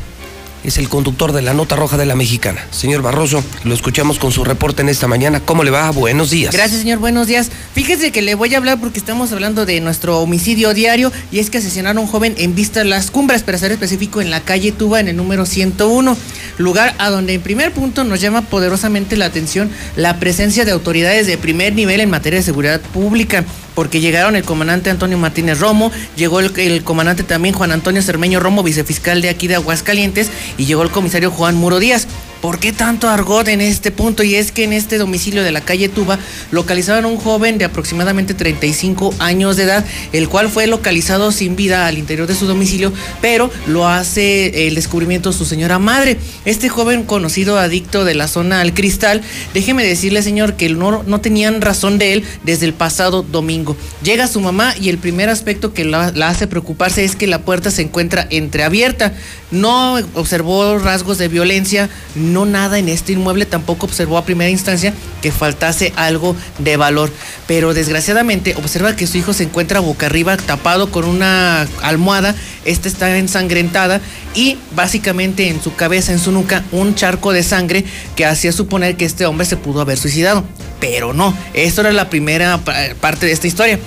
[0.67, 2.67] es el conductor de la Nota Roja de la Mexicana.
[2.73, 5.41] Señor Barroso, lo escuchamos con su reporte en esta mañana.
[5.41, 5.91] ¿Cómo le va?
[5.91, 6.53] Buenos días.
[6.53, 6.99] Gracias, señor.
[6.99, 7.51] Buenos días.
[7.73, 11.51] Fíjese que le voy a hablar porque estamos hablando de nuestro homicidio diario y es
[11.51, 14.73] que asesinaron a un joven en Vista Las Cumbres, para ser específico, en la calle
[14.73, 16.17] Tuba, en el número 101.
[16.59, 21.29] Lugar a donde en primer punto nos llama poderosamente la atención la presencia de autoridades
[21.29, 23.45] de primer nivel en materia de seguridad pública
[23.77, 28.63] porque llegaron el comandante Antonio Martínez Romo, llegó el, comandante también Juan Antonio Cermeño Romo,
[28.63, 32.09] vicefiscal de aquí de Aguascalientes, y llegó el comisario Juan Muro Díaz.
[32.41, 34.23] ¿Por qué tanto argot en este punto?
[34.23, 36.19] Y es que en este domicilio de la calle Tuba
[36.51, 41.57] localizaron a un joven de aproximadamente 35 años de edad, el cual fue localizado sin
[41.57, 46.19] vida al interior de su domicilio, pero lo hace el descubrimiento su señora madre.
[46.45, 49.23] Este joven conocido adicto de la zona al cristal,
[49.55, 53.77] déjeme decirle señor que no, no tenían razón de él desde el pasado domingo.
[54.03, 57.43] Llega su mamá y el primer aspecto que la, la hace preocuparse es que la
[57.43, 59.15] puerta se encuentra entreabierta.
[59.51, 61.89] No observó rasgos de violencia,
[62.27, 64.93] no nada en este inmueble, tampoco observó a primera instancia
[65.23, 67.11] que faltase algo de valor.
[67.47, 72.35] Pero desgraciadamente observa que su hijo se encuentra boca arriba, tapado con una almohada,
[72.65, 74.01] esta está ensangrentada
[74.35, 77.85] y básicamente en su cabeza, en su nuca, un charco de sangre
[78.15, 80.45] que hacía suponer que este hombre se pudo haber suicidado.
[80.81, 82.61] Pero no, esto era la primera
[83.01, 83.79] parte de esta historia.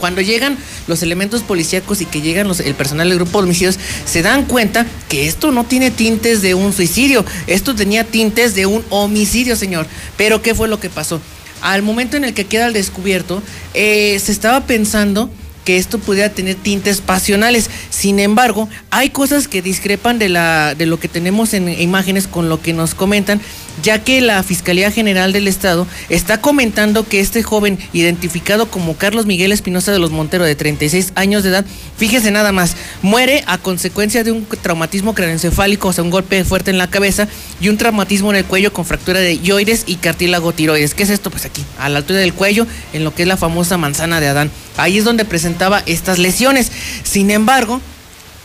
[0.00, 0.56] Cuando llegan
[0.86, 4.86] los elementos policíacos y que llegan el personal del grupo de homicidios, se dan cuenta
[5.08, 9.86] que esto no tiene tintes de un suicidio, esto tenía tintes de un homicidio, señor.
[10.16, 11.20] Pero ¿qué fue lo que pasó?
[11.60, 13.42] Al momento en el que queda al descubierto,
[13.74, 15.30] eh, se estaba pensando
[15.64, 17.68] que esto pudiera tener tintes pasionales.
[17.90, 22.72] Sin embargo, hay cosas que discrepan de lo que tenemos en imágenes con lo que
[22.72, 23.40] nos comentan,
[23.82, 29.26] ya que la Fiscalía General del Estado está comentando que este joven, identificado como Carlos
[29.26, 31.64] Miguel Espinosa de los Monteros, de 36 años de edad,
[31.96, 36.70] fíjese nada más, muere a consecuencia de un traumatismo craneoencefálico, o sea, un golpe fuerte
[36.70, 37.28] en la cabeza
[37.60, 40.94] y un traumatismo en el cuello con fractura de yoides y cartílago tiroides.
[40.94, 41.30] ¿Qué es esto?
[41.30, 44.28] Pues aquí, a la altura del cuello, en lo que es la famosa manzana de
[44.28, 44.50] Adán.
[44.76, 46.72] Ahí es donde presentaba estas lesiones.
[47.02, 47.80] Sin embargo,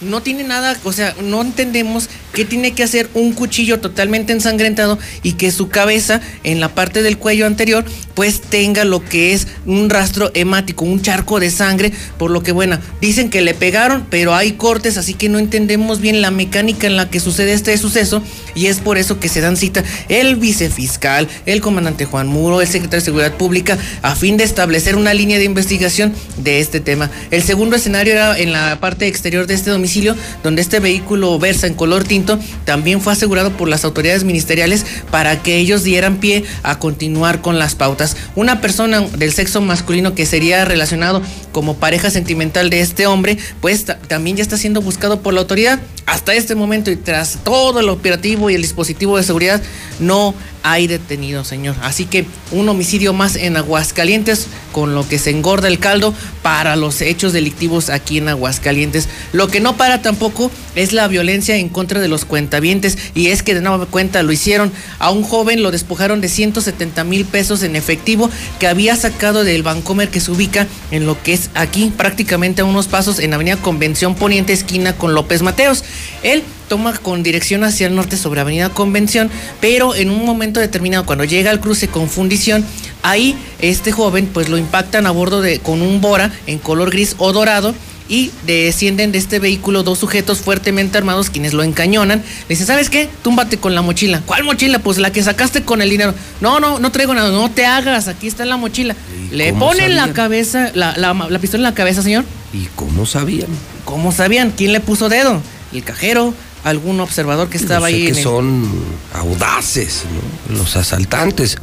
[0.02, 5.00] no tiene nada, o sea, no entendemos qué tiene que hacer un cuchillo totalmente ensangrentado
[5.24, 9.48] y que su cabeza en la parte del cuello anterior pues tenga lo que es
[9.66, 14.06] un rastro hemático, un charco de sangre, por lo que bueno, dicen que le pegaron,
[14.10, 17.78] pero hay cortes, así que no entendemos bien la mecánica en la que sucede este
[17.78, 18.22] suceso
[18.54, 22.68] y es por eso que se dan cita el vicefiscal, el comandante Juan Muro, el
[22.68, 27.10] secretario de Seguridad Pública, a fin de establecer una línea de investigación de este tema.
[27.32, 31.68] El segundo escenario era en la parte exterior de este domicilio, donde este vehículo versa
[31.68, 36.44] en color tinto también fue asegurado por las autoridades ministeriales para que ellos dieran pie
[36.64, 38.18] a continuar con las pautas.
[38.36, 41.22] Una persona del sexo masculino que sería relacionado
[41.52, 45.80] como pareja sentimental de este hombre, pues también ya está siendo buscado por la autoridad.
[46.08, 49.62] Hasta este momento y tras todo el operativo y el dispositivo de seguridad,
[50.00, 50.34] no
[50.66, 51.76] hay detenido, señor.
[51.84, 56.76] Así que un homicidio más en Aguascalientes, con lo que se engorda el caldo para
[56.76, 59.08] los hechos delictivos aquí en Aguascalientes.
[59.32, 62.98] Lo que no para tampoco es la violencia en contra de los cuentavientes.
[63.14, 67.04] Y es que de nueva cuenta lo hicieron a un joven, lo despojaron de 170
[67.04, 71.34] mil pesos en efectivo que había sacado del Bancomer que se ubica en lo que
[71.34, 75.84] es aquí, prácticamente a unos pasos en Avenida Convención Poniente, esquina con López Mateos.
[76.24, 79.30] Él toma con dirección hacia el norte sobre Avenida Convención,
[79.62, 82.66] pero en un momento determinado, cuando llega al cruce con fundición,
[83.04, 87.16] ahí este joven pues lo impactan a bordo de con un Bora en color gris
[87.18, 87.74] o dorado
[88.08, 92.20] y descienden de este vehículo dos sujetos fuertemente armados quienes lo encañonan.
[92.20, 93.10] Le dice, ¿sabes qué?
[93.24, 94.22] Túmbate con la mochila.
[94.26, 94.80] ¿Cuál mochila?
[94.80, 96.14] Pues la que sacaste con el dinero.
[96.40, 97.32] No, no, no traigo nada.
[97.32, 98.08] No te hagas.
[98.08, 98.96] Aquí está la mochila.
[99.32, 102.26] Le ponen la cabeza, la, la, la pistola en la cabeza, señor.
[102.54, 103.50] ¿Y cómo sabían?
[103.86, 104.52] ¿Cómo sabían?
[104.56, 105.42] ¿Quién le puso dedo?
[105.74, 106.34] El cajero,
[106.66, 108.04] algún observador que estaba ahí.
[108.04, 108.70] que en el- son
[109.14, 110.04] audaces,
[110.50, 110.58] ¿no?
[110.58, 111.58] Los asaltantes.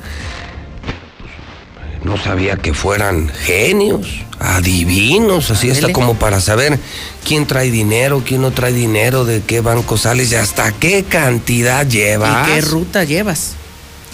[2.04, 4.08] No sabía que fueran genios,
[4.40, 5.92] adivinos, así está Ándele.
[5.92, 6.78] como para saber
[7.24, 11.86] quién trae dinero, quién no trae dinero, de qué banco sales y hasta qué cantidad
[11.86, 12.48] llevas.
[12.48, 13.52] ¿Y qué ruta llevas?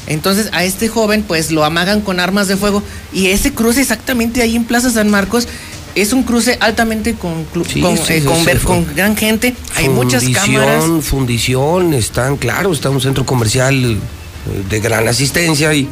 [0.07, 2.83] Entonces a este joven pues lo amagan con armas de fuego
[3.13, 5.49] y ese cruce exactamente ahí en Plaza San Marcos
[5.95, 8.61] es un cruce altamente con, Sí, con, sí, eh, con ver-
[8.95, 10.85] gran gente, hay muchas cámaras.
[10.85, 13.99] Fundición, fundición, están, claro, está un centro comercial eh,
[14.71, 15.89] de gran asistencia y,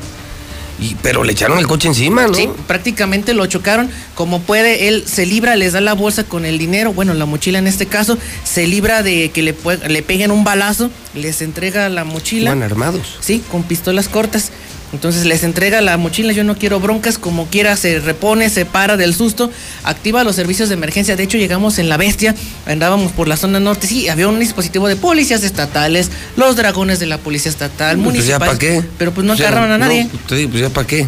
[0.79, 2.35] y pero le echaron el coche encima, ¿no?
[2.35, 3.91] Sí, prácticamente lo chocaron.
[4.15, 7.59] Como puede, él se libra, les da la bolsa con el dinero, bueno, la mochila
[7.59, 9.55] en este caso, se libra de que le,
[9.89, 12.51] le peguen un balazo, les entrega la mochila.
[12.51, 13.17] Iban armados.
[13.21, 14.51] Sí, con pistolas cortas.
[14.93, 18.97] Entonces les entrega la mochila, yo no quiero broncas, como quiera se repone, se para
[18.97, 19.51] del susto,
[19.83, 21.17] activa los servicios de emergencia.
[21.17, 22.35] De hecho, llegamos en la bestia,
[22.67, 27.07] andábamos por la zona norte, sí, había un dispositivo de policías estatales, los dragones de
[27.07, 28.47] la policía estatal, Pues ya municipales.
[28.47, 28.83] para qué.
[28.97, 30.05] Pero pues no O sea, agarraron a nadie.
[30.05, 31.07] no, te digo, pues ya para qué.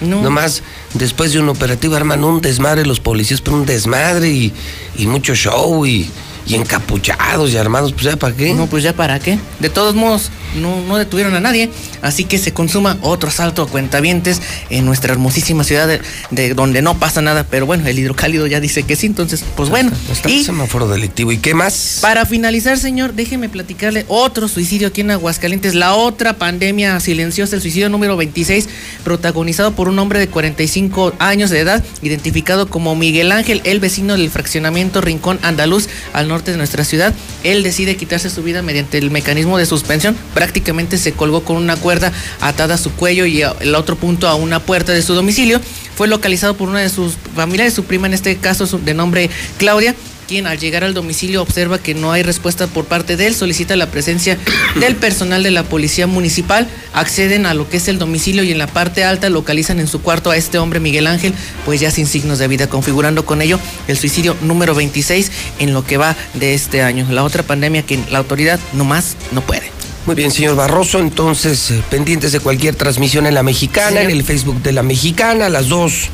[0.00, 0.22] No.
[0.22, 0.62] Nomás,
[0.94, 4.50] después de un operativo arman un desmadre los policías, pero un desmadre y,
[4.96, 6.08] y mucho show y,
[6.46, 8.54] y encapuchados y armados, pues ya para qué.
[8.54, 9.38] No, pues ya para qué.
[9.60, 11.70] De todos modos, no, no detuvieron a nadie.
[12.02, 14.40] Así que se consuma otro asalto a cuentavientes
[14.70, 16.00] en nuestra hermosísima ciudad de,
[16.30, 17.44] de donde no pasa nada.
[17.48, 19.90] Pero bueno, el hidrocálido ya dice que sí, entonces, pues bueno.
[20.10, 21.32] Está el semáforo delictivo.
[21.32, 21.98] ¿Y qué más?
[22.00, 25.74] Para finalizar, señor, déjeme platicarle otro suicidio aquí en Aguascalientes.
[25.74, 28.68] La otra pandemia silenciosa, el suicidio número 26,
[29.04, 34.14] protagonizado por un hombre de 45 años de edad, identificado como Miguel Ángel, el vecino
[34.14, 37.12] del fraccionamiento Rincón Andaluz, al norte de nuestra ciudad.
[37.44, 40.16] Él decide quitarse su vida mediante el mecanismo de suspensión.
[40.32, 44.34] Prácticamente se colgó con una cuerda atada a su cuello y el otro punto a
[44.34, 45.60] una puerta de su domicilio.
[45.94, 49.28] Fue localizado por una de sus familiares, su prima en este caso de nombre
[49.58, 49.94] Claudia,
[50.30, 53.74] quien al llegar al domicilio observa que no hay respuesta por parte de él, solicita
[53.74, 54.38] la presencia
[54.78, 58.58] del personal de la policía municipal, acceden a lo que es el domicilio y en
[58.58, 61.34] la parte alta localizan en su cuarto a este hombre Miguel Ángel,
[61.64, 63.58] pues ya sin signos de vida, configurando con ello
[63.88, 67.08] el suicidio número 26 en lo que va de este año.
[67.10, 69.72] La otra pandemia que la autoridad nomás no puede.
[70.06, 74.22] Muy bien, señor Barroso, entonces eh, pendientes de cualquier transmisión en la mexicana, en el
[74.22, 76.08] Facebook de la mexicana, a las dos,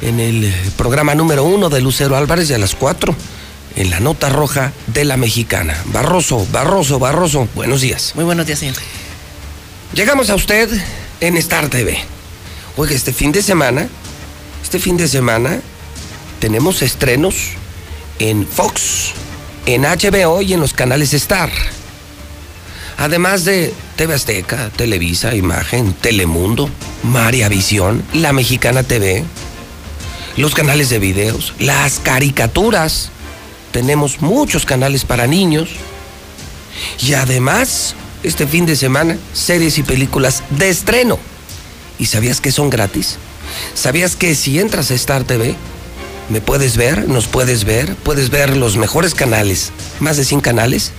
[0.00, 3.14] en el eh, programa número uno de Lucero Álvarez y a las cuatro,
[3.76, 5.76] en la nota roja de la mexicana.
[5.86, 8.12] Barroso, Barroso, Barroso, buenos días.
[8.14, 8.76] Muy buenos días, señor.
[9.94, 10.68] Llegamos a usted
[11.20, 11.98] en Star TV.
[12.76, 13.88] Oiga, este fin de semana,
[14.62, 15.60] este fin de semana
[16.40, 17.52] tenemos estrenos
[18.18, 19.12] en Fox,
[19.66, 21.50] en HBO y en los canales Star.
[22.96, 26.68] Además de TV Azteca, Televisa, Imagen, Telemundo,
[27.02, 29.24] María Visión, La Mexicana TV,
[30.36, 33.10] los canales de videos, las caricaturas.
[33.72, 35.70] Tenemos muchos canales para niños.
[37.00, 41.18] Y además, este fin de semana, series y películas de estreno.
[41.98, 43.16] ¿Y sabías que son gratis?
[43.74, 45.54] ¿Sabías que si entras a Star TV,
[46.28, 49.70] me puedes ver, nos puedes ver, puedes ver los mejores canales,
[50.00, 50.92] más de 100 canales,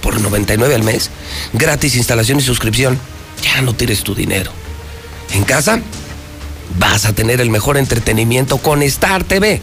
[0.00, 1.10] por 99 al mes,
[1.52, 2.98] gratis instalación y suscripción?
[3.42, 4.50] Ya no tires tu dinero.
[5.32, 5.80] En casa,
[6.78, 9.60] vas a tener el mejor entretenimiento con Star TV.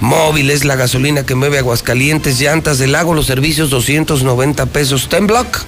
[0.00, 5.08] Móviles, la gasolina que mueve Aguascalientes, llantas del lago, los servicios 290 pesos.
[5.08, 5.64] Tenblock.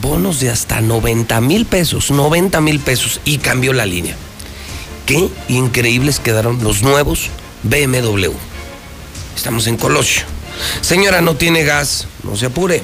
[0.03, 4.15] bonos de hasta 90 mil pesos, 90 mil pesos y cambió la línea.
[5.07, 7.31] Qué increíbles quedaron los nuevos
[7.63, 8.48] BMW.
[9.39, 10.23] Estamos en Colosio.
[10.81, 12.83] Señora, no tiene gas, no se apure,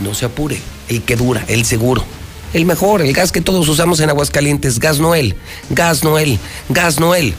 [0.00, 2.04] no se apure el que dura, el seguro.
[2.52, 5.34] El mejor, el gas que todos usamos en Aguascalientes, Gas Noel,
[5.70, 6.38] Gas Noel,
[6.68, 7.34] Gas Noel.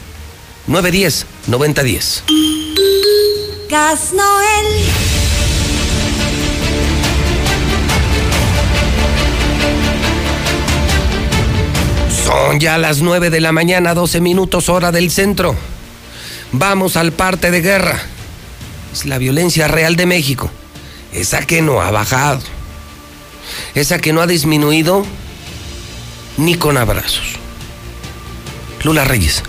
[0.67, 2.23] 910 9010.
[3.69, 4.65] Gas Noel.
[12.25, 15.55] Son ya las 9 de la mañana, 12 minutos hora del centro.
[16.51, 18.01] Vamos al parte de guerra.
[19.05, 20.49] La violencia real de México.
[21.13, 22.41] Esa que no ha bajado.
[23.75, 25.05] esa que no ha disminuido
[26.37, 27.37] ni con abrazos.
[28.83, 29.43] Lula Reyes,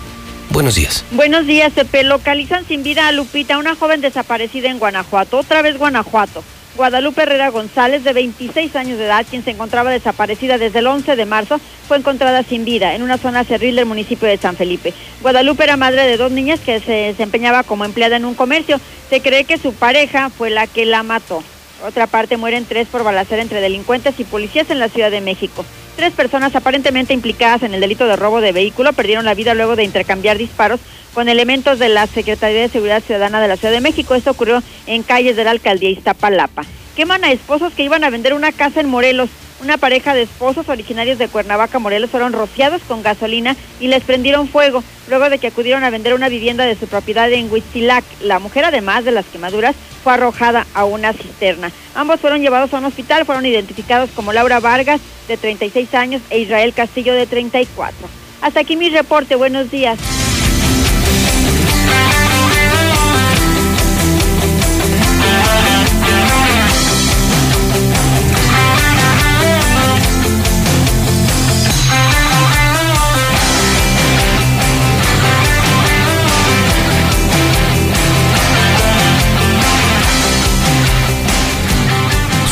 [0.49, 1.05] buenos días.
[1.11, 2.03] Buenos días, Pepe.
[2.03, 5.37] Localizan sin vida a Lupita, una joven desaparecida en Guanajuato.
[5.37, 6.43] Otra vez Guanajuato.
[6.75, 11.15] Guadalupe Herrera González, de 26 años de edad, quien se encontraba desaparecida desde el 11
[11.15, 14.93] de marzo, fue encontrada sin vida en una zona cerril del municipio de San Felipe.
[15.21, 18.79] Guadalupe era madre de dos niñas que se desempeñaba como empleada en un comercio.
[19.09, 21.43] Se cree que su pareja fue la que la mató.
[21.85, 25.65] Otra parte, mueren tres por balacera entre delincuentes y policías en la Ciudad de México.
[25.99, 29.75] Tres personas aparentemente implicadas en el delito de robo de vehículo perdieron la vida luego
[29.75, 30.79] de intercambiar disparos
[31.13, 34.15] con elementos de la Secretaría de Seguridad Ciudadana de la Ciudad de México.
[34.15, 36.63] Esto ocurrió en calles de la alcaldía Iztapalapa.
[36.95, 39.29] Queman a esposos que iban a vender una casa en Morelos.
[39.61, 44.47] Una pareja de esposos originarios de Cuernavaca, Morelos, fueron rociados con gasolina y les prendieron
[44.47, 48.05] fuego luego de que acudieron a vender una vivienda de su propiedad en Huitzilac.
[48.21, 51.71] La mujer, además de las quemaduras, fue arrojada a una cisterna.
[51.93, 56.39] Ambos fueron llevados a un hospital, fueron identificados como Laura Vargas, de 36 años, e
[56.39, 58.07] Israel Castillo, de 34.
[58.41, 59.35] Hasta aquí mi reporte.
[59.35, 59.99] Buenos días.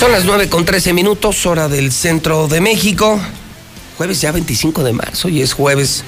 [0.08, 3.20] Son las 9 con 13 minutos, hora del centro de México.
[3.98, 6.06] Jueves ya 25 de marzo y es jueves.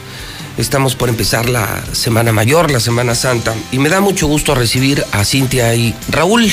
[0.57, 3.53] Estamos por empezar la Semana Mayor, la Semana Santa.
[3.73, 6.49] Y me da mucho gusto recibir a Cintia y Raúl,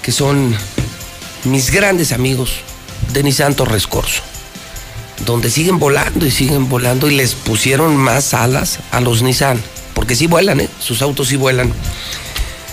[0.00, 0.56] que son
[1.44, 2.60] mis grandes amigos
[3.12, 4.22] de Nissan Torres Corso,
[5.26, 9.62] donde siguen volando y siguen volando y les pusieron más alas a los Nissan,
[9.92, 10.70] porque sí vuelan, ¿eh?
[10.80, 11.70] sus autos sí vuelan.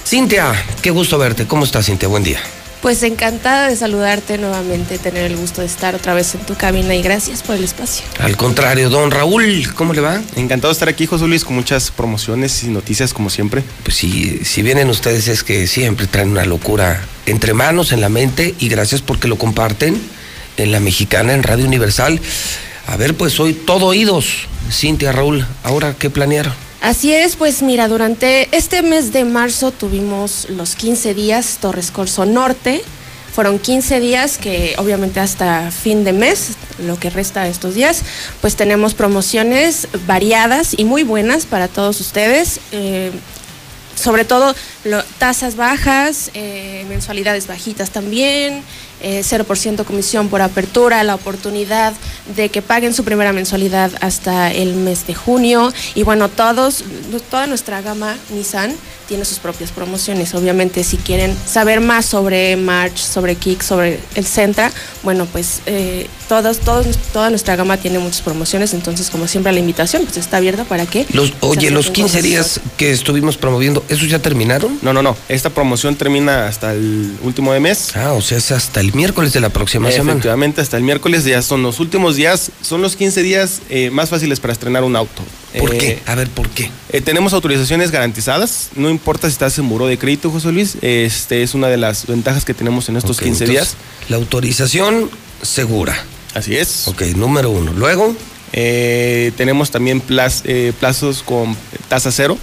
[0.07, 1.45] Cintia, qué gusto verte.
[1.45, 2.07] ¿Cómo estás, Cintia?
[2.07, 2.39] Buen día.
[2.85, 6.93] Pues encantada de saludarte nuevamente, tener el gusto de estar otra vez en tu cabina
[6.93, 8.05] y gracias por el espacio.
[8.19, 10.21] Al contrario, don Raúl, ¿cómo le va?
[10.35, 13.63] Encantado de estar aquí, José Luis, con muchas promociones y noticias como siempre.
[13.81, 18.09] Pues sí, si vienen ustedes es que siempre traen una locura entre manos, en la
[18.09, 19.99] mente, y gracias porque lo comparten
[20.57, 22.21] en la mexicana, en Radio Universal.
[22.85, 24.47] A ver, pues hoy todo oídos.
[24.71, 26.64] Cintia, Raúl, ¿ahora qué planearon?
[26.85, 32.27] Así es, pues mira, durante este mes de marzo tuvimos los 15 días Torres Corso
[32.27, 32.79] Norte.
[33.33, 38.03] Fueron 15 días que obviamente hasta fin de mes, lo que resta de estos días,
[38.39, 42.59] pues tenemos promociones variadas y muy buenas para todos ustedes.
[42.71, 43.11] Eh,
[43.95, 44.53] sobre todo
[44.83, 48.61] lo, tasas bajas, eh, mensualidades bajitas también,
[49.01, 51.93] eh, 0% comisión por apertura, la oportunidad
[52.35, 56.83] de que paguen su primera mensualidad hasta el mes de junio y bueno, todos,
[57.29, 58.75] toda nuestra gama Nissan
[59.07, 60.33] tiene sus propias promociones.
[60.33, 64.71] Obviamente si quieren saber más sobre March, sobre Kick, sobre el Centra,
[65.03, 69.59] bueno pues eh, todos, todos, toda nuestra gama tiene muchas promociones, entonces como siempre la
[69.59, 71.05] invitación pues está abierta para que...
[71.11, 74.79] Los, oye, los 15 días que estuvimos promoviendo, ¿esos ya terminaron?
[74.81, 75.15] No, no, no.
[75.29, 77.95] Esta promoción termina hasta el último de mes.
[77.95, 80.11] Ah, o sea, es hasta el miércoles de la próxima semana.
[80.11, 84.09] Efectivamente, hasta el miércoles ya son los últimos días, son los 15 días eh, más
[84.09, 85.23] fáciles para estrenar un auto.
[85.57, 85.99] ¿Por Eh, qué?
[86.05, 86.69] A ver, ¿por qué?
[86.89, 91.43] eh, tenemos autorizaciones garantizadas, no importa si estás en muro de crédito, José Luis, este
[91.43, 93.77] es una de las ventajas que tenemos en estos Ok, 15 entonces, días.
[94.09, 95.09] La autorización
[95.41, 95.95] segura.
[96.33, 96.87] Así es.
[96.87, 97.71] Ok, número uno.
[97.73, 98.15] Luego,
[98.57, 101.57] Eh, tenemos también plaz- eh, plazos con
[101.89, 102.37] tasa cero.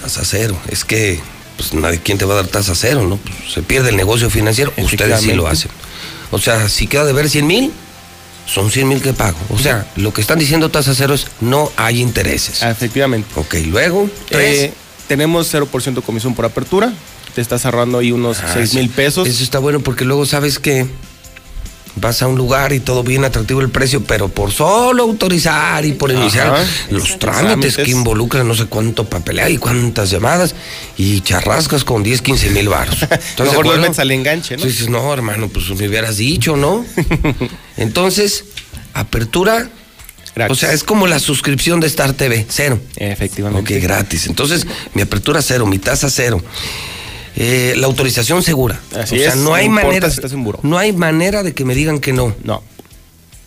[0.00, 0.56] tasa cero.
[0.68, 1.18] Es que,
[1.56, 3.16] pues nadie, ¿quién te va a dar tasa cero, no?
[3.16, 4.72] Pues, se pierde el negocio financiero.
[4.76, 5.70] Ustedes sí lo hacen.
[6.30, 7.72] O sea, si queda de ver 100 mil,
[8.46, 9.38] son 100 mil que pago.
[9.50, 12.62] O sea, lo que están diciendo tasa cero es no hay intereses.
[12.62, 13.28] Efectivamente.
[13.36, 14.08] Ok, luego.
[14.30, 14.72] Eh,
[15.06, 16.92] tenemos 0% comisión por apertura.
[17.34, 19.28] Te estás ahorrando ahí unos Ah, 6 eso- mil pesos.
[19.28, 20.86] Eso está bueno porque luego sabes que
[21.96, 25.92] vas a un lugar y todo bien atractivo el precio, pero por solo autorizar y
[25.92, 26.20] por Ajá.
[26.20, 30.54] iniciar los trámites que involucran no sé cuánto papeleo y cuántas llamadas
[30.96, 32.98] y charrascas con 10, 15 mil baros.
[33.38, 34.64] Mejor no metes al enganche, ¿no?
[34.64, 36.84] Dices, no, hermano, pues me hubieras dicho, ¿no?
[37.76, 38.44] Entonces,
[38.94, 39.68] apertura.
[40.48, 42.80] O sea, es como la suscripción de Star TV, cero.
[42.96, 43.76] Efectivamente.
[43.76, 44.26] Ok, gratis.
[44.26, 46.42] Entonces, mi apertura cero, mi tasa cero.
[47.36, 48.80] Eh, la autorización segura.
[48.98, 50.08] Así o sea, es, no no hay manera.
[50.08, 50.60] si estás en buró.
[50.62, 52.34] No hay manera de que me digan que no.
[52.44, 52.62] No.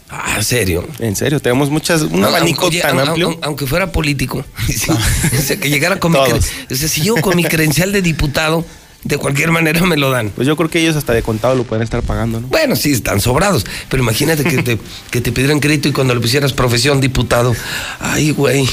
[0.10, 0.88] Ah, ¿en serio?
[1.00, 3.38] En serio, tenemos muchas, un Au- abanico aunque- tan amplio.
[3.42, 4.44] Aunque fuera político.
[4.68, 4.90] Sí.
[4.92, 6.46] O sea, que llegara con mi Todos.
[6.46, 8.66] cre- o sea, si llego con mi credencial de diputado,
[9.04, 10.30] de cualquier manera me lo dan.
[10.32, 12.48] Pues yo creo que ellos hasta de contado lo pueden estar pagando, ¿no?
[12.48, 13.66] Bueno, sí, están sobrados.
[13.90, 14.78] Pero imagínate que te,
[15.12, 17.54] que te pidieran crédito y cuando le pusieras profesión diputado.
[18.00, 18.68] Ay, güey.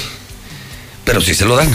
[1.04, 1.68] Pero sí se lo dan.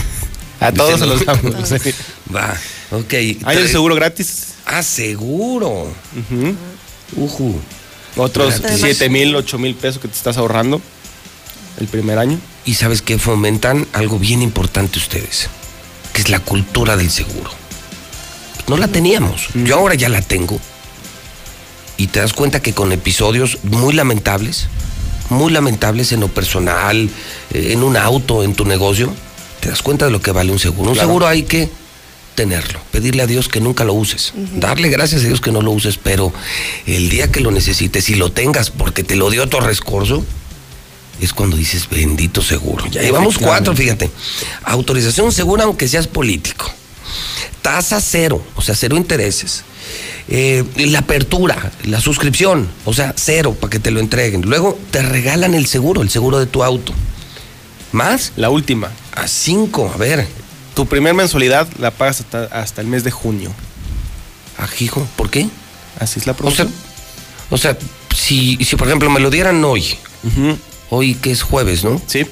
[0.60, 1.68] A todos se los damos.
[1.70, 1.92] sí.
[2.36, 2.54] Va,
[2.92, 3.14] ok.
[3.46, 4.54] Hay el seguro gratis.
[4.66, 5.88] Ah, seguro.
[6.18, 6.56] Ujú.
[7.16, 7.60] Ujú.
[8.18, 8.80] Otros Gratis.
[8.82, 10.82] 7 mil, 8 mil pesos que te estás ahorrando
[11.80, 12.40] el primer año.
[12.66, 15.48] Y sabes que fomentan algo bien importante ustedes,
[16.14, 17.50] que es la cultura del seguro.
[18.68, 20.60] No la teníamos, yo ahora ya la tengo.
[21.98, 24.68] Y te das cuenta que con episodios muy lamentables,
[25.30, 27.10] muy lamentables en lo personal,
[27.54, 29.14] eh, en un auto, en tu negocio,
[29.60, 30.90] te das cuenta de lo que vale un seguro.
[30.90, 31.10] Un Claro.
[31.10, 31.70] seguro hay que
[32.40, 35.72] tenerlo, pedirle a Dios que nunca lo uses, darle gracias a Dios que no lo
[35.72, 36.32] uses, pero
[36.86, 40.24] el día que lo necesites y lo tengas porque te lo dio Torres Corso,
[41.20, 42.86] es cuando dices bendito seguro.
[42.92, 44.10] Ya llevamos cuatro, fíjate.
[44.64, 46.72] Autorización segura aunque seas político.
[47.62, 49.66] Tasa cero, o sea, cero intereses.
[50.30, 54.44] Eh, la apertura, la suscripción, o sea, cero para que te lo entreguen.
[54.44, 56.94] Luego te regalan el seguro, el seguro de tu auto.
[57.92, 58.32] ¿Más?
[58.38, 58.94] La última.
[59.14, 60.26] A cinco, a ver.
[60.80, 63.52] Tu primer mensualidad la pagas hasta, hasta el mes de junio.
[64.58, 65.50] Ajijo, ¿por qué?
[66.00, 66.74] Así es la O sea, promoción.
[67.50, 67.78] o sea
[68.16, 69.84] si, si por ejemplo me lo dieran hoy,
[70.90, 72.02] hoy que es jueves, ¿no?
[72.08, 72.26] Sí.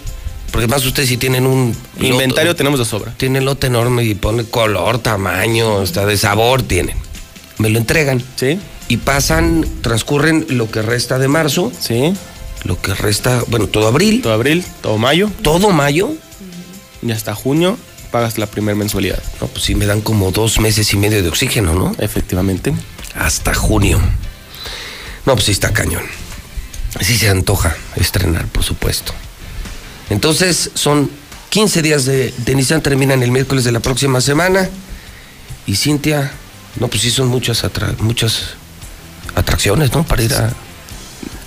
[0.49, 1.75] Porque más ustedes si tienen un...
[1.99, 3.13] Inventario tenemos de sobra.
[3.17, 6.95] Tiene lote enorme y pone color, tamaño, hasta de sabor tienen.
[7.57, 8.23] Me lo entregan.
[8.37, 8.61] Sí.
[8.87, 11.69] Y pasan, transcurren lo que resta de marzo.
[11.77, 12.13] Sí.
[12.63, 14.21] Lo que resta, bueno, todo abril.
[14.21, 15.29] Todo abril, todo mayo.
[15.41, 16.13] Todo mayo.
[17.01, 17.77] Y hasta junio
[18.11, 19.21] pagas la primera mensualidad.
[19.41, 21.95] No, pues sí me dan como dos meses y medio de oxígeno, ¿no?
[21.99, 22.73] Efectivamente.
[23.15, 23.99] Hasta junio.
[25.25, 26.03] No, pues sí está cañón.
[27.01, 29.13] Sí se antoja estrenar, por supuesto.
[30.09, 31.09] Entonces, son
[31.49, 34.69] 15 días de, de Nissan, terminan el miércoles de la próxima semana.
[35.65, 36.31] Y Cintia,
[36.79, 38.51] no, pues sí son muchas, atra- muchas
[39.35, 40.05] atracciones, ¿no?
[40.05, 40.53] Para ir a...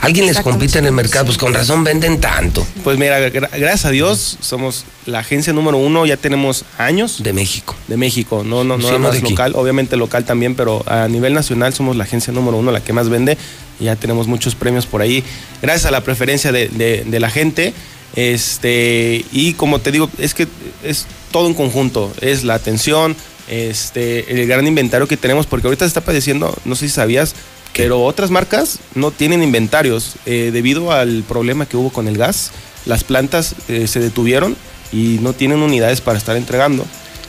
[0.03, 2.67] Alguien les compite en el mercado, pues con razón venden tanto.
[2.83, 7.23] Pues mira, gra- gracias a Dios somos la agencia número uno, ya tenemos años.
[7.23, 7.77] De México.
[7.87, 11.35] De México, no, no, no Sí, nada más local, obviamente local también, pero a nivel
[11.35, 13.37] nacional somos la agencia número uno, la que más vende.
[13.79, 15.23] y Ya tenemos muchos premios por ahí,
[15.61, 17.75] gracias a la preferencia de, de- de la gente.
[18.17, 20.47] Este, y como te digo, es que
[20.83, 23.17] es todo en conjunto, es la atención,
[23.49, 27.35] este, el gran inventario que tenemos, porque ahorita se está padeciendo, no sé si sabías,
[27.75, 32.51] pero otras marcas no tienen inventarios eh, debido al problema que hubo con el gas.
[32.87, 34.57] Las plantas eh, se detuvieron
[34.93, 36.85] y no tienen unidades para estar entregando.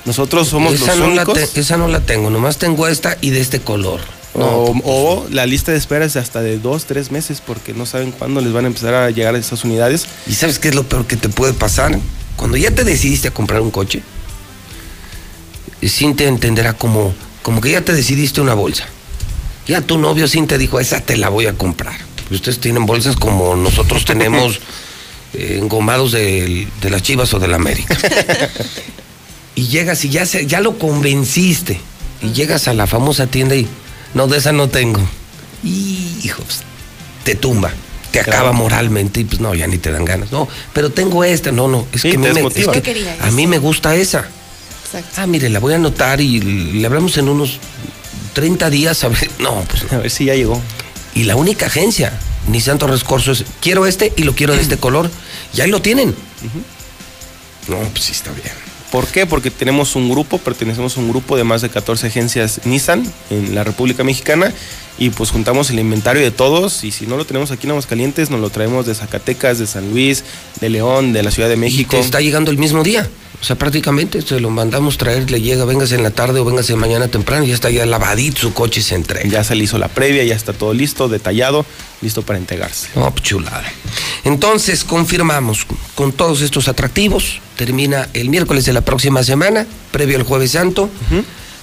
[0.06, 1.52] Nosotros somos esa, los no la únicos.
[1.54, 4.00] te- esa no la tengo, nomás tengo esta y de este color.
[4.34, 8.12] o, o la lista de espera es hasta de dos, tres meses porque no saben
[8.12, 10.06] cuándo les van a empezar a llegar esas unidades.
[10.28, 11.98] ¿Y sabes qué es lo peor que te puede pasar?
[12.36, 14.02] Cuando ya te decidiste a comprar un coche,
[15.86, 18.86] Cintia entenderá como, como que ya te decidiste una bolsa.
[19.72, 21.96] Ya tu novio Cintia dijo, esa te la voy a comprar.
[22.30, 24.60] Ustedes tienen bolsas como nosotros tenemos
[25.34, 27.98] eh, engomados del- de, las chivas o de la América.
[29.56, 31.80] y llegas y ya, se, ya lo convenciste.
[32.22, 33.66] Y llegas a la famosa tienda y,
[34.14, 35.00] no, de esa no tengo.
[35.64, 36.64] Hijos,
[37.24, 37.72] te tumba,
[38.12, 40.34] te acaba moralmente y pues no, ya ni te dan ganas.
[40.34, 43.48] No, pero tengo esta, no, no, es Sí, que, te me, es que a mí
[43.48, 44.28] me gusta esa.
[45.16, 47.58] Ah, mire, la voy a anotar y le hablamos en unos
[48.34, 49.30] 30 días a ver.
[49.40, 50.62] No, pues A ver si ya llegó.
[51.14, 52.18] Y la única agencia,
[52.48, 55.10] Nissan Torres Corso, es quiero este y lo quiero de este color.
[55.54, 56.16] Y ahí lo tienen.
[57.68, 58.71] No, pues sí está bien.
[58.92, 59.26] ¿Por qué?
[59.26, 63.56] Porque tenemos un grupo, pertenecemos a un grupo de más de 14 agencias Nissan en
[63.56, 64.54] la República Mexicana
[64.98, 68.30] y pues juntamos el inventario de todos y si no lo tenemos aquí en Aguascalientes
[68.30, 70.26] nos lo traemos de Zacatecas, de San Luis,
[70.60, 71.96] de León, de la Ciudad de México.
[71.96, 73.10] Te está llegando el mismo día.
[73.42, 76.76] O sea, prácticamente se lo mandamos traer, le llega, véngase en la tarde o véngase
[76.76, 79.28] mañana temprano, y ya está ya lavadito su coche y se entrega.
[79.28, 81.66] Ya se le hizo la previa, ya está todo listo, detallado,
[82.02, 82.90] listo para entregarse.
[82.94, 83.64] Pues chulada.
[84.24, 85.66] Entonces, confirmamos
[85.96, 87.40] con todos estos atractivos.
[87.56, 90.90] Termina el miércoles de la próxima semana, previo al Jueves Santo.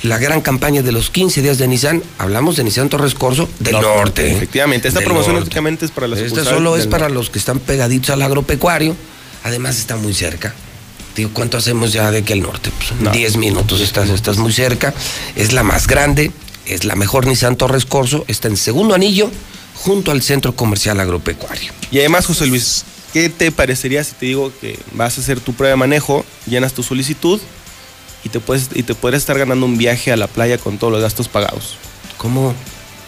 [0.05, 2.03] La gran campaña de los 15 días de Nissan.
[2.19, 4.31] Hablamos de Nissan Torres Corso del No, norte.
[4.33, 5.49] Efectivamente, esta Del promoción norte.
[5.49, 7.15] únicamente es para las Esta solo es para norte.
[7.15, 8.95] los que están pegaditos al agropecuario.
[9.43, 10.55] Además, está muy cerca.
[11.17, 12.71] Digo, ¿cuánto hacemos ya de aquí al norte?
[12.79, 13.11] Pues, No.
[13.11, 14.95] 10 minutos, estás, estás muy cerca.
[15.35, 16.31] Es la más grande,
[16.65, 18.25] es la mejor Nissan Torres Corso.
[18.29, 19.29] Está en segundo anillo,
[19.83, 21.73] junto al centro comercial agropecuario.
[21.91, 25.55] Y además, José Luis, ¿qué te parecería si te digo que vas a hacer tu
[25.55, 27.41] prueba de manejo, llenas tu solicitud
[28.25, 30.93] y te puedes y te podrías estar ganando un viaje a la playa con todos
[30.93, 31.77] los gastos pagados?
[32.17, 32.55] ¿Cómo?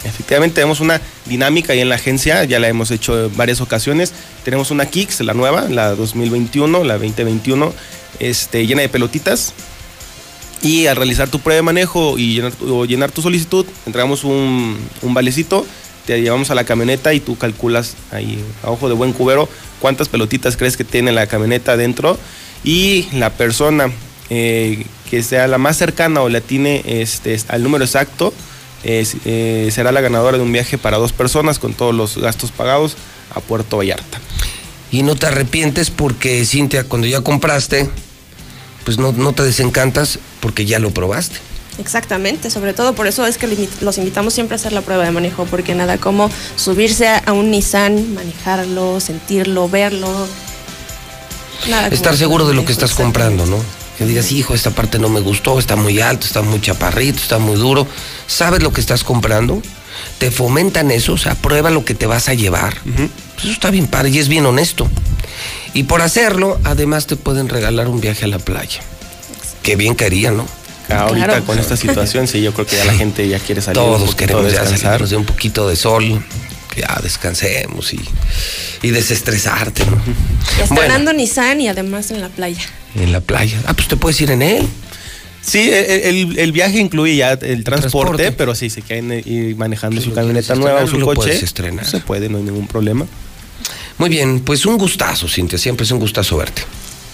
[0.04, 4.12] Efectivamente, tenemos una dinámica ahí en la agencia, ya la hemos hecho en varias ocasiones.
[4.44, 7.74] Tenemos una Kicks, la nueva, la 2021, la 2021,
[8.20, 9.52] este, llena de pelotitas.
[10.62, 14.78] Y al realizar tu prueba de manejo y llenar o llenar tu solicitud, entregamos un,
[15.02, 15.66] un valecito,
[16.06, 19.48] te llevamos a la camioneta y tú calculas ahí a ojo de buen cubero
[19.80, 22.18] cuántas pelotitas crees que tiene la camioneta adentro
[22.64, 23.90] y la persona
[24.28, 28.32] eh, que sea la más cercana o la tiene este, al número exacto
[28.82, 32.96] eh, será la ganadora de un viaje para dos personas con todos los gastos pagados
[33.34, 34.20] a Puerto Vallarta.
[34.90, 37.88] Y no te arrepientes porque, Cintia, cuando ya compraste,
[38.84, 41.38] pues no, no te desencantas porque ya lo probaste.
[41.78, 45.10] Exactamente, sobre todo por eso es que los invitamos siempre a hacer la prueba de
[45.10, 50.26] manejo, porque nada como subirse a un Nissan, manejarlo, sentirlo, verlo.
[51.68, 53.58] Nada Estar seguro de lo que estás comprando, ¿no?
[53.98, 57.38] Que digas, hijo, esta parte no me gustó, está muy alto, está muy chaparrito, está
[57.38, 57.86] muy duro.
[58.26, 59.62] ¿Sabes lo que estás comprando?
[60.18, 62.78] Te fomentan eso, o sea, prueba lo que te vas a llevar.
[62.82, 64.88] Pues Eso está bien padre y es bien honesto.
[65.74, 68.80] Y por hacerlo, además te pueden regalar un viaje a la playa.
[69.62, 70.46] Qué bien quería, ¿no?
[70.90, 71.44] Ahorita Claro.
[71.44, 73.80] con esta situación, sí, yo creo que ya la gente ya quiere salir.
[73.80, 74.78] un Todos poquito queremos ya descansar.
[74.80, 76.22] salirnos de un poquito de sol,
[76.74, 78.00] que ya descansemos y,
[78.82, 80.00] y desestresarte, ¿no?
[80.62, 82.62] Estrenando Nissan y además en la playa.
[82.96, 83.60] En la playa.
[83.66, 84.66] Ah, pues te puedes ir en él.
[85.42, 87.70] Sí, el, el- el viaje incluye ya el transporte,
[88.18, 88.32] transporte.
[88.32, 91.16] pero sí, se quieren ir manejando Si su camioneta nueva o su lo coche.
[91.16, 91.86] puedes estrenar.
[91.86, 93.06] Se puede, no hay ningún problema.
[93.96, 95.58] Muy bien, pues un gustazo, Cintia.
[95.58, 96.62] Siempre es un gustazo verte.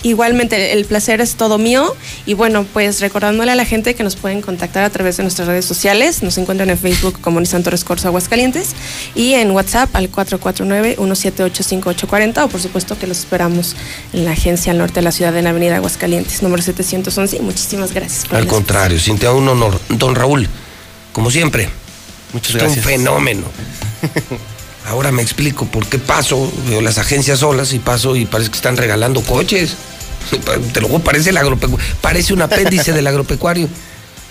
[0.06, 1.92] Igualmente, el placer es todo mío.
[2.26, 5.48] Y bueno, pues recordándole a la gente que nos pueden contactar a través de nuestras
[5.48, 6.22] redes sociales.
[6.22, 8.68] Nos encuentran en Facebook como Nissan Torres Corso Aguascalientes
[9.16, 12.44] y en WhatsApp al 449-178-5840.
[12.44, 13.74] O por supuesto que los esperamos
[14.12, 17.36] en la agencia al norte de la ciudad en Avenida Aguascalientes, número 711.
[17.36, 18.26] Y muchísimas gracias.
[18.26, 19.80] por Al la- contrario, Cintia, un honor.
[19.88, 20.48] Don Raúl,
[21.12, 21.68] como siempre,
[22.32, 22.84] Muchas usted gracias.
[22.86, 23.42] un fenómeno.
[24.88, 28.56] Ahora me explico por qué paso, veo las agencias solas y paso y parece que
[28.56, 29.74] están regalando coches.
[30.72, 33.68] Te lo parece el agropecuario, parece un apéndice del agropecuario.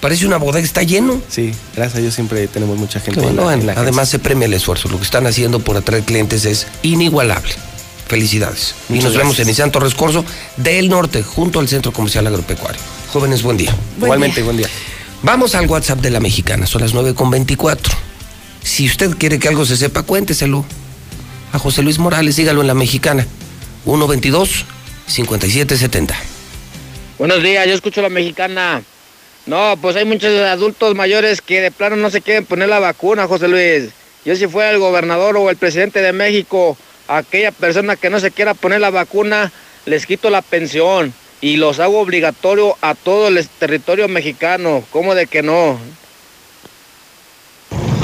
[0.01, 1.19] Parece una bodega, está lleno.
[1.29, 3.21] Sí, gracias a Dios siempre tenemos mucha gente.
[3.21, 4.87] En bueno, la- en la además se premia el esfuerzo.
[4.89, 7.53] Lo que están haciendo por atraer clientes es inigualable.
[8.07, 8.75] Felicidades.
[8.89, 9.47] y nos vemos en gracias.
[9.47, 10.23] Nissan Torres Corso
[10.57, 12.79] del Norte, junto al Centro Comercial Agropecuario.
[13.11, 13.71] Jóvenes, buen día.
[13.97, 14.45] Buen Igualmente, día.
[14.45, 14.67] buen día.
[15.23, 17.95] Vamos al WhatsApp de la mexicana, son las 9 con 24.
[18.61, 20.65] Si usted quiere que algo se sepa, cuénteselo.
[21.51, 23.25] A José Luis Morales, dígalo en la mexicana.
[25.07, 26.13] 122-5770.
[27.17, 28.83] Buenos días, yo escucho la mexicana.
[29.45, 33.27] No, pues hay muchos adultos mayores que de plano no se quieren poner la vacuna,
[33.27, 33.91] José Luis.
[34.25, 36.77] Yo si fuera el gobernador o el presidente de México,
[37.07, 39.51] a aquella persona que no se quiera poner la vacuna,
[39.85, 44.83] les quito la pensión y los hago obligatorio a todo el territorio mexicano.
[44.89, 45.79] ¿Cómo de que no?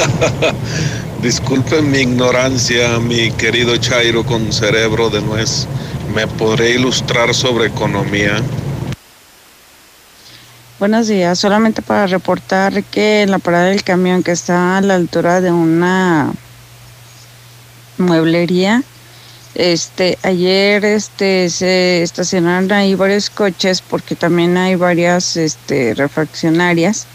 [1.22, 5.68] Disculpen mi ignorancia, mi querido Chairo con cerebro de nuez.
[6.16, 8.42] ¿Me podré ilustrar sobre economía?
[10.80, 15.40] Buenos días, solamente para reportar que la parada del camión que está a la altura
[15.40, 16.32] de una
[17.98, 18.84] mueblería,
[19.54, 27.06] este, ayer este se estacionaron ahí varios coches porque también hay varias este refaccionarias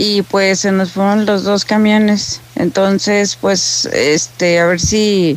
[0.00, 2.40] y pues se nos fueron los dos camiones.
[2.54, 5.36] Entonces, pues este a ver si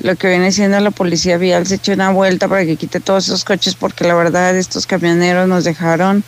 [0.00, 3.26] lo que viene siendo la policía vial se eche una vuelta para que quite todos
[3.26, 6.24] esos coches porque la verdad estos camioneros nos dejaron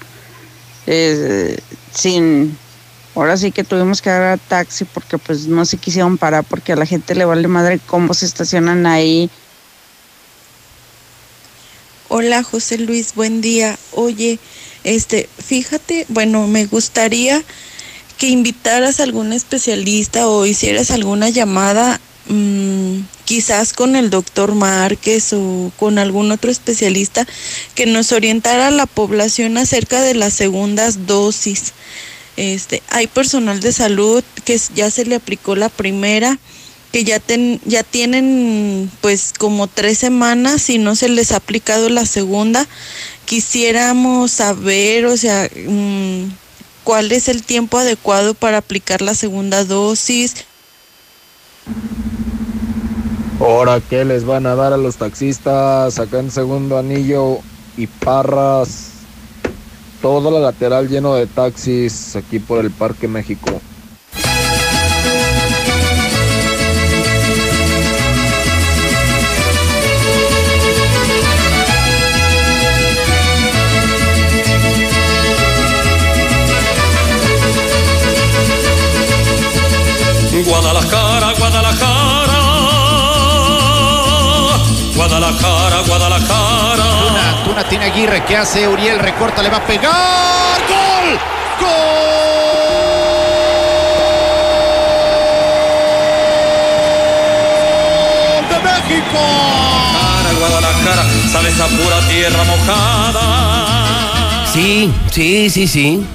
[0.87, 1.59] eh,
[1.93, 2.57] sin
[3.17, 6.77] ahora sí que tuvimos que agarrar taxi porque pues no se quisieron parar porque a
[6.77, 9.29] la gente le vale madre cómo se estacionan ahí
[12.17, 13.77] Hola José Luis, buen día.
[13.91, 14.39] Oye,
[14.85, 17.43] este, fíjate, bueno, me gustaría
[18.19, 25.33] que invitaras a algún especialista o hicieras alguna llamada, mm, quizás con el doctor Márquez
[25.33, 27.27] o con algún otro especialista
[27.75, 31.73] que nos orientara a la población acerca de las segundas dosis.
[32.37, 36.39] Este, hay personal de salud que ya se le aplicó la primera,
[36.95, 41.89] que ya, ten- ya tienen pues como tres semanas y no se les ha aplicado
[41.89, 42.69] la segunda.
[43.25, 46.27] Quisiéramos saber, o sea, mm,
[46.85, 50.37] cuál es el tiempo adecuado para aplicar la segunda dosis.
[53.41, 57.39] Ahora, ¿qué les van a dar a los taxistas acá en segundo anillo
[57.77, 58.91] y parras?
[60.01, 63.61] Toda la lateral lleno de taxis aquí por el Parque México.
[85.83, 86.85] Guadalajara, Guadalajara.
[87.09, 88.25] Tuna, Tuna tiene Aguirre.
[88.25, 88.99] ¿Qué hace Uriel?
[88.99, 90.61] Recorta, le va a pegar.
[90.69, 91.19] ¡Gol!
[97.15, 99.21] ¡Gol de México!
[100.39, 104.47] Guadalajara, Guadalajara, sabes a pura tierra mojada.
[104.53, 106.07] Sí, sí, sí, sí.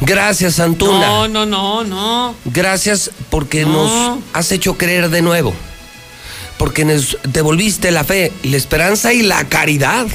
[0.00, 1.06] Gracias, Antuna.
[1.06, 2.34] No, no, no, no.
[2.44, 3.72] Gracias porque No.
[3.72, 5.54] nos has hecho creer de nuevo.
[6.58, 10.06] Porque nos devolviste la fe, la esperanza y la caridad.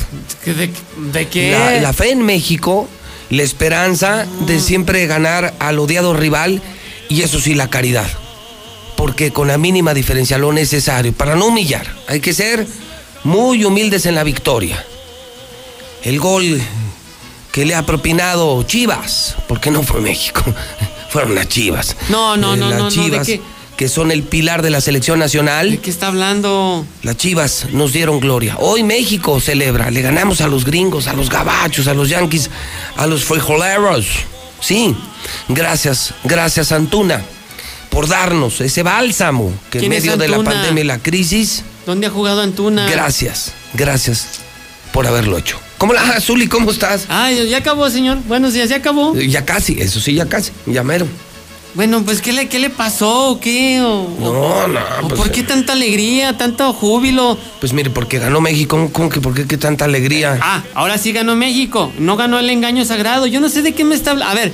[0.45, 0.71] ¿De,
[1.11, 1.51] de qué?
[1.51, 2.87] La, la fe en México,
[3.29, 6.61] la esperanza de siempre ganar al odiado rival
[7.09, 8.07] y eso sí, la caridad.
[8.97, 12.65] Porque con la mínima diferencia lo necesario para no humillar, hay que ser
[13.23, 14.83] muy humildes en la victoria.
[16.03, 16.59] El gol
[17.51, 20.41] que le ha propinado Chivas, porque no fue México,
[21.09, 21.95] fueron las Chivas.
[22.09, 23.41] No, no, Eh, no, las no, no, ¿de Chivas, qué?
[23.81, 25.79] Que son el pilar de la selección nacional.
[25.81, 26.85] ¿Qué está hablando?
[27.01, 28.55] Las Chivas nos dieron gloria.
[28.59, 29.89] Hoy México celebra.
[29.89, 32.51] Le ganamos a los gringos, a los gabachos, a los yanquis,
[32.95, 34.05] a los frijoleros.
[34.59, 34.95] Sí,
[35.47, 37.23] gracias, gracias Antuna
[37.89, 41.63] por darnos ese bálsamo que en ¿Quién es medio de la pandemia y la crisis.
[41.87, 42.87] ¿Dónde ha jugado Antuna?
[42.87, 44.41] Gracias, gracias
[44.93, 45.59] por haberlo hecho.
[45.79, 46.45] ¿Cómo la Zuli?
[46.45, 47.05] ¿Cómo estás?
[47.09, 48.19] Ay, ya acabó, señor.
[48.27, 49.15] Buenos días, ya acabó.
[49.15, 51.07] Ya casi, eso sí, ya casi, ya mero.
[51.73, 53.81] Bueno, pues, ¿qué le, qué le pasó o qué?
[53.81, 57.37] ¿O, No, no, o pues, ¿Por qué tanta alegría, tanto júbilo?
[57.59, 60.37] Pues mire, porque ganó México, ¿cómo, cómo que por qué, qué tanta alegría?
[60.41, 61.91] Ah, ahora sí ganó México.
[61.97, 63.25] No ganó el engaño sagrado.
[63.25, 64.31] Yo no sé de qué me está hablando.
[64.31, 64.51] A ver,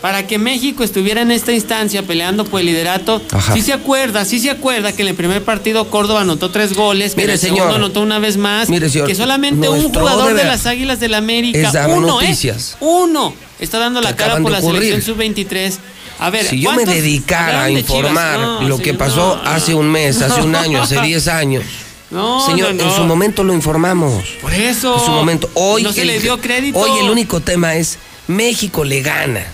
[0.00, 3.54] para que México estuviera en esta instancia peleando por el liderato, Ajá.
[3.54, 7.14] sí se acuerda, sí se acuerda que en el primer partido Córdoba anotó tres goles,
[7.14, 7.56] que Mire, en el señor.
[7.56, 11.12] segundo anotó una vez más, Mire, señor, que solamente un jugador de las Águilas del
[11.12, 12.72] la América, uno, noticias.
[12.74, 12.76] ¿eh?
[12.84, 14.82] Uno está dando la que cara por la ocurrir.
[14.82, 15.78] selección sub-23.
[16.18, 19.74] A ver, Si yo me ¿cuántos dedicara a informar No, lo que pasó no, hace
[19.74, 21.64] un mes, hace un año, hace 10 años.
[22.10, 22.96] No, Señor, no, en no.
[22.96, 24.24] su momento lo informamos.
[24.40, 24.98] Por eso.
[24.98, 25.50] En su momento.
[25.54, 26.78] Hoy no se el, le dio crédito.
[26.78, 29.46] Hoy el único tema es México le gana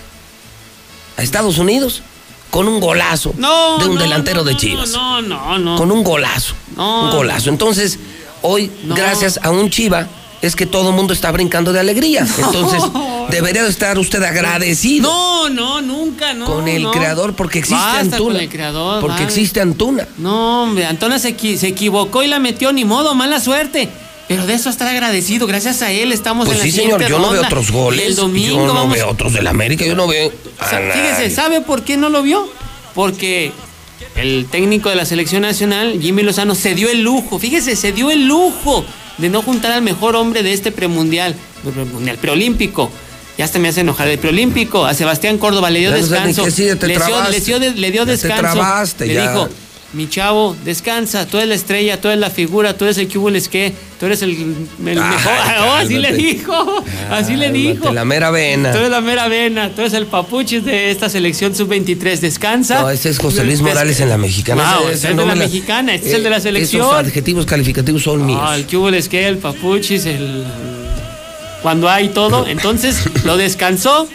[1.17, 2.01] a Estados Unidos
[2.49, 3.33] con un golazo
[3.79, 4.91] de un delantero de Chivas.
[4.91, 5.75] No, no, no.
[5.77, 6.55] Con un golazo.
[6.77, 7.49] Un golazo.
[7.49, 7.99] Entonces,
[8.41, 10.07] hoy, gracias a un Chiva,
[10.41, 12.25] es que todo el mundo está brincando de alegría.
[12.37, 12.83] Entonces,
[13.29, 16.45] debería de estar usted agradecido No, no, nunca, no.
[16.45, 16.91] con el no.
[16.91, 18.33] creador porque existe Basta Antuna.
[18.33, 19.01] con el creador.
[19.01, 19.25] porque vale.
[19.25, 20.07] existe Antuna.
[20.17, 23.89] No, hombre, Antona se, equi- se equivocó y la metió, ni modo, mala suerte.
[24.27, 27.19] Pero de eso estar agradecido, gracias a él estamos Pues en la sí, señor, yo
[27.19, 28.05] no veo otros goles.
[28.07, 28.93] El domingo yo no vamos.
[28.95, 30.31] veo otros del América, yo no veo.
[30.59, 31.29] Sa- Fíjese.
[31.29, 32.47] ¿sabe por qué no lo vio?
[32.95, 33.51] Porque
[34.15, 38.09] el técnico de la selección nacional, Jimmy Lozano, se dio el lujo, fíjese, se dio
[38.09, 38.83] el lujo
[39.17, 42.91] de no juntar al mejor hombre de este premundial, premundial, preolímpico.
[43.37, 44.85] Ya hasta me hace enojar el preolímpico.
[44.85, 46.45] A Sebastián Córdoba le dio no sé descanso.
[46.45, 47.21] decir, te le, dio,
[47.75, 48.39] le te descanso.
[48.39, 49.29] trabaste, le ya.
[49.29, 49.49] dijo,
[49.95, 53.17] mi chavo, descansa, tú eres la estrella, tú eres la figura, tú eres el que
[53.17, 54.31] hubo el que, tú eres el,
[54.85, 55.33] el Ay, mejor.
[55.67, 57.91] Oh, así le dijo, así le dijo.
[57.93, 58.71] La mera vena.
[58.71, 62.19] Tú eres la mera vena, tú eres el papuchis de esta selección sub-23.
[62.19, 62.81] Descansa.
[62.81, 64.75] No, ese es José Luis Morales en la mexicana.
[64.91, 66.43] Ese es no de la me la- mexicana, este es Eh, el de la Esos
[66.43, 66.95] selección.
[66.95, 68.41] adjetivos calificativos son míos.
[68.43, 70.43] Ah, el que hubo es que el papuchis, el.
[71.61, 72.45] Cuando hay todo.
[72.47, 74.07] Entonces lo descansó.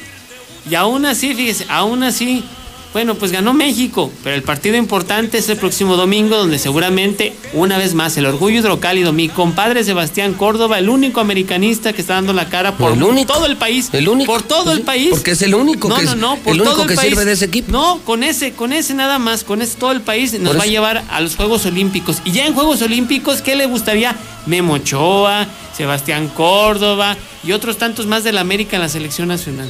[0.70, 2.44] Y aún así, fíjese, aún así.
[2.92, 7.78] Bueno, pues ganó México, pero el partido importante es el próximo domingo, donde seguramente, una
[7.78, 12.32] vez más, el orgullo hidrocálido, mi compadre Sebastián Córdoba, el único americanista que está dando
[12.32, 13.32] la cara por El único.
[13.32, 13.90] todo el país.
[13.92, 14.32] El único.
[14.32, 15.10] Por todo el país.
[15.10, 17.10] porque es el único no, que no, no, por el único todo que país.
[17.10, 17.70] sirve de ese equipo.
[17.70, 20.64] No, con ese, con ese nada más, con ese todo el país nos Por va
[20.64, 22.20] a llevar a los Juegos Olímpicos.
[22.24, 24.16] Y ya en Juegos Olímpicos, ¿qué le gustaría?
[24.46, 25.46] Memo Ochoa,
[25.76, 29.68] Sebastián Córdoba y otros tantos más de la América en la selección nacional.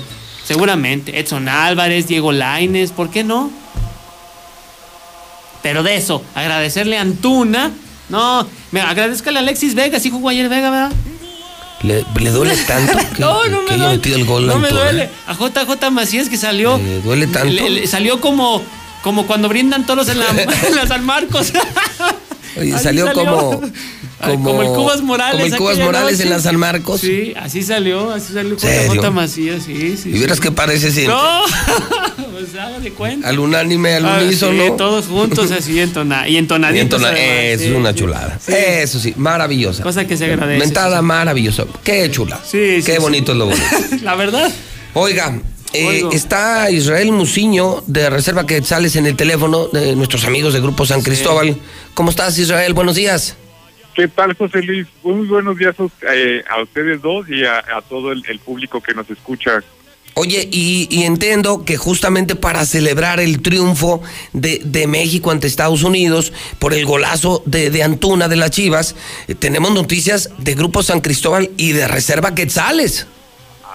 [0.51, 1.17] Seguramente.
[1.21, 3.53] Edson Álvarez, Diego Laines, ¿por qué no?
[5.63, 7.71] Pero de eso, agradecerle a Antuna.
[8.09, 10.93] No, me agradezcale a Alexis Vega, sí jugó ayer Vega, ¿verdad?
[11.83, 13.97] ¿Le, le duele tanto que, No, no que me haya duele.
[13.99, 15.09] metido el gol No me duele.
[15.29, 16.79] A JJ Macías que salió.
[16.79, 17.49] ¿Le duele tanto?
[17.53, 18.61] le- le salió como,
[19.05, 20.27] como cuando brindan toros en la,
[20.67, 21.53] en la San Marcos.
[22.59, 23.61] Oye, salió, como,
[24.21, 24.45] como.
[24.45, 25.33] como el Cubas Morales.
[25.41, 26.23] Como el Cubas Morales noche.
[26.25, 27.01] en la San Marcos.
[27.01, 28.57] Sí, así salió, así salió.
[28.57, 30.11] JJ Macías, sí, sí.
[30.11, 30.43] Y vieras sí.
[30.43, 31.15] que parece siempre.
[31.15, 31.43] No,
[32.33, 33.29] pues haga de cuenta.
[33.29, 34.65] Al unánime, al Ah, unísono.
[34.65, 37.01] sí, todos juntos así entona, y Y entonaditos.
[37.01, 38.39] entona- eso sí, es una chulada.
[38.47, 39.83] Eso sí, maravillosa.
[39.83, 40.59] Cosa que se agradece.
[40.59, 41.65] Mentada maravillosa.
[41.85, 42.41] Qué chula.
[42.45, 43.65] Sí, Qué bonito es lo bonito.
[44.03, 44.51] La verdad.
[44.95, 45.39] Oiga,
[45.73, 50.85] eh, está Israel Muciño de Reserva Quetzales en el teléfono de nuestros amigos de Grupo
[50.85, 51.57] San Cristóbal.
[51.95, 52.75] ¿Cómo estás, Israel?
[52.75, 53.37] Buenos días.
[54.01, 54.87] ¿Qué tal, José Luis?
[55.03, 55.77] Muy buenos días
[56.11, 59.63] eh, a ustedes dos y a, a todo el, el público que nos escucha.
[60.15, 64.01] Oye, y, y entiendo que justamente para celebrar el triunfo
[64.33, 68.97] de, de México ante Estados Unidos por el golazo de, de Antuna de las Chivas,
[69.29, 73.07] eh, tenemos noticias de Grupo San Cristóbal y de Reserva Quetzales.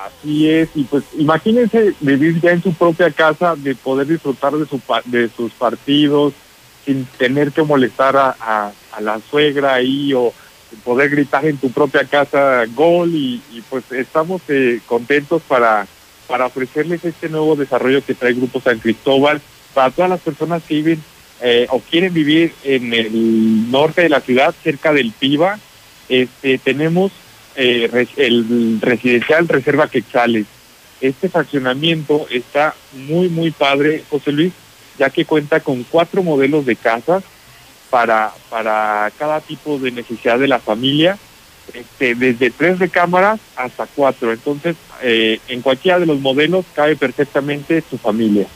[0.07, 4.65] Así es, y pues imagínense vivir ya en su propia casa, de poder disfrutar de,
[4.65, 6.33] su, de sus partidos
[6.85, 8.71] sin tener que molestar a, a-
[9.01, 10.33] la suegra ahí o
[10.85, 15.85] poder gritar en tu propia casa gol y, pues estamos eh, contentos para
[16.27, 19.41] para ofrecerles este nuevo desarrollo que trae Grupo San Cristóbal
[19.75, 21.03] para todas las personas que viven
[21.41, 25.59] eh, o quieren vivir en el norte de la ciudad, cerca del Piva.
[26.09, 27.11] Este, tenemos
[27.55, 30.47] eh, el residencial Reserva Quetzales.
[31.01, 34.53] Este fraccionamiento está muy, muy padre, José Luis,
[34.97, 37.23] ya que cuenta con cuatro modelos de casas
[37.89, 41.17] para, para cada tipo de necesidad de la familia,
[41.73, 44.31] este, desde tres recámaras hasta cuatro.
[44.31, 48.47] Entonces, eh, en cualquiera de los modelos cabe perfectamente su familia.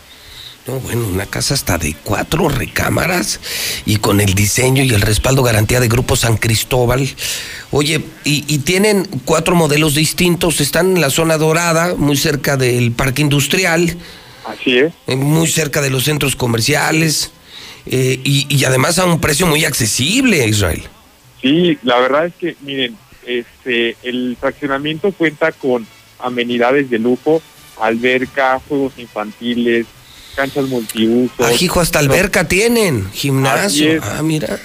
[0.68, 3.40] No, bueno, una casa hasta de cuatro recámaras
[3.86, 7.10] y con el diseño y el respaldo garantía de Grupo San Cristóbal.
[7.72, 12.92] Oye, y, y tienen cuatro modelos distintos, están en la zona dorada, muy cerca del
[12.92, 13.98] parque industrial.
[14.46, 14.94] Así es.
[15.08, 17.32] Muy cerca de los centros comerciales
[17.86, 20.84] eh, y, y además a un precio muy accesible, Israel.
[21.42, 25.86] Sí, la verdad es que, miren, este, el fraccionamiento cuenta con
[26.20, 27.42] amenidades de lujo,
[27.80, 29.86] alberca, juegos infantiles,
[30.36, 31.40] canchas multiusos.
[31.40, 34.02] Ah, hijo, hasta alberca tienen, gimnasio.
[34.04, 34.60] Ah, mira.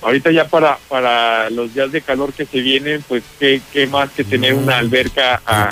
[0.00, 4.10] Ahorita ya para, para los días de calor que se vienen, pues qué, qué más
[4.10, 5.68] que tener una alberca ah,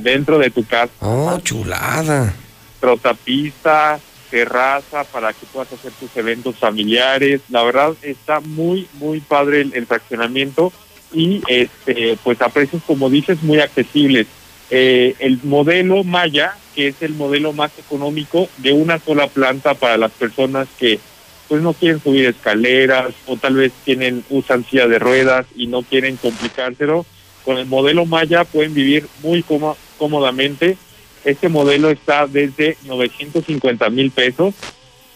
[0.00, 0.92] dentro de tu casa.
[1.00, 2.34] Oh, chulada.
[2.80, 4.00] Trotapista,
[4.30, 7.40] terraza para que puedas hacer tus eventos familiares.
[7.48, 10.72] La verdad está muy, muy padre el, el fraccionamiento
[11.12, 14.26] y este pues a precios, como dices, muy accesibles.
[14.70, 19.96] Eh, el modelo Maya, que es el modelo más económico de una sola planta para
[19.96, 21.00] las personas que
[21.48, 25.82] pues no quieren subir escaleras o tal vez tienen usan silla de ruedas y no
[25.82, 27.04] quieren complicárselo.
[27.44, 30.76] Con el modelo Maya pueden vivir muy cómo- cómodamente.
[31.24, 34.54] Este modelo está desde 950 mil pesos.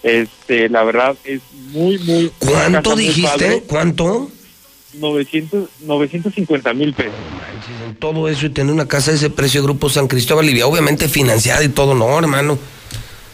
[0.02, 1.40] Este, la verdad es
[1.72, 2.30] muy, muy.
[2.38, 3.28] ¿Cuánto muy dijiste?
[3.30, 3.62] padre.
[3.66, 4.30] ¿Cuánto?
[4.94, 7.12] 900, 950 mil pesos.
[7.98, 11.64] Todo eso y tener una casa de ese precio Grupo San Cristóbal y obviamente financiada
[11.64, 12.58] y todo, no, hermano.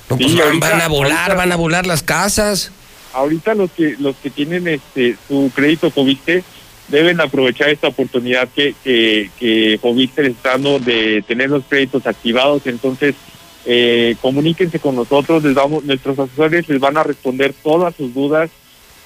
[0.08, 2.70] No, pues Sí, van, ahorita- van a volar, ahorita- van a volar las casas.
[3.12, 6.44] ahorita los que los que tienen este su crédito Fobiste
[6.90, 12.06] deben aprovechar esta oportunidad que, que, que Fobiste les está dando de tener los créditos
[12.06, 12.66] activados.
[12.66, 13.14] Entonces,
[13.66, 18.50] eh, comuníquense con nosotros, les vamos, nuestros asesores les van a responder todas sus dudas.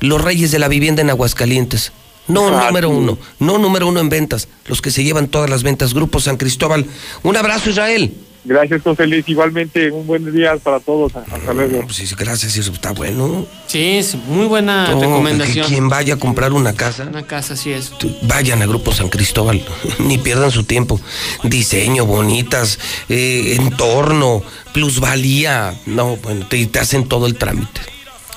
[0.00, 1.92] los reyes de la vivienda en Aguascalientes.
[2.26, 5.94] No número uno, no número uno en ventas, los que se llevan todas las ventas,
[5.94, 6.84] Grupo San Cristóbal.
[7.22, 8.12] Un abrazo, Israel.
[8.44, 9.28] Gracias, José Luis.
[9.28, 11.14] Igualmente, un buen día para todos.
[11.14, 11.86] Hasta luego.
[11.92, 13.46] Sí, sí, gracias, eso está bueno.
[13.66, 15.66] Sí, es muy buena No, recomendación.
[15.66, 17.92] que quien vaya a comprar una casa, Una casa, así es.
[18.22, 19.62] vayan a Grupo San Cristóbal,
[19.98, 21.00] ni pierdan su tiempo.
[21.42, 22.78] Diseño, bonitas,
[23.08, 24.42] eh, entorno,
[24.72, 25.74] plusvalía.
[25.86, 27.80] No, bueno, te, te hacen todo el trámite.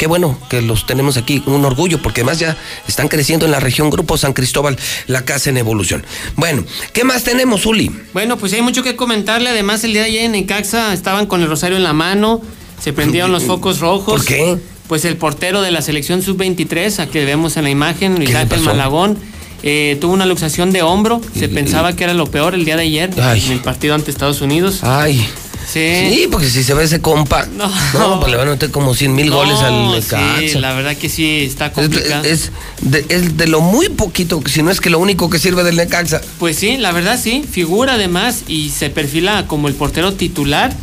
[0.02, 2.58] Qué bueno que los tenemos aquí, un orgullo, porque además ya
[2.88, 4.76] están creciendo en la región Grupo San Cristóbal,
[5.06, 6.04] la casa en evolución.
[6.38, 7.92] Bueno, ¿qué más tenemos, Uli?
[8.12, 9.52] Bueno, pues hay mucho que comentarle.
[9.52, 12.42] Además, el día de ayer en Necaxa estaban con el rosario en la mano,
[12.84, 14.16] se prendieron los focos rojos.
[14.16, 14.58] ¿Por qué?
[14.88, 18.34] Pues el portero de la selección sub-23, a que vemos en la imagen, Luis ¿Qué
[18.34, 18.62] le Ángel?
[18.62, 19.20] Malagón,
[19.62, 21.22] eh, tuvo una luxación de hombro.
[21.38, 23.46] Se pensaba que era lo peor el día de ayer, Ay.
[23.46, 24.80] en el partido ante Estados Unidos.
[24.82, 25.24] Ay.
[25.72, 25.80] Sí.
[26.10, 29.16] Sí, porque si se ve ese compa, no, pues le van a meter como 100
[29.16, 30.60] mil No, goles al sí, Necaxa.
[30.60, 32.24] la verdad que sí, está Es, complicado.
[32.26, 35.64] es de, es de lo muy poquito, si no es que lo único que sirve
[35.64, 36.22] del Necaxa.
[36.40, 40.74] Pues sí, la verdad sí, figura además y se perfila como el portero titular.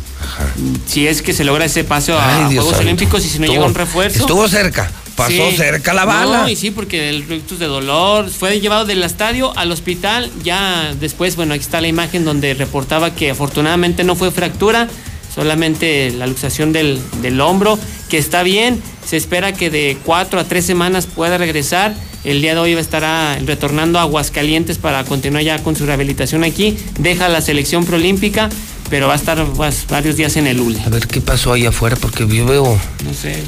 [0.87, 2.81] Si es que se logra ese paso a Ay, Dios Juegos santo.
[2.83, 4.19] Olímpicos y si no Estuvo- llega un refuerzo.
[4.19, 5.57] Estuvo cerca, pasó Sí.
[5.57, 6.41] cerca la bala.
[6.43, 10.31] No, y sí, porque el rictus de dolor fue llevado del estadio al hospital.
[10.43, 14.87] Ya después, bueno, aquí está la imagen donde reportaba que afortunadamente no fue fractura,
[15.33, 17.77] solamente la luxación del, del hombro,
[18.09, 18.81] que está bien.
[19.05, 21.93] Se espera que de cuatro a tres semanas pueda regresar.
[22.23, 26.77] El día de hoy estará retornando a Aguascalientes para continuar ya con su rehabilitación aquí.
[26.99, 28.49] Deja la selección proolímpica,
[28.89, 30.79] pero va a estar pues, varios días en el ULE.
[30.85, 32.79] A ver qué pasó ahí afuera, porque yo veo.
[33.05, 33.41] No sé.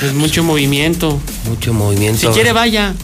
[0.00, 1.20] Pues mucho movimiento.
[1.48, 2.20] Mucho movimiento.
[2.20, 2.94] Si quiere, vaya.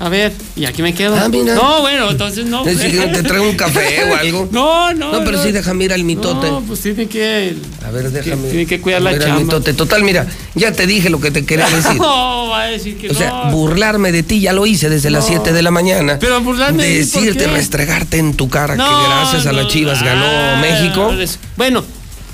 [0.00, 1.14] A ver, y aquí me quedo.
[1.14, 1.54] Ah, mira.
[1.54, 2.66] No, bueno, entonces no.
[2.66, 4.48] Es decir, ¿Te traigo un café o algo?
[4.50, 5.12] No, no.
[5.12, 6.48] No, pero sí déjame ir al mitote.
[6.50, 7.54] No, pues tiene que.
[7.86, 8.48] A ver, déjame.
[8.48, 9.40] Tiene que cuidar la ir al chamba.
[9.42, 9.74] mitote.
[9.74, 10.26] Total, mira,
[10.56, 11.94] ya te dije lo que te quería decir.
[12.00, 13.50] No, va a decir que O sea, no.
[13.52, 16.18] burlarme de ti ya lo hice desde las 7 de la mañana.
[16.18, 17.50] Pero burlarme de ti, ¿por Decirte, qué?
[17.52, 21.12] restregarte en tu cara No, que gracias a las Chivas ganó ah, México.
[21.12, 21.84] es- Bueno,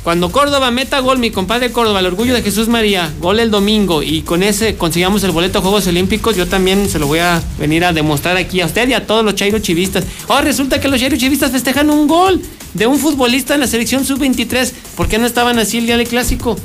[0.03, 4.03] cuando Córdoba meta gol, mi compadre Córdoba, el orgullo de Jesús María, gol el domingo
[4.03, 7.43] y con ese consigamos el boleto a Juegos Olímpicos, yo también se lo voy a
[7.59, 10.05] venir a demostrar aquí a usted y a todos los chairo chivistas.
[10.29, 12.41] Ahora resulta que los chairo chivistas festejan un gol
[12.75, 14.73] de un futbolista en la selección sub-23.
[14.97, 16.57] ¿Por qué no estaban así el día del clásico?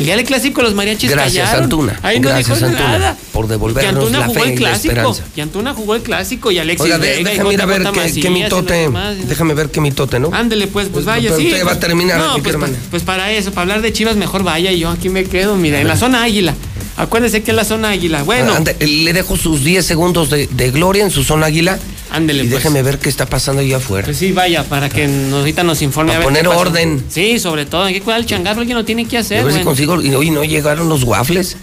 [0.00, 1.64] El día del clásico los mariachis Gracias, callaron.
[1.64, 2.00] Antuna.
[2.02, 3.16] Ahí no Gracias, dijo Antuna, nada.
[3.32, 4.92] por Y devolvernos Antuna la jugó fe el y la clásico.
[4.94, 5.22] esperanza.
[5.36, 7.82] Y Antuna jugó el clásico y Alexis Oiga, de- Vega y déjame ir a ver
[7.82, 9.16] qué, demás.
[9.28, 10.30] Déjame ver qué mitote, ¿no?
[10.32, 11.46] Ándele, pues, pues vaya, pero sí.
[11.48, 13.92] usted va pues- a terminar No, aquí, pues, pa- pues para eso, para hablar de
[13.92, 16.54] Chivas, mejor vaya y yo aquí me quedo, mira, en la zona Águila.
[16.96, 18.22] Acuérdese que es la zona Águila.
[18.24, 21.78] Bueno, Ande, le dejo sus 10 segundos de, de gloria en su zona águila.
[22.10, 22.62] Ándele, Y pues.
[22.62, 24.04] déjeme ver qué está pasando allá afuera.
[24.06, 26.12] pues sí, vaya, para que nos, ahorita nos informe.
[26.12, 27.04] A a ver poner orden.
[27.08, 29.44] Sí, sobre todo, hay que cuidar el changarro, alguien lo tiene que a hacer.
[29.44, 30.00] ver si consigo.
[30.02, 31.56] Y hoy no llegaron los waffles.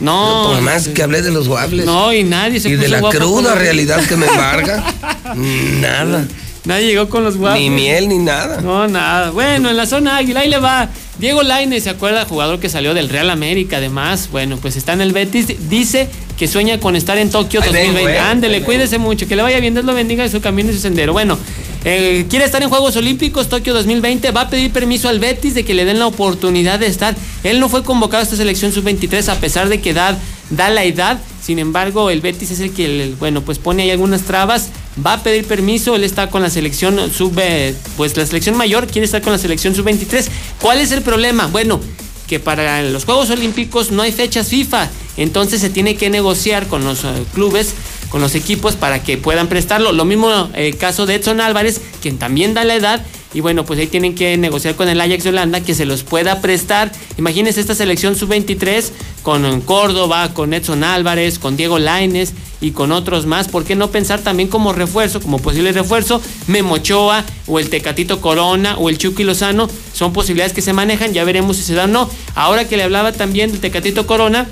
[0.00, 0.50] No.
[0.52, 1.86] Por más que hablé de los waffles.
[1.86, 4.84] No, y nadie se Y de la con cruda realidad que me embarga.
[5.80, 6.26] Nada.
[6.64, 7.60] Nadie llegó con los guapos.
[7.60, 8.60] Ni miel ni nada.
[8.60, 9.30] No, nada.
[9.30, 10.88] Bueno, en la zona Águila, ahí le va.
[11.18, 12.24] Diego Lainez, ¿se acuerda?
[12.24, 14.28] Jugador que salió del Real América, además.
[14.32, 15.68] Bueno, pues está en el Betis.
[15.70, 17.96] Dice que sueña con estar en Tokio Ahí 2020.
[17.96, 18.18] vengo, eh.
[18.18, 18.66] Ándele, vengo.
[18.66, 19.28] cuídese mucho.
[19.28, 21.12] Que le vaya bien, Dios lo bendiga de su camino y su sendero.
[21.12, 21.38] Bueno,
[21.84, 24.32] eh, quiere estar en Juegos Olímpicos Tokio 2020.
[24.32, 27.14] Va a pedir permiso al Betis de que le den la oportunidad de estar.
[27.44, 30.18] Él no fue convocado a esta selección sub-23 a pesar de que edad,
[30.50, 31.18] da la edad.
[31.40, 34.70] Sin embargo, el Betis es el que, bueno, pues pone ahí algunas trabas.
[35.04, 35.96] Va a pedir permiso.
[35.96, 39.38] Él está con la selección sub, eh, pues la selección mayor quiere estar con la
[39.38, 40.26] selección sub-23.
[40.60, 41.46] ¿Cuál es el problema?
[41.48, 41.80] Bueno,
[42.26, 46.84] que para los Juegos Olímpicos no hay fechas FIFA, entonces se tiene que negociar con
[46.84, 47.74] los eh, clubes,
[48.08, 49.92] con los equipos para que puedan prestarlo.
[49.92, 53.04] Lo mismo el caso de Edson Álvarez, quien también da la edad,
[53.34, 56.04] y bueno, pues ahí tienen que negociar con el Ajax de Holanda que se los
[56.04, 56.92] pueda prestar.
[57.18, 58.90] Imagínense esta selección sub-23
[59.24, 62.32] con Córdoba, con Edson Álvarez, con Diego Laines
[62.64, 63.48] y con otros más.
[63.48, 68.22] ¿Por qué no pensar también como refuerzo, como posible refuerzo, Memo Ochoa o el Tecatito
[68.22, 69.68] Corona o el Chucky Lozano?
[69.92, 72.10] Son posibilidades que se manejan, ya veremos si se dan o no.
[72.34, 74.48] Ahora que le hablaba también del Tecatito Corona,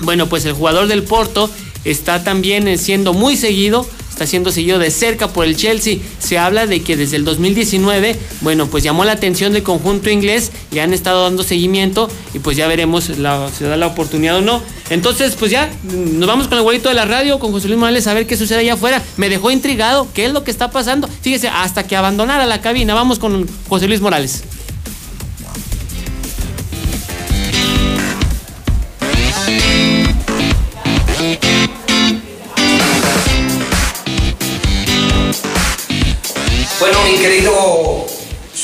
[0.00, 1.48] bueno, pues el jugador del Porto
[1.84, 3.86] está también eh, siendo muy seguido,
[4.16, 5.98] está siendo seguido de cerca por el Chelsea.
[6.18, 10.52] Se habla de que desde el 2019, bueno, pues llamó la atención del conjunto inglés
[10.72, 14.40] y han estado dando seguimiento y pues ya veremos la, si da la oportunidad o
[14.40, 14.62] no.
[14.88, 18.06] Entonces, pues ya, nos vamos con el güeyito de la radio, con José Luis Morales,
[18.06, 19.02] a ver qué sucede allá afuera.
[19.18, 21.10] Me dejó intrigado, ¿qué es lo que está pasando?
[21.20, 22.94] Fíjese, hasta que abandonara la cabina.
[22.94, 24.44] Vamos con José Luis Morales.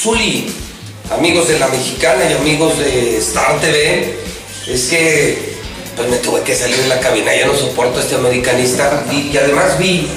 [0.02, 0.46] Zuli,
[1.16, 4.18] amigos de la Mexicana y amigos de Star TV,
[4.66, 5.52] es que
[5.94, 9.36] pues me tuve que salir de la cabina, ya no soporto a este americanista y,
[9.36, 10.08] además vi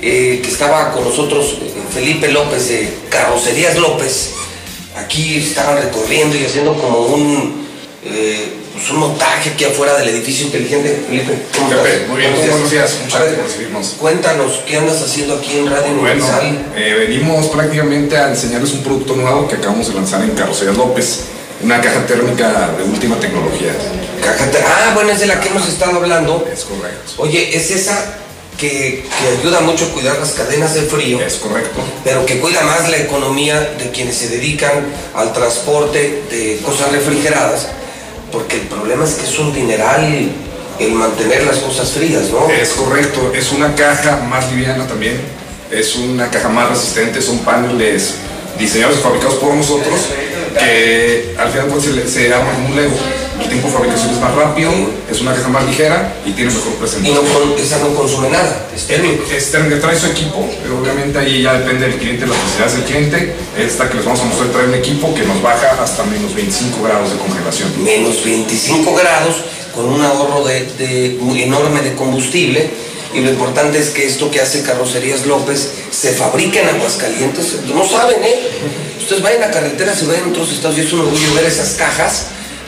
[0.00, 1.56] eh, que estaba con nosotros
[1.92, 4.30] Felipe López de Carrocerías López.
[4.96, 7.66] Aquí estaban recorriendo y haciendo como un,
[8.04, 8.46] eh,
[8.82, 11.04] pues un montaje aquí afuera del edificio inteligente.
[11.06, 12.08] Felipe, ¿cómo Pepe, estás?
[12.08, 13.86] muy bien, buenos días, muchas gracias por recibirnos.
[13.98, 16.66] Cuéntanos, ¿qué andas haciendo aquí en Radio Bueno, Universal?
[16.76, 21.20] eh, venimos prácticamente a enseñarles un producto nuevo que acabamos de lanzar en Carrocerías López,
[21.62, 23.72] una caja térmica de última tecnología.
[24.20, 26.44] Caja ter- Ah, bueno, es de la que hemos estado hablando.
[26.52, 27.12] Es correcto.
[27.18, 28.16] Oye, es esa
[28.58, 31.20] que, que ayuda mucho a cuidar las cadenas de frío.
[31.20, 31.80] Es correcto.
[32.02, 37.68] Pero que cuida más la economía de quienes se dedican al transporte de cosas refrigeradas.
[38.32, 40.30] Porque el problema es que es un dineral
[40.78, 42.48] el mantener las cosas frías, ¿no?
[42.50, 45.20] Es correcto, es una caja más liviana también,
[45.70, 48.14] es una caja más resistente, son paneles
[48.58, 50.00] diseñados y fabricados por nosotros
[50.58, 52.96] que al final pues, se, se arma como un Lego.
[53.42, 54.70] El tiempo de fabricación es más rápido,
[55.10, 57.14] es una caja más ligera y tiene mejor Y presentación.
[57.24, 58.66] no con- esa no consume nada.
[58.74, 59.24] Es térmico.
[59.30, 62.84] Es térmica, trae su equipo, pero obviamente ahí ya depende del cliente, las necesidades del
[62.84, 63.34] cliente.
[63.58, 66.82] Esta que les vamos a mostrar trae un equipo que nos baja hasta menos 25
[66.82, 67.82] grados de congelación.
[67.82, 69.36] menos 25 grados,
[69.74, 72.70] con un ahorro de, de- enorme de combustible.
[73.14, 77.56] Y lo importante es que esto que hace Carrocerías López se fabrica en Aguascalientes.
[77.66, 78.40] No saben, ¿eh?
[78.98, 81.70] Ustedes vayan a carreteras y vayan a otros estados y es un orgullo ver esas
[81.72, 82.26] cajas.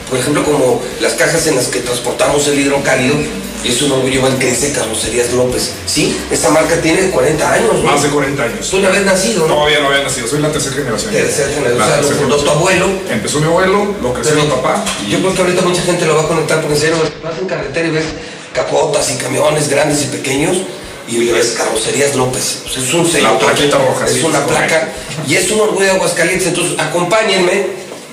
[0.09, 3.15] Por ejemplo, como las cajas en las que transportamos el hidrocálido,
[3.63, 5.71] Y es un orgullo ver que dice Carrocerías López.
[5.87, 7.73] Sí, esa marca tiene 40 años.
[7.73, 7.81] ¿no?
[7.81, 8.69] Más de 40 años.
[8.69, 9.55] Tú no habías nacido, ¿no?
[9.55, 11.11] Todavía no había nacido, soy la tercera generación.
[11.11, 12.85] Tercera generación, La o sea, lo fundó tu abuelo.
[13.09, 14.85] Empezó mi abuelo, lo creció mi papá.
[15.09, 17.47] Yo creo que ahorita mucha gente lo va a conectar porque en serio, vas en
[17.47, 18.05] carretera y ves
[18.53, 20.57] capotas y camiones grandes y pequeños
[21.07, 22.61] y le ves carrocerías López.
[22.67, 23.33] O sea, es un sello.
[23.33, 24.89] La plaquita roja, Es sí, una placa
[25.27, 26.49] y es un orgullo de Aguascalientes.
[26.49, 27.65] Entonces, acompáñenme.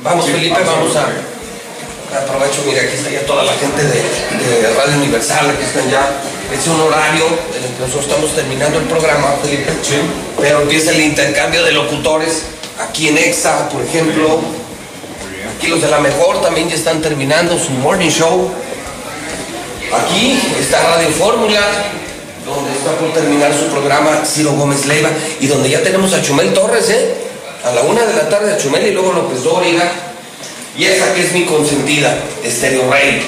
[0.03, 0.95] Vamos, Sí, Felipe, vamos.
[0.95, 1.13] vamos a.
[2.13, 6.11] Aprovecho, mira, aquí está ya toda la gente de, de Radio Universal, aquí están ya.
[6.53, 7.25] Es un horario
[7.57, 9.73] en el que nosotros estamos terminando el programa, Felipe.
[10.39, 12.43] Pero empieza el intercambio de locutores
[12.79, 14.41] aquí en EXA, por ejemplo.
[15.57, 18.53] Aquí los de la mejor también ya están terminando su morning show.
[20.05, 21.61] Aquí está Radio Fórmula,
[22.45, 25.09] donde está por terminar su programa Ciro Gómez Leiva
[25.41, 27.15] y donde ya tenemos a Chumel Torres, ¿eh?
[27.65, 30.12] A la una de la tarde a Chumel y luego López Dóriga.
[30.77, 32.17] Y esa que es mi consentida,
[32.47, 33.23] Stereo Rey,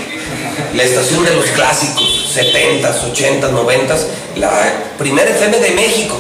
[0.75, 4.07] la estación de los clásicos, 70s, 80s, 90s,
[4.37, 4.51] la
[4.97, 6.17] primera FM de México,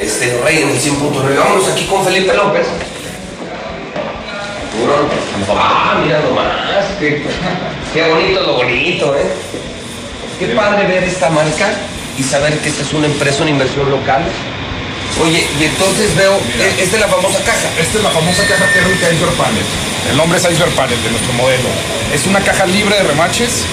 [0.00, 1.36] Stereo Rey en el 100.9.
[1.36, 2.66] Vamos aquí con Felipe López.
[5.50, 6.46] Ah, mira nomás,
[7.00, 7.22] qué,
[7.92, 9.26] qué bonito lo bonito, ¿eh?
[10.38, 11.74] Qué padre ver esta marca
[12.16, 14.22] y saber que esta es una empresa, una inversión local.
[15.22, 17.68] Oye, y entonces veo, e- esta es la famosa caja.
[17.78, 19.64] Esta es la famosa caja térmica Iceberg Panel.
[20.10, 21.68] El nombre es Iceberg Panel de nuestro modelo.
[22.14, 23.66] Es una caja libre de remaches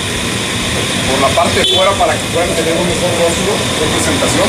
[1.10, 4.48] por la parte de fuera para que puedan tener un mejor rostro, mejor presentación.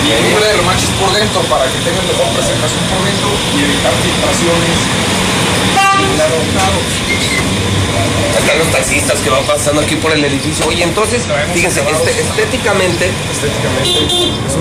[0.00, 3.92] Y libre de remaches por dentro para que tengan mejor presentación por dentro y evitar
[4.00, 4.76] filtraciones.
[8.40, 10.66] Están los taxistas que van pasando aquí por el edificio.
[10.66, 11.22] Oye, entonces,
[11.52, 13.10] fíjense, este- estéticamente,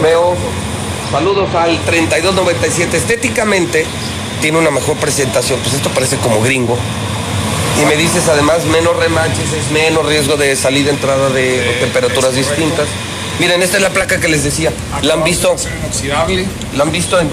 [0.03, 0.35] veo,
[1.11, 3.86] saludos al 3297, estéticamente
[4.41, 5.60] tiene una mejor presentación.
[5.60, 6.77] Pues esto parece como gringo.
[7.81, 12.88] Y me dices además menos remaches, es menos riesgo de salida, entrada de temperaturas distintas.
[13.40, 14.72] Miren, esta es la placa que les decía.
[15.02, 15.56] ¿La han visto?
[15.84, 16.45] Inoxidable.
[16.76, 17.30] ¿La han visto en...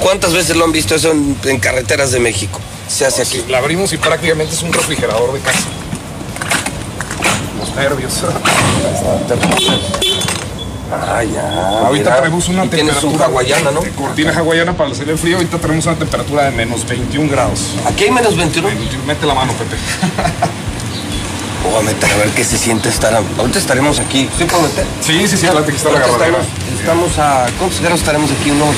[0.00, 2.60] ¿Cuántas veces lo han visto eso en, en carreteras de México?
[2.88, 3.44] Se hace aquí.
[3.48, 5.66] La abrimos y prácticamente es un refrigerador de casa.
[7.58, 8.12] Los nervios.
[10.92, 11.86] Ah, ya.
[11.86, 13.26] Ahorita traemos una temperatura.
[13.26, 13.80] hawaiana, ¿no?
[13.96, 15.36] Cortina hawaiana para salir el frío.
[15.36, 17.74] Ahorita tenemos una temperatura de menos 21 grados.
[17.86, 18.68] ¿Aquí hay menos 21?
[19.06, 19.76] Mete la mano, Pepe.
[21.62, 23.14] Voy a meter a ver qué se siente estar.
[23.14, 24.28] Ahorita estaremos aquí.
[24.36, 24.84] ¿Sí puedo meter?
[25.00, 26.38] Sí, sí, sí, adelante que está la agarradera.
[26.78, 27.46] estamos, a.
[27.58, 28.50] ¿Cuántos grados estaremos aquí?
[28.50, 28.74] Unos.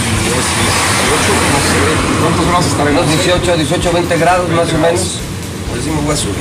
[2.21, 3.03] ¿Cuántos grados estaremos?
[3.05, 5.19] Unos 18, 18, 20 grados más o menos.
[5.71, 6.35] Por eso me voy a subir.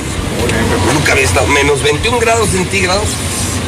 [0.92, 3.06] Nunca había estado menos 21 grados centígrados.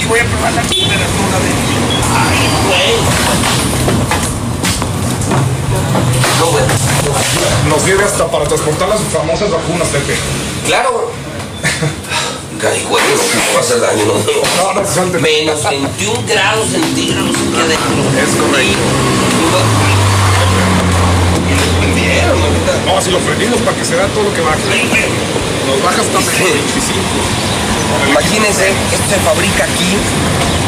[0.02, 1.73] Y voy a probar la temperatura de.
[2.14, 2.94] ¡Ay, güey!
[6.40, 6.64] No, güey.
[7.68, 10.16] Nos sirve hasta para transportar las famosas vacunas, Pepe.
[10.66, 11.10] Claro.
[12.64, 14.14] Ay, güey, no va a hacer daño, no.
[14.14, 15.18] No, no, salte.
[15.18, 18.02] Menos 21 grados centígrados aquí adentro.
[18.22, 18.78] Es correcto.
[22.86, 24.56] No, si lo prendimos para que se vea todo lo que baja.
[24.56, 27.43] Nos baja hasta menos 25.
[28.08, 29.96] Imagínense, esto se fabrica aquí,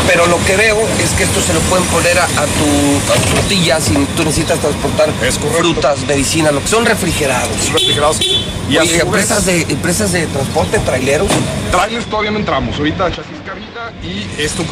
[0.07, 3.17] pero lo que veo es que esto se lo pueden poner a, a tu, a
[3.17, 5.11] tu tortilla si tú necesitas transportar
[5.59, 7.73] frutas, medicinas, lo que son refrigerados.
[7.73, 8.21] Refrigerados.
[8.69, 11.29] Y Oye, empresas de, empresas de transporte, traileros.
[11.71, 12.77] Trailers todavía no entramos.
[12.79, 14.65] Ahorita chasis carrita y esto.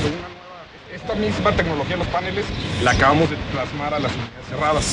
[0.94, 2.44] Esta misma tecnología en los paneles
[2.83, 4.84] la acabamos de plasmar a las unidades cerradas.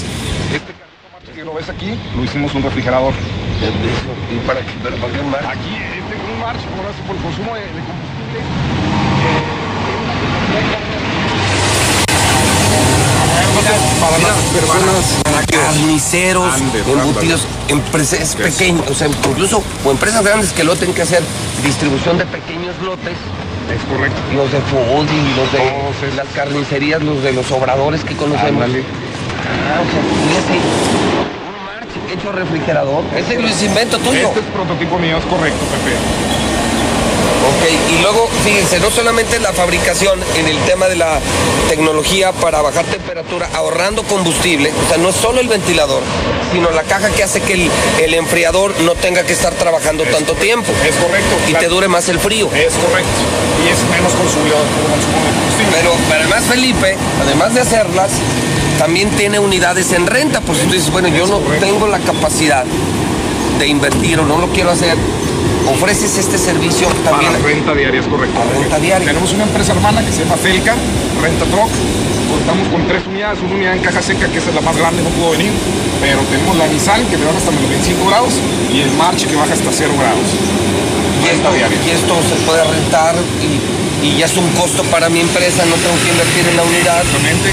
[0.53, 3.13] Este carrito que lo ves aquí, lo hicimos un refrigerador.
[4.31, 4.71] ¿Y para qué?
[4.83, 5.45] ¿Pero para qué March?
[5.45, 5.77] Aquí,
[6.41, 6.61] March,
[7.05, 8.41] por, el consumo de, de combustible.
[14.01, 16.53] para las personas carniceros,
[16.87, 21.21] embutidos, empresas pequeñas, o sea, incluso o empresas grandes que lo tienen que hacer
[21.63, 23.15] distribución de pequeños lotes.
[23.69, 24.19] Es correcto.
[24.35, 28.63] Los de food y los de las carnicerías, los de los obradores que conocemos.
[28.63, 31.20] Ah, o sea, fíjese,
[32.11, 33.03] hecho refrigerador.
[33.15, 34.27] Ese lo es invento tuyo.
[34.27, 35.95] Este es prototipo mío, es correcto, Pepe.
[37.41, 41.19] Ok, y luego, fíjense, no solamente la fabricación en el tema de la
[41.69, 46.03] tecnología para bajar temperatura, ahorrando combustible, o sea, no es solo el ventilador,
[46.53, 50.33] sino la caja que hace que el, el enfriador no tenga que estar trabajando tanto
[50.35, 50.71] tiempo.
[50.87, 51.35] Es correcto.
[51.47, 52.47] Y te dure más el frío.
[52.53, 53.09] Es correcto.
[53.65, 54.53] Y es menos de combustible.
[55.71, 58.11] Pero además Felipe, además de hacerlas,
[58.77, 62.65] también tiene unidades en renta, pues tú dices, bueno, yo no tengo la capacidad
[63.59, 64.97] de invertir o no lo quiero hacer.
[65.71, 67.31] Ofreces este servicio también.
[67.31, 68.39] Para renta diaria, es correcto.
[68.57, 69.07] renta diaria.
[69.07, 70.75] Tenemos una empresa hermana que se llama Felca,
[71.21, 71.69] Renta Truck.
[72.31, 75.03] Contamos con tres unidades, una unidad en caja seca, que esa es la más grande,
[75.03, 75.51] no pudo venir.
[76.01, 78.33] Pero tenemos la Nissan, que le baja hasta menos 25 grados,
[78.73, 80.27] y el March, que baja hasta 0 grados.
[81.21, 83.59] Y esto, y esto se puede rentar y
[84.01, 87.03] y ya es un costo para mi empresa, no tengo que invertir en la unidad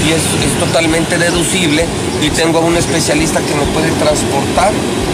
[0.05, 1.85] y es, es totalmente deducible
[2.21, 4.71] y tengo a un especialista que me puede transportar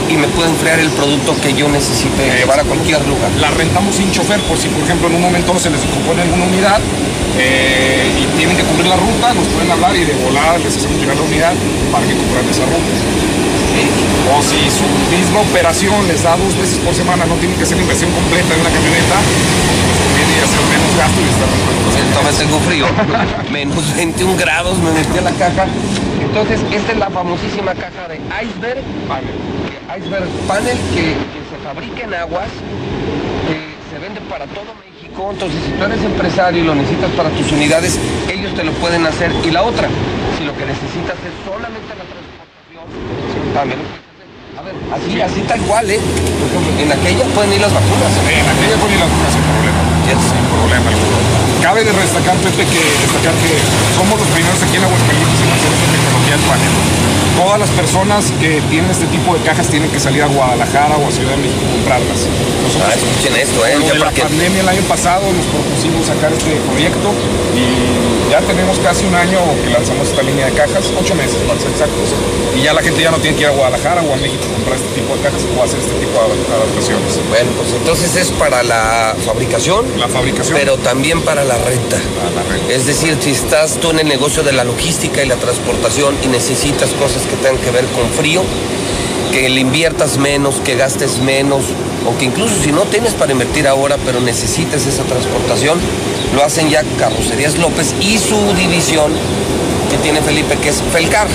[0.10, 3.32] y me puede enfriar el producto que yo necesite llevar a cualquier lugar.
[3.40, 6.46] La rentamos sin chofer por si, por ejemplo, en un momento se les compone alguna
[6.46, 6.80] unidad
[7.38, 11.00] eh, y tienen que cubrir la ruta, nos pueden hablar y de volada les hacemos
[11.00, 11.54] llegar la unidad
[11.92, 13.35] para que cubran esa ruta.
[14.32, 17.78] O si su misma operación les da dos veces por semana, no tienen que hacer
[17.78, 21.76] la inversión completa de una camioneta, pues conviene hacer menos gasto y estar
[22.16, 22.86] Todavía tengo frío,
[23.52, 25.68] menos 21 grados, me metí a la caja.
[26.22, 29.36] Entonces, esta es la famosísima caja de Iceberg Panel.
[30.00, 32.48] Iceberg Panel que, que se fabrica en aguas,
[33.48, 35.30] que se vende para todo México.
[35.32, 38.00] Entonces, si tú eres empresario y lo necesitas para tus unidades,
[38.32, 39.32] ellos te lo pueden hacer.
[39.44, 39.88] Y la otra,
[40.38, 43.80] si lo que necesitas es solamente la transportación, hacer.
[44.56, 46.00] A ver, así, así tal cual, ¿eh?
[46.00, 48.12] Por ejemplo, en aquella pueden ir las vacunas.
[48.24, 49.80] En aquella pueden ir las vacunas sin problema.
[50.06, 51.18] Sin problema alguno.
[51.62, 53.52] Cabe de destacar, Pepe, que destacar que
[53.96, 57.05] somos los primeros aquí en Aguascalientes en hacer esta tecnología del panel.
[57.36, 61.08] Todas las personas que tienen este tipo de cajas tienen que salir a Guadalajara o
[61.08, 62.20] a Ciudad de México a comprarlas.
[62.82, 63.78] Ah, escuchen esto, ¿eh?
[63.78, 67.12] De la para que- pandemia el año pasado nos propusimos sacar este proyecto
[67.56, 71.60] y ya tenemos casi un año que lanzamos esta línea de cajas, ocho meses para
[71.60, 72.10] ser exactos,
[72.58, 74.54] y ya la gente ya no tiene que ir a Guadalajara o a México a
[74.56, 77.20] comprar este tipo de cajas o hacer este tipo de adaptaciones.
[77.30, 81.98] Bueno, pues entonces es para la fabricación, la fabricación, pero también para la renta.
[82.70, 86.28] Es decir, si estás tú en el negocio de la logística y la transportación y
[86.28, 88.44] necesitas cosas que tengan que ver con frío,
[89.32, 91.66] que le inviertas menos, que gastes menos,
[92.08, 95.80] o que incluso si no tienes para invertir ahora, pero necesites esa transportación,
[96.36, 99.12] lo hacen ya Carrocerías López y su división
[99.90, 101.28] que tiene Felipe, que es Felcar.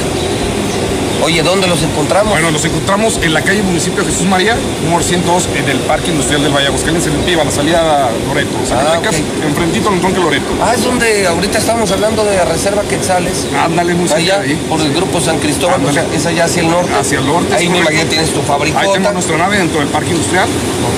[1.23, 2.33] Oye, ¿dónde los encontramos?
[2.33, 6.43] Bueno, los encontramos en la calle Municipio Jesús María, número 102, en el Parque Industrial
[6.43, 8.57] del Valle Aguascalientes, en el PIB, a la salida a Loreto.
[8.67, 10.47] Zacatecas, enfrentito al tronque Loreto.
[10.63, 13.47] Ah, es donde ahorita estamos hablando de Reserva Quetzales.
[13.55, 14.67] Ándale, muy cerca Allá, de ahí.
[14.69, 16.95] por el Grupo San Cristóbal, o sea, es allá hacia el norte.
[16.95, 17.55] Hacia el norte.
[17.55, 17.91] Ahí correcto.
[17.91, 18.81] imagino tienes tu fábrica.
[18.81, 20.49] Ahí tenemos nuestra nave dentro del parque industrial.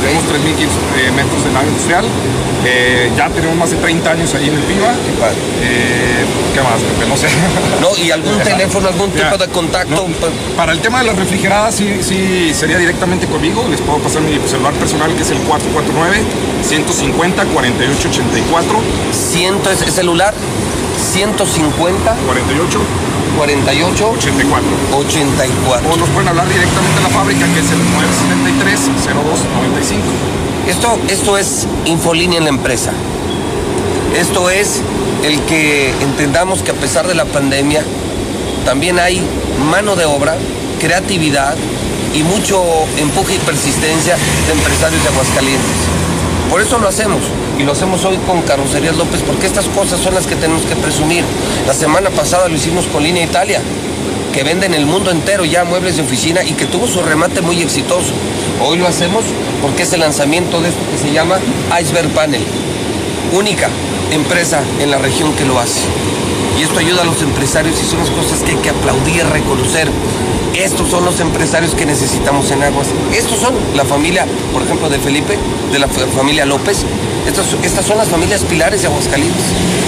[0.01, 2.05] Tenemos 3.000 eh, metros de nave industrial.
[2.65, 4.93] Eh, ya tenemos más de 30 años ahí en el PIBA.
[5.63, 6.81] Eh, ¿Qué más?
[7.09, 7.27] No sé.
[7.81, 10.07] No, y algún teléfono, algún tipo de contacto.
[10.57, 13.67] Para el tema de las refrigeradas, sí, sí sería directamente conmigo.
[13.71, 15.53] Les puedo pasar mi celular personal, que es el 449-150-4884.
[19.13, 20.35] Ciento es el celular.
[21.13, 22.81] 150 48
[23.37, 25.91] 48 84 84.
[25.91, 30.03] O nos pueden hablar directamente a la fábrica, que es el 973 0295.
[30.69, 32.93] Esto, esto es infolínea en la empresa.
[34.17, 34.81] Esto es
[35.25, 37.83] el que entendamos que a pesar de la pandemia,
[38.65, 39.23] también hay
[39.63, 40.37] mano de obra,
[40.81, 41.57] creatividad
[42.15, 42.63] y mucho
[42.99, 44.17] empuje y persistencia
[44.47, 45.77] de empresarios de Aguascalientes.
[46.51, 47.21] Por eso lo hacemos
[47.59, 50.77] y lo hacemos hoy con Carrocerías López porque estas cosas son las que tenemos que
[50.77, 51.25] presumir.
[51.67, 53.63] La semana pasada lo hicimos con Línea Italia,
[54.33, 57.41] que vende en el mundo entero ya muebles de oficina y que tuvo su remate
[57.41, 58.13] muy exitoso.
[58.61, 59.25] Hoy lo hacemos
[59.63, 61.39] porque es el lanzamiento de esto que se llama
[61.81, 62.45] Iceberg Panel.
[63.33, 63.71] Única
[64.11, 65.81] empresa en la región que lo hace.
[66.59, 69.89] Y esto ayuda a los empresarios y son las cosas que hay que aplaudir, reconocer.
[70.55, 72.89] Estos son los empresarios que necesitamos en Aguas.
[73.17, 75.39] Estos son la familia, por ejemplo, de Felipe,
[75.73, 76.85] de la fa- familia López.
[77.27, 79.45] Estas, estas son las familias pilares de Aguascalientes,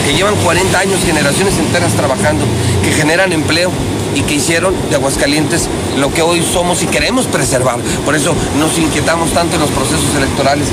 [0.06, 2.44] que llevan 40 años, generaciones enteras trabajando,
[2.82, 3.70] que generan empleo
[4.14, 5.68] y que hicieron de Aguascalientes
[5.98, 7.78] lo que hoy somos y queremos preservar.
[8.06, 10.68] Por eso nos inquietamos tanto en los procesos electorales.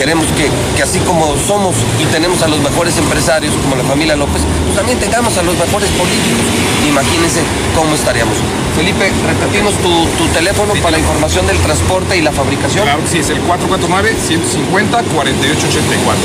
[0.00, 0.48] Queremos que,
[0.78, 4.74] que así como somos y tenemos a los mejores empresarios, como la familia López, pues
[4.74, 6.40] también tengamos a los mejores políticos.
[6.88, 7.42] Imagínense
[7.76, 8.34] cómo estaríamos.
[8.74, 12.84] Felipe, repetimos tu, tu teléfono para la información del transporte y la fabricación.
[12.84, 16.16] Claro que sí, es el 449-150-4884.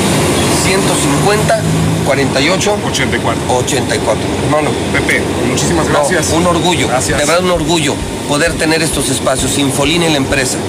[0.64, 1.62] 150
[2.06, 4.24] 48 84 84.
[4.46, 6.30] Hermano, Pepe, muchísimas gracias.
[6.30, 6.88] un orgullo.
[6.88, 7.20] Gracias.
[7.20, 7.94] De verdad un orgullo
[8.30, 10.60] poder tener estos espacios, Infolina en la empresa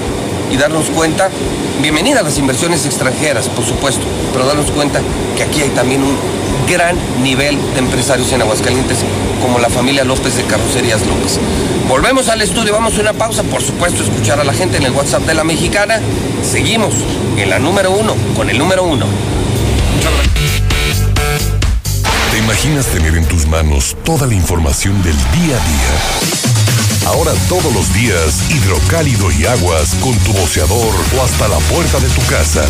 [0.50, 1.30] y darnos cuenta,
[1.80, 4.02] bienvenida a las inversiones extranjeras, por supuesto,
[4.32, 5.00] pero darnos cuenta
[5.36, 6.16] que aquí hay también un
[6.68, 8.98] gran nivel de empresarios en Aguascalientes,
[9.40, 11.38] como la familia López de Carrocerías López.
[11.88, 14.92] Volvemos al estudio, vamos a una pausa, por supuesto, escuchar a la gente en el
[14.92, 16.00] WhatsApp de la mexicana.
[16.42, 16.94] Seguimos
[17.36, 19.06] en la número uno, con el número uno.
[22.32, 26.55] ¿Te imaginas tener en tus manos toda la información del día a día?
[27.06, 32.08] Ahora todos los días, hidrocálido y aguas con tu boceador o hasta la puerta de
[32.08, 32.64] tu casa.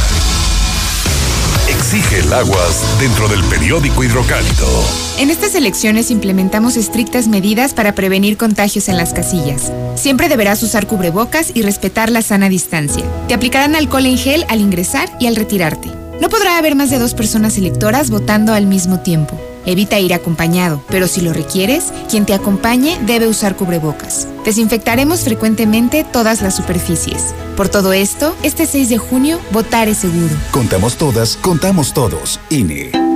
[1.71, 4.69] Exige el aguas dentro del periódico hidrocálido.
[5.19, 9.73] En estas elecciones implementamos estrictas medidas para prevenir contagios en las casillas.
[9.95, 13.05] Siempre deberás usar cubrebocas y respetar la sana distancia.
[13.29, 15.89] Te aplicarán alcohol en gel al ingresar y al retirarte.
[16.21, 19.41] No podrá haber más de dos personas electoras votando al mismo tiempo.
[19.67, 24.29] Evita ir acompañado, pero si lo requieres, quien te acompañe debe usar cubrebocas.
[24.45, 27.35] Desinfectaremos frecuentemente todas las superficies.
[27.57, 30.35] Por todo esto, este 6 de junio, votar es seguro.
[30.53, 32.39] Contamos todas, contamos todos.
[32.49, 33.16] INE.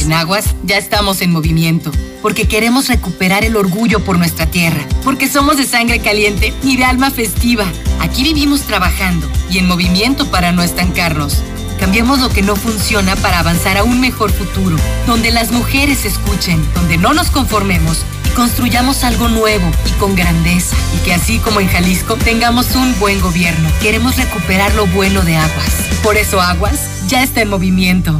[0.01, 1.91] En Aguas ya estamos en movimiento,
[2.23, 6.85] porque queremos recuperar el orgullo por nuestra tierra, porque somos de sangre caliente y de
[6.85, 7.65] alma festiva.
[7.99, 11.43] Aquí vivimos trabajando y en movimiento para no estancarnos.
[11.79, 16.59] Cambiemos lo que no funciona para avanzar a un mejor futuro, donde las mujeres escuchen,
[16.73, 20.75] donde no nos conformemos y construyamos algo nuevo y con grandeza.
[20.95, 23.69] Y que así como en Jalisco tengamos un buen gobierno.
[23.81, 25.73] Queremos recuperar lo bueno de Aguas.
[26.01, 28.19] Por eso Aguas ya está en movimiento.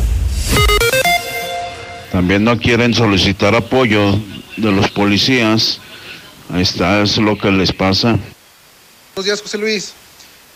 [2.11, 4.19] También no quieren solicitar apoyo
[4.57, 5.79] de los policías.
[6.53, 8.19] Ahí está, es lo que les pasa.
[9.15, 9.93] Buenos días, José Luis.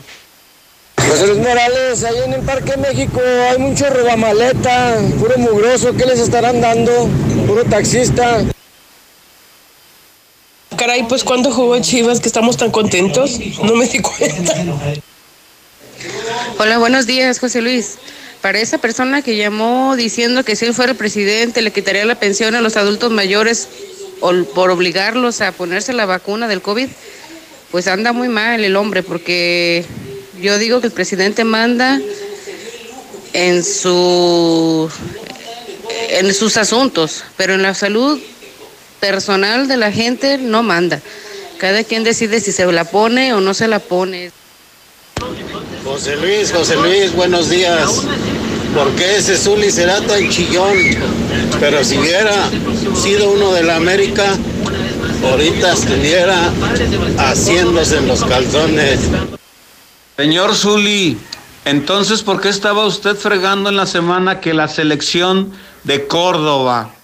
[1.09, 3.21] José Luis Morales, ahí en el Parque México
[3.51, 7.09] hay mucho robamaleta, puro mugroso, ¿qué les estarán dando?
[7.47, 8.45] Puro taxista.
[10.77, 14.55] Caray, pues cuando jugó Chivas que estamos tan contentos, no me di cuenta.
[16.59, 17.97] Hola, buenos días, José Luis.
[18.41, 22.17] Para esa persona que llamó diciendo que si él fuera el presidente le quitaría la
[22.17, 23.69] pensión a los adultos mayores
[24.55, 26.89] por obligarlos a ponerse la vacuna del COVID,
[27.71, 29.85] pues anda muy mal el hombre, porque
[30.41, 32.01] yo digo que el presidente manda
[33.33, 34.91] en su
[36.11, 38.21] en sus asuntos, pero en la salud
[39.05, 40.99] personal de la gente no manda.
[41.59, 44.33] Cada quien decide si se la pone o no se la pone.
[45.85, 48.07] José Luis, José Luis, buenos días.
[48.75, 50.75] porque ese Zuli será tan chillón.
[51.61, 52.49] Pero si hubiera
[52.97, 54.25] sido uno de la América,
[55.23, 56.51] ahorita estuviera
[57.19, 59.01] haciéndose en los calzones.
[60.17, 61.19] Señor Zuli,
[61.67, 65.53] entonces, ¿por qué estaba usted fregando en la semana que la selección
[65.83, 66.95] de Córdoba?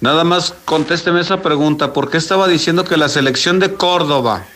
[0.00, 1.92] Nada más contésteme esa pregunta.
[1.92, 4.46] ¿Por qué estaba diciendo que la selección de Córdoba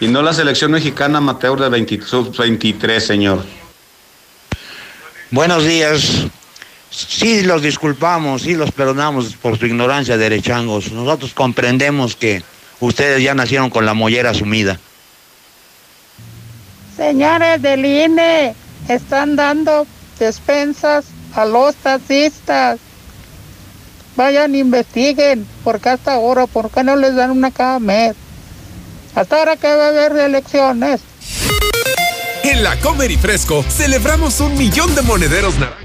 [0.00, 3.44] y no la selección mexicana amateur de 23, señor?
[5.30, 6.26] Buenos días.
[6.90, 10.92] Sí los disculpamos, sí los perdonamos por su ignorancia, derechangos.
[10.92, 12.42] Nosotros comprendemos que
[12.80, 14.78] ustedes ya nacieron con la mollera sumida.
[16.96, 18.54] Señores del INE,
[18.88, 19.86] están dando
[20.18, 22.78] despensas a los taxistas.
[24.16, 28.14] Vayan, investiguen, porque hasta ahora, ¿por qué no les dan una cada mes?
[29.14, 31.00] Hasta ahora que va a haber elecciones.
[32.44, 35.82] En la Comer y Fresco celebramos un millón de monederos naranjas.